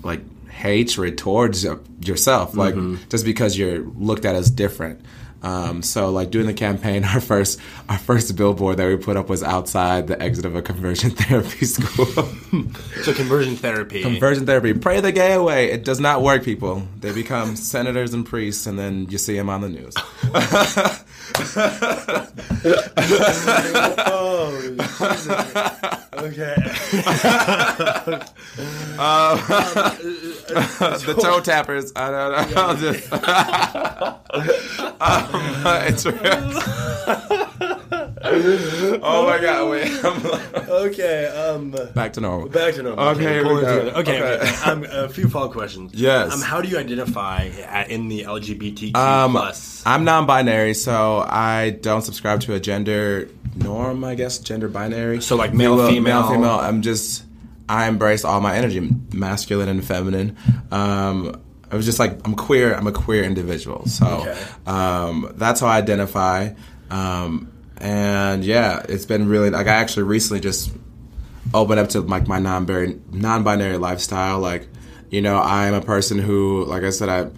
like 0.03 0.21
hatred 0.49 1.17
towards 1.17 1.65
yourself 2.01 2.55
like 2.55 2.75
Mm-hmm. 2.75 3.09
just 3.09 3.23
because 3.25 3.57
you're 3.57 3.79
looked 3.79 4.25
at 4.25 4.35
as 4.35 4.49
different. 4.51 5.01
Um, 5.41 5.83
so 5.83 6.09
like 6.09 6.31
doing 6.31 6.47
the 6.47 6.53
campaign 6.53 7.05
our 7.05 7.21
first 7.21 7.61
our 7.87 7.97
first 7.97 8.35
billboard 8.35 8.75
that 8.75 8.87
we 8.89 8.97
put 8.97 9.15
up 9.15 9.29
was 9.29 9.41
outside 9.41 10.07
the 10.07 10.21
exit 10.21 10.43
of 10.45 10.53
a 10.57 10.61
conversion 10.61 11.11
therapy 11.15 11.65
school. 11.65 12.05
So 13.03 13.13
conversion 13.13 13.55
therapy. 13.55 14.01
conversion 14.01 14.45
therapy. 14.45 14.73
Pray 14.73 14.99
the 14.99 15.13
gay 15.13 15.31
away 15.33 15.71
it 15.71 15.85
does 15.85 16.01
not 16.01 16.21
work 16.21 16.43
people. 16.43 16.85
They 16.99 17.13
become 17.13 17.55
senators 17.55 18.13
and 18.13 18.25
priests 18.25 18.67
and 18.67 18.77
then 18.77 19.07
you 19.09 19.17
see 19.17 19.35
them 19.37 19.49
on 19.49 19.61
the 19.61 19.69
news 19.69 19.93
okay. 26.23 26.55
the 31.05 31.13
toe 31.21 31.39
tappers 31.39 31.91
i 31.95 32.09
don't 32.09 32.31
know 32.31 32.45
I'll 32.61 32.75
just 32.75 33.13
um, 35.01 35.63
it's 35.87 36.05
oh 39.01 39.25
my 39.25 39.39
god 39.39 39.69
wait 39.69 39.87
I'm 40.03 40.19
Okay. 40.69 41.25
Um. 41.25 41.71
back 41.95 42.13
to 42.13 42.21
normal 42.21 42.47
Back 42.49 42.75
to 42.75 42.83
normal. 42.83 43.09
Okay, 43.09 43.21
here 43.23 43.41
we 43.43 43.49
pulling 43.49 43.65
it 43.65 43.69
Okay, 43.95 44.21
okay. 44.21 44.39
Okay. 44.39 44.55
Um, 44.69 44.85
a 44.89 45.09
few 45.09 45.27
follow-up 45.27 45.51
questions. 45.51 45.91
Yes. 45.93 46.31
Um, 46.31 46.41
how 46.41 46.61
do 46.61 46.69
you 46.69 46.77
identify 46.77 47.43
in 47.89 48.07
the 48.07 48.23
LGBTQ 48.23 48.95
Um, 48.95 49.31
plus? 49.31 49.81
I'm 49.85 50.03
non-binary, 50.05 50.75
so 50.75 51.25
I 51.27 51.71
don't 51.81 52.03
subscribe 52.03 52.39
to 52.41 52.53
a 52.53 52.59
gender 52.59 53.27
norm. 53.55 54.03
I 54.03 54.15
guess 54.15 54.37
gender 54.39 54.67
binary. 54.69 55.21
So, 55.21 55.35
like, 55.35 55.53
male, 55.53 55.77
female? 55.87 56.21
male, 56.21 56.29
female. 56.31 56.49
I'm 56.59 56.81
just 56.81 57.23
I 57.67 57.87
embrace 57.87 58.25
all 58.25 58.41
my 58.41 58.55
energy, 58.55 58.79
masculine 59.13 59.69
and 59.69 59.83
feminine. 59.85 60.35
Um, 60.71 61.39
I 61.71 61.75
was 61.75 61.85
just 61.85 61.99
like 61.99 62.19
I'm 62.25 62.35
queer. 62.35 62.73
I'm 62.73 62.87
a 62.87 62.91
queer 62.91 63.23
individual, 63.23 63.85
so 63.85 64.05
Okay. 64.07 64.37
um, 64.65 65.31
that's 65.35 65.59
how 65.59 65.67
I 65.67 65.77
identify. 65.77 66.49
Um, 66.89 67.51
and 67.77 68.43
yeah, 68.43 68.83
it's 68.89 69.05
been 69.05 69.27
really 69.29 69.49
like 69.51 69.67
I 69.67 69.73
actually 69.75 70.03
recently 70.03 70.39
just 70.41 70.71
opened 71.53 71.79
up 71.79 71.89
to 71.89 72.01
like 72.01 72.27
my 72.27 72.39
non-binary 72.39 72.99
non-binary 73.11 73.77
lifestyle. 73.77 74.39
Like, 74.39 74.67
you 75.11 75.21
know, 75.21 75.37
I'm 75.39 75.73
a 75.75 75.81
person 75.81 76.17
who, 76.17 76.65
like 76.65 76.83
I 76.83 76.89
said, 76.89 77.07
I 77.09 77.29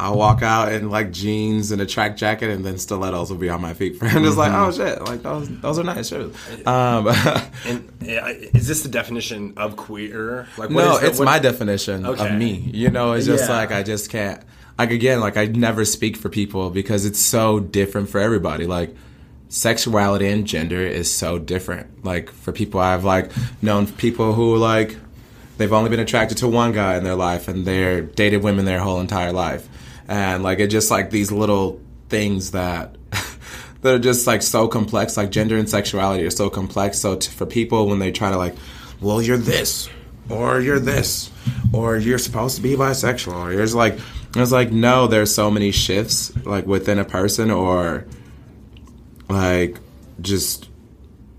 I 0.00 0.10
walk 0.10 0.42
out 0.42 0.70
in 0.72 0.90
like 0.90 1.10
jeans 1.10 1.72
and 1.72 1.82
a 1.82 1.86
track 1.86 2.16
jacket, 2.16 2.50
and 2.50 2.64
then 2.64 2.78
stilettos 2.78 3.30
will 3.30 3.38
be 3.38 3.48
on 3.48 3.60
my 3.60 3.74
feet. 3.74 3.98
I'm 4.00 4.22
just 4.22 4.36
like, 4.36 4.52
oh 4.52 4.70
shit, 4.70 5.02
like 5.02 5.22
those 5.22 5.48
those 5.60 5.78
are 5.78 5.82
nice 5.84 6.08
shoes. 6.08 6.34
Um, 6.66 7.08
and 7.66 7.92
is 8.00 8.68
this 8.68 8.82
the 8.84 8.88
definition 8.88 9.54
of 9.56 9.76
queer? 9.76 10.46
Like, 10.56 10.70
what 10.70 10.84
no, 10.84 10.98
the- 10.98 11.06
it's 11.06 11.18
what- 11.18 11.24
my 11.24 11.38
definition 11.40 12.06
Okay. 12.06 12.28
of 12.28 12.34
me. 12.38 12.70
You 12.72 12.90
know, 12.90 13.12
it's 13.14 13.26
just 13.26 13.48
Yeah. 13.48 13.56
like 13.56 13.72
I 13.72 13.82
just 13.82 14.08
can't. 14.10 14.40
Like 14.78 14.92
again, 14.92 15.18
like 15.18 15.36
I 15.36 15.46
never 15.46 15.84
speak 15.84 16.16
for 16.16 16.28
people 16.28 16.70
because 16.70 17.04
it's 17.04 17.18
so 17.18 17.58
different 17.58 18.08
for 18.08 18.20
everybody. 18.20 18.66
Like 18.66 18.94
sexuality 19.48 20.28
and 20.28 20.46
gender 20.46 20.80
is 20.80 21.12
so 21.12 21.38
different. 21.38 22.04
Like 22.04 22.30
for 22.30 22.52
people, 22.52 22.78
I've 22.80 23.04
like 23.04 23.32
known 23.62 23.86
people 23.88 24.34
who 24.34 24.56
like 24.56 24.96
they've 25.56 25.72
only 25.72 25.90
been 25.90 25.98
attracted 26.00 26.38
to 26.38 26.48
one 26.48 26.70
guy 26.72 26.96
in 26.96 27.02
their 27.04 27.16
life 27.16 27.48
and 27.48 27.64
they're 27.66 28.02
dated 28.02 28.44
women 28.44 28.64
their 28.64 28.78
whole 28.78 29.00
entire 29.00 29.32
life, 29.32 29.68
and 30.08 30.42
like 30.42 30.58
it 30.58 30.68
just 30.68 30.90
like 30.90 31.10
these 31.10 31.30
little 31.30 31.80
things 32.08 32.52
that. 32.52 32.96
that 33.82 33.94
are 33.94 33.98
just 34.00 34.26
like 34.26 34.42
so 34.42 34.66
complex 34.66 35.16
like 35.16 35.30
gender 35.30 35.56
and 35.56 35.70
sexuality 35.70 36.26
are 36.26 36.30
so 36.30 36.50
complex 36.50 36.98
so 36.98 37.14
t- 37.14 37.30
for 37.30 37.46
people 37.46 37.86
when 37.86 38.00
they 38.00 38.10
try 38.10 38.28
to 38.28 38.36
like 38.36 38.56
well 39.00 39.22
you're 39.22 39.36
this 39.36 39.88
or 40.28 40.60
you're 40.60 40.80
this 40.80 41.30
or 41.72 41.96
you're 41.96 42.18
supposed 42.18 42.56
to 42.56 42.62
be 42.62 42.74
bisexual 42.74 43.36
or 43.36 43.52
you're 43.52 43.64
like 43.68 43.96
it's 44.34 44.50
like 44.50 44.72
no 44.72 45.06
there's 45.06 45.32
so 45.32 45.48
many 45.48 45.70
shifts 45.70 46.34
like 46.44 46.66
within 46.66 46.98
a 46.98 47.04
person 47.04 47.52
or 47.52 48.04
like 49.28 49.78
just 50.20 50.68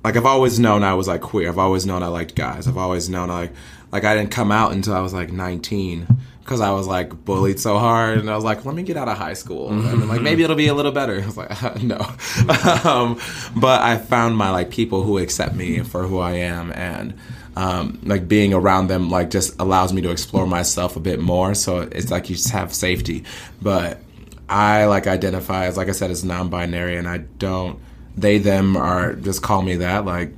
like 0.03 0.15
I've 0.15 0.25
always 0.25 0.60
known 0.60 0.84
I 0.84 0.93
was 0.93 1.08
like 1.08 1.21
queer. 1.21 1.49
I've 1.49 1.58
always 1.58 1.86
known 1.86 2.03
I 2.03 2.08
liked 2.08 2.36
guys. 2.36 2.67
I've 2.67 2.77
always 2.77 3.10
known 3.10 3.29
I 3.29 3.34
like 3.34 3.53
like 3.91 4.03
I 4.03 4.15
didn't 4.15 4.32
come 4.32 4.51
out 4.51 4.71
until 4.71 4.93
I 4.93 5.01
was 5.01 5.13
like 5.13 5.32
19 5.32 6.08
because 6.49 6.62
I 6.62 6.71
was 6.71 6.88
like 6.88 7.25
bullied 7.25 7.59
so 7.59 7.77
hard 7.77 8.17
and 8.17 8.27
I 8.27 8.33
was 8.33 8.43
like 8.43 8.65
let 8.65 8.73
me 8.73 8.81
get 8.81 8.97
out 8.97 9.07
of 9.07 9.19
high 9.19 9.35
school 9.35 9.69
and 9.69 10.09
like 10.09 10.23
maybe 10.23 10.41
it'll 10.41 10.55
be 10.55 10.67
a 10.67 10.73
little 10.73 10.91
better. 10.91 11.21
I 11.21 11.25
was 11.27 11.38
like 11.38 11.83
no. 11.83 11.97
um, 12.83 13.19
but 13.55 13.83
I 13.83 13.97
found 13.99 14.35
my 14.35 14.49
like 14.49 14.71
people 14.71 15.03
who 15.03 15.19
accept 15.19 15.53
me 15.53 15.81
for 15.81 16.07
who 16.07 16.17
I 16.17 16.31
am 16.31 16.71
and 16.71 17.13
um, 17.55 17.99
like 18.01 18.27
being 18.27 18.51
around 18.51 18.88
them 18.88 19.12
like 19.12 19.29
just 19.29 19.62
allows 19.62 19.93
me 19.93 20.01
to 20.01 20.09
explore 20.09 20.47
myself 20.47 20.95
a 20.95 20.99
bit 20.99 21.19
more. 21.19 21.53
So 21.53 21.81
it's 21.81 22.09
like 22.09 22.31
you 22.31 22.35
just 22.35 22.49
have 22.49 22.73
safety. 22.73 23.25
But 23.62 24.01
I 24.49 24.85
like 24.85 25.05
identify 25.05 25.65
as 25.65 25.77
like 25.77 25.88
I 25.88 25.91
said 25.91 26.09
as 26.09 26.23
non-binary 26.23 26.97
and 26.97 27.07
I 27.07 27.19
don't 27.19 27.79
they 28.17 28.39
them 28.39 28.75
are 28.75 29.13
just 29.13 29.43
call 29.43 29.62
me 29.62 29.75
that 29.75 30.03
like 30.03 30.33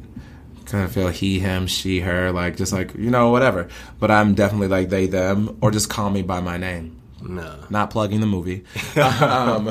kind 0.72 0.86
of 0.86 0.92
feel 0.92 1.10
he 1.10 1.40
him 1.40 1.68
she 1.68 2.00
her 2.00 2.32
like 2.32 2.56
just 2.56 2.72
like 2.74 2.96
you 2.96 3.10
know 3.10 3.30
whatever. 3.30 3.68
But 4.00 4.10
I'm 4.12 4.34
definitely 4.34 4.70
like 4.70 4.90
they 4.90 5.08
them 5.08 5.58
or 5.62 5.72
just 5.72 5.90
call 5.90 6.10
me 6.10 6.22
by 6.22 6.42
my 6.42 6.58
name. 6.58 6.98
No. 7.22 7.56
not 7.70 7.92
plugging 7.92 8.20
the 8.20 8.26
movie. 8.26 8.64
Um, 8.98 9.66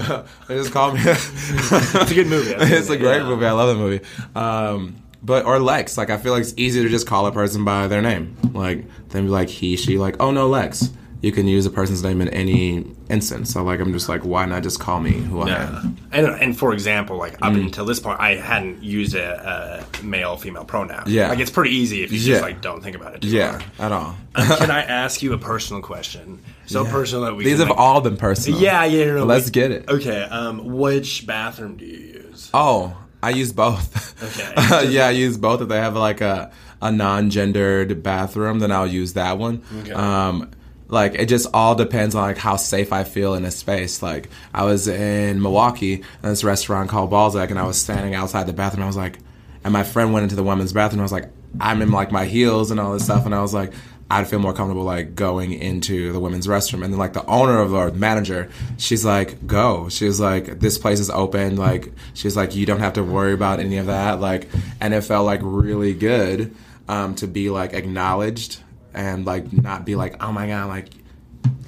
they 0.46 0.56
just 0.56 0.72
call 0.72 0.92
me. 0.92 1.00
It's 1.02 2.10
a 2.10 2.14
good 2.14 2.28
movie. 2.28 2.54
It's 2.58 2.90
a 2.90 2.96
great 2.96 3.22
yeah. 3.22 3.28
movie. 3.28 3.46
I 3.46 3.52
love 3.52 3.76
the 3.76 3.82
movie. 3.82 4.04
Um, 4.36 4.96
but 5.22 5.44
or 5.44 5.58
Lex. 5.58 5.98
Like 5.98 6.10
I 6.10 6.16
feel 6.16 6.32
like 6.32 6.42
it's 6.42 6.54
easier 6.56 6.84
to 6.84 6.88
just 6.88 7.06
call 7.06 7.26
a 7.26 7.32
person 7.32 7.64
by 7.64 7.88
their 7.88 8.02
name. 8.02 8.36
Like 8.52 8.84
then 9.08 9.24
be 9.24 9.30
like 9.30 9.48
he 9.48 9.76
she. 9.76 9.98
Like 9.98 10.16
oh 10.20 10.30
no 10.30 10.48
Lex 10.48 10.90
you 11.22 11.32
can 11.32 11.46
use 11.46 11.66
a 11.66 11.70
person's 11.70 12.02
name 12.02 12.20
in 12.22 12.28
any 12.30 12.84
instance 13.10 13.50
so 13.52 13.62
like 13.62 13.78
I'm 13.80 13.92
just 13.92 14.08
like 14.08 14.24
why 14.24 14.46
not 14.46 14.62
just 14.62 14.80
call 14.80 15.00
me 15.00 15.12
who 15.12 15.42
I 15.42 15.50
am 15.50 15.96
And, 16.12 16.26
and 16.26 16.58
for 16.58 16.72
example, 16.72 17.16
like 17.18 17.34
up 17.42 17.52
Mm. 17.52 17.64
until 17.66 17.84
this 17.84 18.00
point, 18.00 18.18
I 18.20 18.36
hadn't 18.36 18.82
used 18.82 19.14
a, 19.14 19.84
a 20.00 20.02
male 20.04 20.36
female 20.36 20.64
pronoun. 20.64 21.04
Yeah. 21.06 21.28
like 21.28 21.38
it's 21.40 21.50
pretty 21.50 21.70
easy 21.74 22.02
if 22.02 22.10
you 22.12 22.18
Yeah. 22.18 22.26
just 22.34 22.42
like 22.42 22.60
don't 22.62 22.82
think 22.82 22.96
about 22.96 23.14
it. 23.14 23.22
Too 23.22 23.28
yeah 23.28 23.60
at 23.78 23.92
all 23.92 24.16
Can 24.34 24.70
I 24.80 24.82
ask 24.82 25.22
you 25.22 25.32
a 25.32 25.38
personal 25.38 25.82
question? 25.82 26.40
So 26.66 26.84
personal 26.84 27.24
that 27.24 27.34
we 27.36 27.44
these 27.44 27.54
can, 27.58 27.66
have 27.66 27.70
like- 27.70 27.78
all 27.78 28.00
been 28.00 28.16
personal 28.16 28.60
Yeah, 28.60 28.84
yeah. 28.84 29.04
No, 29.06 29.16
no, 29.18 29.24
let's 29.24 29.46
we- 29.46 29.50
get 29.52 29.70
it 29.72 29.88
Okay. 29.88 30.22
Um, 30.22 30.64
which 30.78 31.26
bathroom 31.26 31.76
do 31.76 31.84
you 31.84 32.22
use? 32.28 32.50
Oh, 32.54 32.96
I 33.22 33.30
use 33.30 33.52
both. 33.52 34.14
Okay. 34.22 34.88
yeah, 34.90 35.06
I 35.08 35.10
use 35.10 35.36
both. 35.36 35.60
If 35.60 35.68
they 35.68 35.76
have 35.78 35.94
like 35.96 36.20
a 36.22 36.50
a 36.80 36.90
non-gendered 36.90 38.02
bathroom, 38.02 38.60
then 38.60 38.72
I'll 38.72 38.86
use 38.86 39.12
that 39.12 39.36
one. 39.36 39.62
Okay. 39.80 39.92
Um, 39.92 40.50
like 40.90 41.14
it 41.14 41.26
just 41.26 41.48
all 41.54 41.74
depends 41.74 42.14
on 42.14 42.22
like 42.22 42.38
how 42.38 42.56
safe 42.56 42.92
I 42.92 43.04
feel 43.04 43.34
in 43.34 43.44
a 43.44 43.50
space. 43.50 44.02
Like 44.02 44.28
I 44.52 44.64
was 44.64 44.88
in 44.88 45.40
Milwaukee 45.40 45.94
in 45.94 46.04
this 46.22 46.44
restaurant 46.44 46.90
called 46.90 47.10
Balzac, 47.10 47.50
and 47.50 47.58
I 47.58 47.66
was 47.66 47.80
standing 47.80 48.14
outside 48.14 48.46
the 48.46 48.52
bathroom. 48.52 48.84
I 48.84 48.86
was 48.86 48.96
like, 48.96 49.18
and 49.64 49.72
my 49.72 49.84
friend 49.84 50.12
went 50.12 50.24
into 50.24 50.36
the 50.36 50.42
women's 50.42 50.72
bathroom. 50.72 51.00
I 51.00 51.04
was 51.04 51.12
like, 51.12 51.30
I'm 51.60 51.82
in 51.82 51.90
like 51.90 52.10
my 52.12 52.24
heels 52.24 52.70
and 52.70 52.80
all 52.80 52.92
this 52.92 53.04
stuff, 53.04 53.26
and 53.26 53.34
I 53.34 53.40
was 53.40 53.54
like. 53.54 53.72
I'd 54.12 54.26
feel 54.26 54.40
more 54.40 54.52
comfortable 54.52 54.82
like 54.82 55.14
going 55.14 55.52
into 55.52 56.12
the 56.12 56.18
women's 56.18 56.48
restroom. 56.48 56.82
And 56.82 56.92
then 56.92 56.98
like 56.98 57.12
the 57.12 57.24
owner 57.26 57.60
of 57.60 57.76
our 57.76 57.92
manager, 57.92 58.50
she's 58.76 59.04
like, 59.04 59.46
go. 59.46 59.88
She's 59.88 60.18
like, 60.18 60.58
this 60.58 60.78
place 60.78 60.98
is 60.98 61.10
open. 61.10 61.54
Like 61.54 61.92
she's 62.14 62.36
like, 62.36 62.56
you 62.56 62.66
don't 62.66 62.80
have 62.80 62.94
to 62.94 63.04
worry 63.04 63.32
about 63.32 63.60
any 63.60 63.76
of 63.76 63.86
that. 63.86 64.18
Like, 64.18 64.48
and 64.80 64.92
it 64.94 65.02
felt 65.02 65.26
like 65.26 65.38
really 65.44 65.94
good 65.94 66.52
um, 66.88 67.14
to 67.14 67.28
be 67.28 67.50
like 67.50 67.72
acknowledged 67.72 68.58
and 68.94 69.24
like 69.24 69.52
not 69.52 69.84
be 69.84 69.96
like, 69.96 70.22
oh 70.22 70.32
my 70.32 70.46
god, 70.46 70.68
like 70.68 70.88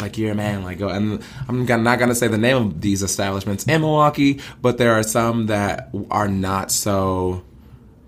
like 0.00 0.18
you're 0.18 0.32
a 0.32 0.34
man, 0.34 0.64
like 0.64 0.78
go. 0.78 0.88
And 0.88 1.22
I'm 1.48 1.64
not 1.66 1.98
gonna 1.98 2.14
say 2.14 2.28
the 2.28 2.38
name 2.38 2.56
of 2.56 2.80
these 2.80 3.02
establishments 3.02 3.64
in 3.64 3.80
Milwaukee, 3.80 4.40
but 4.60 4.78
there 4.78 4.92
are 4.92 5.02
some 5.02 5.46
that 5.46 5.90
are 6.10 6.28
not 6.28 6.70
so 6.70 7.44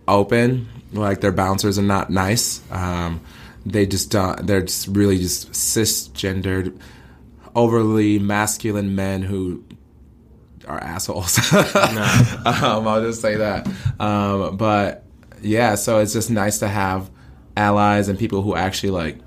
open. 0.06 0.68
Like 0.92 1.20
their 1.20 1.32
bouncers 1.32 1.78
are 1.78 1.82
not 1.82 2.10
nice. 2.10 2.60
Um, 2.70 3.20
they 3.66 3.86
just 3.86 4.10
don't. 4.10 4.46
They're 4.46 4.62
just 4.62 4.88
really 4.88 5.18
just 5.18 5.52
cisgendered, 5.52 6.78
overly 7.54 8.18
masculine 8.18 8.94
men 8.94 9.22
who 9.22 9.64
are 10.66 10.78
assholes. 10.78 11.38
um, 11.52 12.88
I'll 12.88 13.02
just 13.02 13.20
say 13.20 13.36
that. 13.36 13.66
Um, 13.98 14.56
but 14.56 15.04
yeah, 15.42 15.74
so 15.74 15.98
it's 15.98 16.12
just 16.12 16.30
nice 16.30 16.58
to 16.58 16.68
have 16.68 17.10
allies 17.56 18.08
and 18.08 18.18
people 18.18 18.42
who 18.42 18.54
actually 18.56 18.90
like 18.90 19.18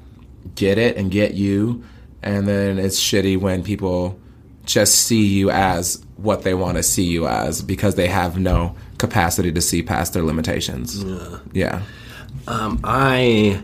get 0.55 0.77
it 0.77 0.97
and 0.97 1.11
get 1.11 1.33
you. 1.33 1.83
And 2.23 2.47
then 2.47 2.79
it's 2.79 2.99
shitty 2.99 3.39
when 3.39 3.63
people 3.63 4.19
just 4.65 4.95
see 4.95 5.25
you 5.25 5.49
as 5.49 6.03
what 6.17 6.43
they 6.43 6.53
want 6.53 6.77
to 6.77 6.83
see 6.83 7.03
you 7.03 7.27
as 7.27 7.61
because 7.61 7.95
they 7.95 8.07
have 8.07 8.37
no 8.37 8.75
capacity 8.97 9.51
to 9.51 9.61
see 9.61 9.81
past 9.83 10.13
their 10.13 10.23
limitations. 10.23 11.03
Yeah. 11.53 11.83
Um, 12.47 12.79
I 12.83 13.61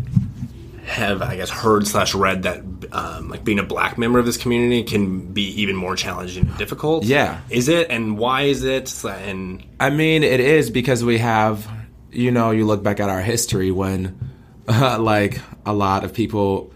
have, 0.86 1.22
I 1.22 1.36
guess, 1.36 1.50
heard 1.50 1.88
slash 1.88 2.14
read 2.14 2.44
that 2.44 2.62
um, 2.92 3.30
like 3.30 3.44
being 3.44 3.60
a 3.60 3.64
black 3.64 3.98
member 3.98 4.20
of 4.20 4.26
this 4.26 4.38
community 4.38 4.84
can 4.84 5.34
be 5.34 5.62
even 5.62 5.76
more 5.76 5.96
challenging 5.96 6.48
and 6.48 6.58
difficult. 6.58 7.06
Yeah. 7.06 7.42
is 7.50 7.68
it, 7.68 7.90
and 7.90 8.18
why 8.18 8.44
is 8.44 8.64
it? 8.64 9.04
And 9.06 9.64
I 9.80 9.90
mean, 9.90 10.24
it 10.24 10.40
is 10.40 10.70
because 10.70 11.04
we 11.04 11.18
have, 11.20 11.68
you 12.12 12.32
know, 12.32 12.52
you 12.52 12.66
look 12.66 12.84
back 12.84 13.00
at 13.00 13.10
our 13.10 13.22
history 13.22 13.72
when, 13.72 14.33
like, 15.00 15.40
a 15.66 15.74
lot 15.74 16.04
of 16.04 16.14
people, 16.14 16.72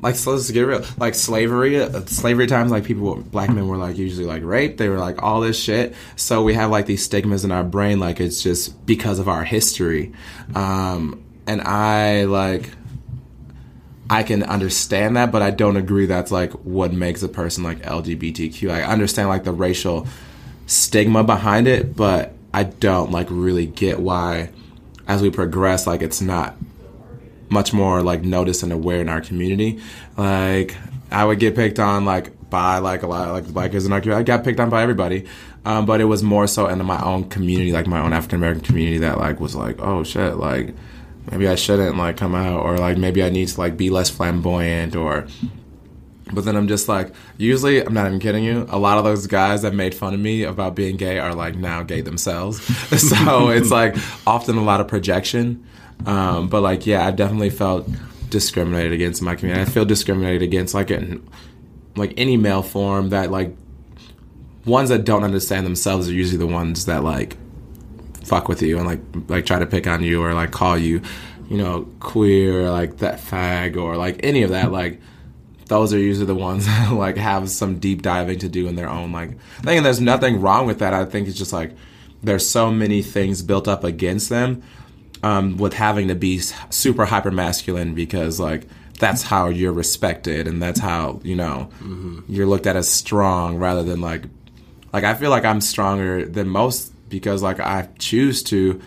like, 0.00 0.14
so 0.14 0.32
let's 0.32 0.50
get 0.50 0.62
real, 0.62 0.84
like 0.98 1.14
slavery, 1.14 1.88
slavery 2.06 2.46
times, 2.46 2.70
like 2.70 2.84
people, 2.84 3.16
black 3.16 3.50
men 3.50 3.66
were 3.68 3.76
like 3.76 3.96
usually 3.96 4.26
like 4.26 4.42
raped. 4.42 4.78
They 4.78 4.88
were 4.88 4.98
like 4.98 5.22
all 5.22 5.40
this 5.40 5.58
shit. 5.58 5.94
So 6.16 6.42
we 6.42 6.54
have 6.54 6.70
like 6.70 6.86
these 6.86 7.04
stigmas 7.04 7.44
in 7.44 7.52
our 7.52 7.64
brain, 7.64 8.00
like 8.00 8.20
it's 8.20 8.42
just 8.42 8.84
because 8.86 9.18
of 9.18 9.28
our 9.28 9.44
history. 9.44 10.12
Um, 10.54 11.24
and 11.46 11.60
I 11.62 12.24
like, 12.24 12.70
I 14.10 14.22
can 14.24 14.42
understand 14.42 15.16
that, 15.16 15.32
but 15.32 15.40
I 15.40 15.50
don't 15.50 15.76
agree 15.76 16.06
that's 16.06 16.30
like 16.30 16.52
what 16.52 16.92
makes 16.92 17.22
a 17.22 17.28
person 17.28 17.64
like 17.64 17.80
LGBTQ. 17.82 18.70
I 18.70 18.82
understand 18.82 19.28
like 19.28 19.44
the 19.44 19.52
racial 19.52 20.06
stigma 20.66 21.24
behind 21.24 21.66
it, 21.66 21.96
but 21.96 22.34
I 22.52 22.64
don't 22.64 23.10
like 23.10 23.28
really 23.30 23.66
get 23.66 24.00
why 24.00 24.50
as 25.08 25.22
we 25.22 25.30
progress 25.30 25.86
like 25.86 26.02
it's 26.02 26.20
not 26.20 26.56
much 27.52 27.72
more 27.72 28.02
like 28.02 28.22
noticed 28.22 28.62
and 28.62 28.72
aware 28.72 29.00
in 29.00 29.08
our 29.08 29.20
community. 29.20 29.80
Like 30.16 30.76
I 31.10 31.24
would 31.24 31.38
get 31.38 31.54
picked 31.54 31.78
on 31.78 32.04
like 32.04 32.50
by 32.50 32.78
like 32.78 33.02
a 33.02 33.06
lot 33.06 33.28
of 33.28 33.34
like 33.34 33.46
black 33.52 33.70
kids 33.72 33.86
in 33.86 33.92
our 33.92 34.00
community. 34.00 34.20
I 34.20 34.36
got 34.36 34.44
picked 34.44 34.58
on 34.58 34.70
by 34.70 34.82
everybody. 34.82 35.26
Um, 35.64 35.86
but 35.86 36.00
it 36.00 36.06
was 36.06 36.24
more 36.24 36.48
so 36.48 36.66
in 36.66 36.84
my 36.84 37.00
own 37.00 37.28
community, 37.28 37.70
like 37.70 37.86
my 37.86 38.00
own 38.00 38.12
African 38.12 38.36
American 38.36 38.64
community 38.64 38.98
that 38.98 39.18
like 39.18 39.38
was 39.38 39.54
like, 39.54 39.80
oh 39.80 40.02
shit, 40.02 40.36
like 40.36 40.74
maybe 41.30 41.46
I 41.46 41.54
shouldn't 41.54 41.96
like 41.96 42.16
come 42.16 42.34
out 42.34 42.60
or 42.60 42.78
like 42.78 42.96
maybe 42.98 43.22
I 43.22 43.28
need 43.28 43.48
to 43.48 43.60
like 43.60 43.76
be 43.76 43.90
less 43.90 44.10
flamboyant 44.10 44.96
or 44.96 45.26
but 46.32 46.44
then 46.44 46.56
I'm 46.56 46.66
just 46.66 46.88
like 46.88 47.14
usually 47.36 47.84
I'm 47.84 47.94
not 47.94 48.06
even 48.06 48.18
kidding 48.18 48.42
you 48.42 48.66
a 48.70 48.78
lot 48.78 48.98
of 48.98 49.04
those 49.04 49.26
guys 49.26 49.62
that 49.62 49.74
made 49.74 49.94
fun 49.94 50.14
of 50.14 50.20
me 50.20 50.42
about 50.44 50.74
being 50.74 50.96
gay 50.96 51.18
are 51.18 51.34
like 51.34 51.54
now 51.54 51.82
gay 51.82 52.00
themselves 52.00 52.62
so 52.98 53.50
it's 53.50 53.70
like 53.70 53.96
often 54.26 54.56
a 54.56 54.64
lot 54.64 54.80
of 54.80 54.88
projection 54.88 55.64
um, 56.06 56.48
but 56.48 56.62
like 56.62 56.86
yeah 56.86 57.06
I 57.06 57.10
definitely 57.10 57.50
felt 57.50 57.88
discriminated 58.30 58.92
against 58.92 59.20
in 59.20 59.26
my 59.26 59.34
community 59.34 59.62
I 59.62 59.70
feel 59.72 59.84
discriminated 59.84 60.42
against 60.42 60.74
like 60.74 60.90
in 60.90 61.26
like 61.96 62.14
any 62.16 62.36
male 62.36 62.62
form 62.62 63.10
that 63.10 63.30
like 63.30 63.54
ones 64.64 64.88
that 64.90 65.04
don't 65.04 65.24
understand 65.24 65.66
themselves 65.66 66.08
are 66.08 66.12
usually 66.12 66.38
the 66.38 66.46
ones 66.46 66.86
that 66.86 67.02
like 67.02 67.36
fuck 68.24 68.48
with 68.48 68.62
you 68.62 68.78
and 68.78 68.86
like 68.86 69.00
like 69.28 69.46
try 69.46 69.58
to 69.58 69.66
pick 69.66 69.86
on 69.86 70.02
you 70.02 70.22
or 70.22 70.32
like 70.34 70.50
call 70.50 70.78
you, 70.78 71.02
you 71.48 71.58
know, 71.58 71.88
queer 72.00 72.62
or 72.62 72.70
like 72.70 72.98
that 72.98 73.18
fag 73.18 73.76
or 73.76 73.96
like 73.96 74.20
any 74.22 74.42
of 74.42 74.50
that 74.50 74.72
like 74.72 75.00
those 75.66 75.92
are 75.92 75.98
usually 75.98 76.26
the 76.26 76.34
ones 76.34 76.66
that 76.66 76.92
like 76.92 77.16
have 77.16 77.50
some 77.50 77.78
deep 77.78 78.02
diving 78.02 78.38
to 78.38 78.48
do 78.48 78.68
in 78.68 78.76
their 78.76 78.88
own 78.88 79.12
like 79.12 79.38
thing 79.62 79.76
and 79.78 79.86
there's 79.86 80.00
nothing 80.00 80.40
wrong 80.40 80.66
with 80.66 80.78
that. 80.78 80.94
I 80.94 81.04
think 81.04 81.28
it's 81.28 81.38
just 81.38 81.52
like 81.52 81.72
there's 82.22 82.48
so 82.48 82.70
many 82.70 83.02
things 83.02 83.42
built 83.42 83.66
up 83.66 83.82
against 83.82 84.28
them 84.28 84.62
um, 85.22 85.56
with 85.56 85.74
having 85.74 86.08
to 86.08 86.14
be 86.14 86.38
super 86.70 87.04
hyper 87.04 87.30
masculine 87.30 87.94
because 87.94 88.40
like 88.40 88.66
that's 88.98 89.22
how 89.22 89.48
you're 89.48 89.72
respected 89.72 90.46
and 90.46 90.62
that's 90.62 90.80
how 90.80 91.20
you 91.24 91.34
know 91.34 91.68
mm-hmm. 91.78 92.20
you're 92.28 92.46
looked 92.46 92.66
at 92.66 92.76
as 92.76 92.88
strong 92.88 93.56
rather 93.56 93.82
than 93.82 94.00
like 94.00 94.24
like 94.92 95.04
I 95.04 95.14
feel 95.14 95.30
like 95.30 95.44
I'm 95.44 95.60
stronger 95.60 96.24
than 96.26 96.48
most 96.48 96.92
because 97.08 97.42
like 97.42 97.60
I 97.60 97.88
choose 97.98 98.42
to 98.44 98.80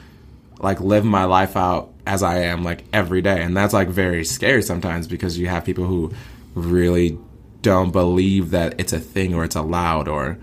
like 0.60 0.80
live 0.80 1.06
my 1.06 1.26
life 1.26 1.58
out 1.58 1.94
as 2.08 2.24
I 2.24 2.44
am 2.44 2.64
like 2.64 2.86
every 2.94 3.22
day 3.22 3.42
and 3.42 3.56
that's 3.56 3.74
like 3.74 3.90
very 3.90 4.24
scary 4.24 4.62
sometimes 4.62 5.08
because 5.08 5.38
you 5.38 5.48
have 5.48 5.66
people 5.66 5.86
who 5.86 6.14
really 6.54 7.18
don't 7.62 7.92
believe 7.92 8.52
that 8.52 8.80
it's 8.80 8.94
a 8.94 9.00
thing 9.00 9.34
or 9.34 9.44
it's 9.44 9.56
allowed 9.56 10.08
or 10.08 10.38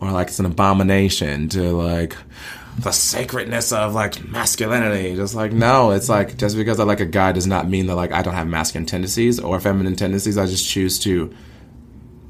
or 0.00 0.12
like 0.12 0.28
it's 0.28 0.38
an 0.38 0.46
abomination 0.46 1.48
to 1.48 1.72
like 1.72 2.16
the 2.82 2.92
sacredness 2.92 3.72
of 3.72 3.94
like 3.94 4.24
masculinity. 4.28 5.14
Just 5.16 5.34
like 5.34 5.52
no, 5.52 5.90
it's 5.90 6.08
like 6.08 6.36
just 6.36 6.56
because 6.56 6.80
I 6.80 6.84
like 6.84 7.00
a 7.00 7.06
guy 7.06 7.32
does 7.32 7.46
not 7.46 7.68
mean 7.68 7.86
that 7.86 7.94
like 7.94 8.12
I 8.12 8.22
don't 8.22 8.34
have 8.34 8.46
masculine 8.46 8.86
tendencies 8.86 9.38
or 9.38 9.60
feminine 9.60 9.96
tendencies. 9.96 10.38
I 10.38 10.46
just 10.46 10.68
choose 10.68 10.98
to 11.00 11.34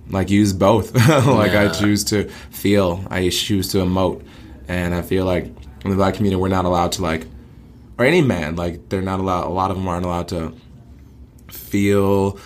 like 0.09 0.31
use 0.31 0.53
both. 0.53 0.95
like 1.09 1.53
yeah. 1.53 1.63
I 1.63 1.69
choose 1.69 2.05
to 2.05 2.29
feel, 2.51 3.05
I 3.11 3.29
choose 3.29 3.73
to 3.73 3.79
emote, 3.79 4.25
and 4.69 4.95
I 4.95 5.03
feel 5.03 5.25
like 5.25 5.45
in 5.85 5.91
the 5.91 5.97
black 5.97 6.15
community 6.15 6.41
we're 6.41 6.49
not 6.49 6.65
allowed 6.65 6.93
to 6.93 7.03
like, 7.03 7.27
or 7.99 8.05
any 8.05 8.23
man 8.23 8.57
like 8.57 8.89
they're 8.89 9.03
not 9.03 9.21
allowed. 9.21 9.47
A 9.47 9.51
lot 9.51 9.71
of 9.71 9.77
them 9.77 9.87
aren't 9.87 10.05
allowed 10.05 10.29
to 10.29 10.55
feel 11.49 12.39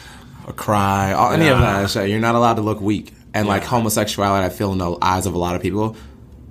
or 0.46 0.52
cry, 0.52 1.14
or 1.14 1.32
any 1.32 1.46
yeah. 1.46 1.54
of 1.54 1.60
that 1.60 1.90
shit. 1.90 2.10
You're 2.10 2.20
not 2.20 2.34
allowed 2.34 2.54
to 2.54 2.62
look 2.62 2.80
weak. 2.80 3.12
And 3.32 3.46
yeah. 3.46 3.52
like 3.52 3.64
homosexuality, 3.64 4.46
I 4.46 4.48
feel 4.50 4.72
in 4.72 4.78
the 4.78 4.96
eyes 5.02 5.26
of 5.26 5.34
a 5.34 5.38
lot 5.38 5.56
of 5.56 5.62
people, 5.62 5.96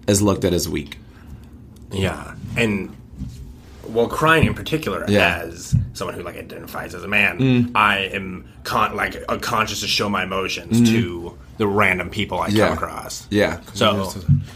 is 0.07 0.21
looked 0.21 0.43
at 0.43 0.51
as 0.51 0.67
weak. 0.67 0.97
Yeah, 1.93 2.35
and 2.57 2.95
well, 3.87 4.07
crying 4.07 4.47
in 4.47 4.53
particular, 4.53 5.05
yeah. 5.07 5.41
as 5.43 5.75
someone 5.93 6.15
who 6.15 6.23
like 6.23 6.35
identifies 6.35 6.95
as 6.95 7.03
a 7.03 7.07
man, 7.07 7.37
mm. 7.37 7.71
I 7.75 7.99
am 7.99 8.47
con- 8.63 8.95
like 8.95 9.25
conscious 9.41 9.81
to 9.81 9.87
show 9.87 10.09
my 10.09 10.23
emotions 10.23 10.81
mm. 10.81 10.85
to 10.87 11.37
the 11.57 11.67
random 11.67 12.09
people 12.09 12.39
I 12.39 12.47
yeah. 12.47 12.67
come 12.67 12.77
across. 12.77 13.27
Yeah. 13.29 13.61
So, 13.73 14.11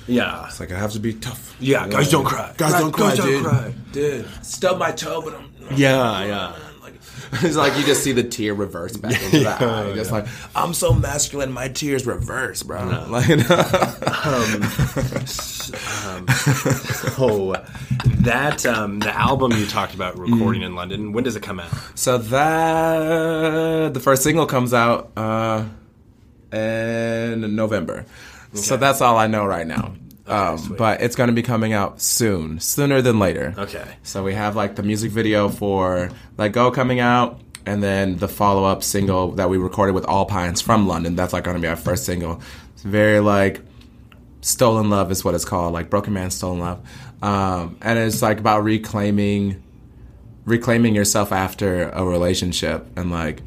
yeah, 0.07 0.47
it's 0.47 0.59
like 0.59 0.71
I 0.71 0.79
have 0.79 0.91
to 0.93 0.99
be 0.99 1.13
tough. 1.13 1.55
Yeah, 1.59 1.85
yeah. 1.85 1.91
guys 1.91 2.09
don't 2.09 2.25
cry. 2.25 2.53
Guys 2.57 2.73
don't 2.73 2.91
cry, 2.91 3.09
guys 3.09 3.17
dude. 3.17 3.43
Don't 3.43 3.53
cry. 3.53 3.73
Dude, 3.91 4.45
stub 4.45 4.79
my 4.79 4.91
toe, 4.91 5.21
but 5.21 5.35
I'm. 5.35 5.53
Yeah, 5.75 6.25
yeah. 6.25 6.55
it's 7.43 7.55
like 7.55 7.77
you 7.77 7.83
just 7.83 8.03
see 8.03 8.11
the 8.11 8.23
tear 8.23 8.53
reverse 8.53 8.95
back 8.97 9.21
into 9.23 9.39
the 9.39 9.49
eye. 9.49 9.93
Just 9.95 10.11
like 10.11 10.27
I'm 10.55 10.73
so 10.73 10.93
masculine, 10.93 11.51
my 11.51 11.67
tears 11.67 12.05
reverse, 12.05 12.63
bro. 12.63 12.89
No. 12.89 13.07
Like, 13.17 13.29
um, 13.29 14.63
um, 16.05 16.27
so 16.27 17.55
that 18.19 18.65
um, 18.65 18.99
the 18.99 19.15
album 19.15 19.53
you 19.53 19.65
talked 19.65 19.93
about 19.95 20.17
recording 20.17 20.61
mm. 20.61 20.67
in 20.67 20.75
London. 20.75 21.13
When 21.13 21.23
does 21.23 21.35
it 21.35 21.43
come 21.43 21.59
out? 21.59 21.71
So 21.95 22.17
that 22.17 23.93
the 23.93 23.99
first 23.99 24.23
single 24.23 24.45
comes 24.45 24.73
out 24.73 25.11
uh, 25.17 25.65
in 26.51 27.55
November. 27.55 28.05
Okay. 28.49 28.57
So 28.57 28.77
that's 28.77 29.01
all 29.01 29.17
I 29.17 29.27
know 29.27 29.45
right 29.45 29.65
now. 29.65 29.93
Um, 30.27 30.75
but 30.77 31.01
it's 31.01 31.15
going 31.15 31.29
to 31.29 31.33
be 31.33 31.41
coming 31.41 31.73
out 31.73 32.01
soon, 32.01 32.59
sooner 32.59 33.01
than 33.01 33.17
later. 33.17 33.53
Okay. 33.57 33.85
So 34.03 34.23
we 34.23 34.33
have 34.33 34.55
like 34.55 34.75
the 34.75 34.83
music 34.83 35.11
video 35.11 35.49
for 35.49 36.09
Let 36.37 36.51
Go 36.51 36.69
coming 36.69 36.99
out, 36.99 37.39
and 37.65 37.81
then 37.81 38.17
the 38.17 38.27
follow 38.27 38.65
up 38.65 38.83
single 38.83 39.31
that 39.33 39.49
we 39.49 39.57
recorded 39.57 39.93
with 39.93 40.07
Alpines 40.07 40.61
from 40.61 40.87
London. 40.87 41.15
That's 41.15 41.33
like 41.33 41.43
going 41.43 41.55
to 41.55 41.61
be 41.61 41.67
our 41.67 41.75
first 41.75 42.05
single. 42.05 42.41
It's 42.73 42.83
very 42.83 43.19
like 43.19 43.61
stolen 44.41 44.89
love 44.89 45.11
is 45.11 45.23
what 45.23 45.33
it's 45.35 45.45
called, 45.45 45.73
like 45.73 45.89
Broken 45.89 46.13
Man 46.13 46.29
Stolen 46.29 46.59
Love, 46.59 46.87
um, 47.21 47.77
and 47.81 47.97
it's 47.97 48.21
like 48.21 48.39
about 48.39 48.63
reclaiming, 48.63 49.63
reclaiming 50.45 50.93
yourself 50.93 51.31
after 51.31 51.89
a 51.89 52.03
relationship 52.03 52.85
and 52.97 53.11
like, 53.11 53.41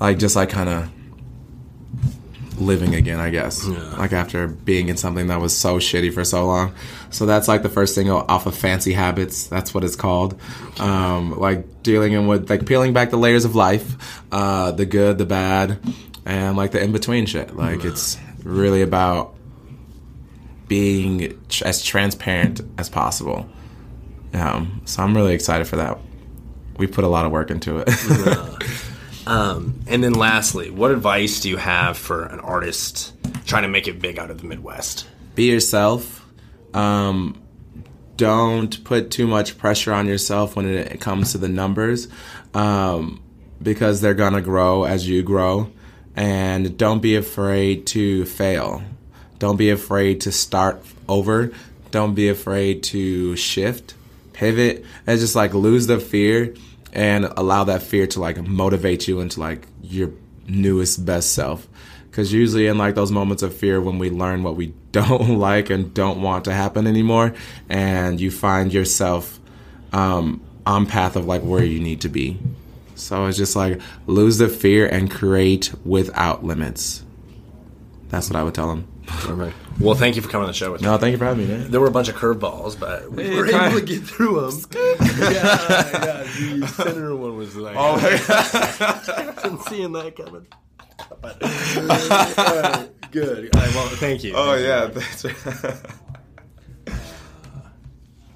like 0.00 0.18
just 0.18 0.36
like 0.36 0.50
kind 0.50 0.68
of 0.68 0.90
living 2.58 2.94
again, 2.94 3.20
I 3.20 3.30
guess. 3.30 3.66
Yeah. 3.66 3.96
Like 3.96 4.12
after 4.12 4.46
being 4.46 4.88
in 4.88 4.96
something 4.96 5.28
that 5.28 5.40
was 5.40 5.56
so 5.56 5.78
shitty 5.78 6.12
for 6.12 6.24
so 6.24 6.46
long. 6.46 6.74
So 7.10 7.26
that's 7.26 7.48
like 7.48 7.62
the 7.62 7.68
first 7.68 7.94
single 7.94 8.18
off 8.28 8.46
of 8.46 8.56
Fancy 8.56 8.92
Habits. 8.92 9.46
That's 9.46 9.74
what 9.74 9.84
it's 9.84 9.96
called. 9.96 10.40
Um, 10.78 11.38
like 11.38 11.82
dealing 11.82 12.26
with 12.26 12.50
like 12.50 12.66
peeling 12.66 12.92
back 12.92 13.10
the 13.10 13.18
layers 13.18 13.44
of 13.44 13.54
life, 13.54 14.22
uh, 14.32 14.72
the 14.72 14.86
good, 14.86 15.18
the 15.18 15.26
bad, 15.26 15.78
and 16.24 16.56
like 16.56 16.72
the 16.72 16.82
in 16.82 16.92
between 16.92 17.26
shit. 17.26 17.56
Like 17.56 17.84
it's 17.84 18.18
really 18.42 18.82
about 18.82 19.34
being 20.68 21.40
tr- 21.48 21.64
as 21.66 21.82
transparent 21.82 22.60
as 22.78 22.88
possible. 22.88 23.48
Um, 24.32 24.82
so 24.84 25.02
I'm 25.02 25.16
really 25.16 25.34
excited 25.34 25.66
for 25.66 25.76
that. 25.76 25.98
We 26.76 26.86
put 26.86 27.04
a 27.04 27.08
lot 27.08 27.24
of 27.24 27.32
work 27.32 27.50
into 27.50 27.78
it. 27.78 27.88
yeah. 28.10 28.58
Um, 29.26 29.80
and 29.88 30.04
then 30.04 30.14
lastly, 30.14 30.70
what 30.70 30.90
advice 30.90 31.40
do 31.40 31.48
you 31.48 31.56
have 31.56 31.98
for 31.98 32.24
an 32.24 32.40
artist 32.40 33.12
trying 33.44 33.62
to 33.62 33.68
make 33.68 33.88
it 33.88 34.00
big 34.00 34.18
out 34.18 34.30
of 34.30 34.40
the 34.40 34.46
Midwest? 34.46 35.06
Be 35.34 35.50
yourself. 35.50 36.24
Um, 36.72 37.42
don't 38.16 38.82
put 38.84 39.10
too 39.10 39.26
much 39.26 39.58
pressure 39.58 39.92
on 39.92 40.06
yourself 40.06 40.56
when 40.56 40.66
it 40.66 41.00
comes 41.00 41.32
to 41.32 41.38
the 41.38 41.48
numbers 41.48 42.08
um, 42.54 43.22
because 43.62 44.00
they're 44.00 44.14
going 44.14 44.32
to 44.32 44.40
grow 44.40 44.84
as 44.84 45.08
you 45.08 45.22
grow. 45.22 45.70
And 46.14 46.78
don't 46.78 47.02
be 47.02 47.16
afraid 47.16 47.86
to 47.88 48.24
fail. 48.24 48.82
Don't 49.38 49.56
be 49.56 49.68
afraid 49.68 50.22
to 50.22 50.32
start 50.32 50.82
over. 51.08 51.52
Don't 51.90 52.14
be 52.14 52.28
afraid 52.28 52.82
to 52.84 53.36
shift, 53.36 53.94
pivot, 54.32 54.84
and 55.06 55.20
just 55.20 55.36
like 55.36 55.52
lose 55.52 55.86
the 55.86 56.00
fear 56.00 56.54
and 56.92 57.26
allow 57.36 57.64
that 57.64 57.82
fear 57.82 58.06
to 58.06 58.20
like 58.20 58.40
motivate 58.46 59.08
you 59.08 59.20
into 59.20 59.40
like 59.40 59.66
your 59.82 60.10
newest 60.46 61.04
best 61.04 61.32
self 61.32 61.68
because 62.10 62.32
usually 62.32 62.66
in 62.66 62.78
like 62.78 62.94
those 62.94 63.10
moments 63.10 63.42
of 63.42 63.54
fear 63.54 63.80
when 63.80 63.98
we 63.98 64.08
learn 64.08 64.42
what 64.42 64.56
we 64.56 64.72
don't 64.92 65.38
like 65.38 65.68
and 65.70 65.92
don't 65.92 66.22
want 66.22 66.44
to 66.44 66.52
happen 66.52 66.86
anymore 66.86 67.34
and 67.68 68.20
you 68.20 68.30
find 68.30 68.72
yourself 68.72 69.38
um, 69.92 70.40
on 70.64 70.86
path 70.86 71.16
of 71.16 71.26
like 71.26 71.42
where 71.42 71.64
you 71.64 71.80
need 71.80 72.00
to 72.00 72.08
be 72.08 72.38
So 72.96 73.26
it's 73.26 73.36
just 73.36 73.54
like 73.54 73.80
lose 74.06 74.38
the 74.38 74.48
fear 74.48 74.86
and 74.86 75.10
create 75.10 75.72
without 75.84 76.44
limits. 76.44 77.04
That's 78.08 78.30
what 78.30 78.36
I 78.36 78.42
would 78.42 78.54
tell 78.54 78.68
them. 78.68 78.88
Well, 79.78 79.94
thank 79.94 80.16
you 80.16 80.22
for 80.22 80.28
coming 80.28 80.44
on 80.44 80.48
the 80.48 80.54
show 80.54 80.72
with 80.72 80.80
me. 80.82 80.86
No, 80.88 80.96
thank 80.98 81.12
you 81.12 81.18
for 81.18 81.26
having 81.26 81.46
me, 81.46 81.54
man. 81.54 81.70
There 81.70 81.80
were 81.80 81.86
a 81.86 81.90
bunch 81.92 82.08
of 82.08 82.16
curveballs, 82.16 82.78
but 82.78 83.10
we 83.10 83.36
were 83.36 83.46
able 83.46 83.78
to 83.78 83.84
get 83.84 84.02
through 84.02 84.40
them. 84.50 84.60
yeah, 84.72 84.98
yeah. 85.32 86.22
The 86.60 86.72
senator 86.76 87.14
one 87.14 87.36
was 87.36 87.54
like, 87.56 87.76
Oh, 87.78 87.94
I'm 89.44 89.58
seeing 89.68 89.92
that 89.92 90.16
coming. 90.16 90.46
But, 91.20 91.42
all 91.42 92.62
right, 92.62 92.88
good. 93.10 93.54
All 93.54 93.60
right, 93.62 93.74
well, 93.74 93.88
thank 93.88 94.24
you. 94.24 94.32
oh 94.34 94.54
yeah. 94.54 94.86
That's 94.86 95.22
That 95.22 95.86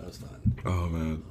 was 0.06 0.16
fun. 0.18 0.58
oh 0.66 0.86
man. 0.88 1.22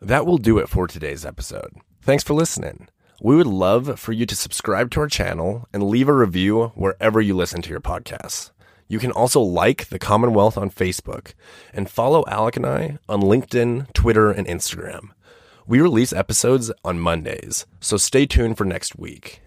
That 0.00 0.26
will 0.26 0.38
do 0.38 0.58
it 0.58 0.68
for 0.68 0.86
today's 0.86 1.24
episode. 1.24 1.70
Thanks 2.02 2.22
for 2.24 2.34
listening. 2.34 2.88
We 3.20 3.34
would 3.34 3.48
love 3.48 3.98
for 3.98 4.12
you 4.12 4.26
to 4.26 4.36
subscribe 4.36 4.92
to 4.92 5.00
our 5.00 5.08
channel 5.08 5.66
and 5.72 5.82
leave 5.82 6.08
a 6.08 6.12
review 6.12 6.70
wherever 6.76 7.20
you 7.20 7.34
listen 7.34 7.60
to 7.62 7.70
your 7.70 7.80
podcasts. 7.80 8.52
You 8.86 9.00
can 9.00 9.10
also 9.10 9.40
like 9.40 9.88
the 9.88 9.98
Commonwealth 9.98 10.56
on 10.56 10.70
Facebook 10.70 11.34
and 11.74 11.90
follow 11.90 12.24
Alec 12.28 12.56
and 12.56 12.64
I 12.64 12.98
on 13.08 13.20
LinkedIn, 13.20 13.92
Twitter, 13.92 14.30
and 14.30 14.46
Instagram. 14.46 15.10
We 15.66 15.80
release 15.80 16.12
episodes 16.12 16.70
on 16.84 17.00
Mondays, 17.00 17.66
so 17.80 17.96
stay 17.96 18.24
tuned 18.24 18.56
for 18.56 18.64
next 18.64 18.96
week. 18.96 19.42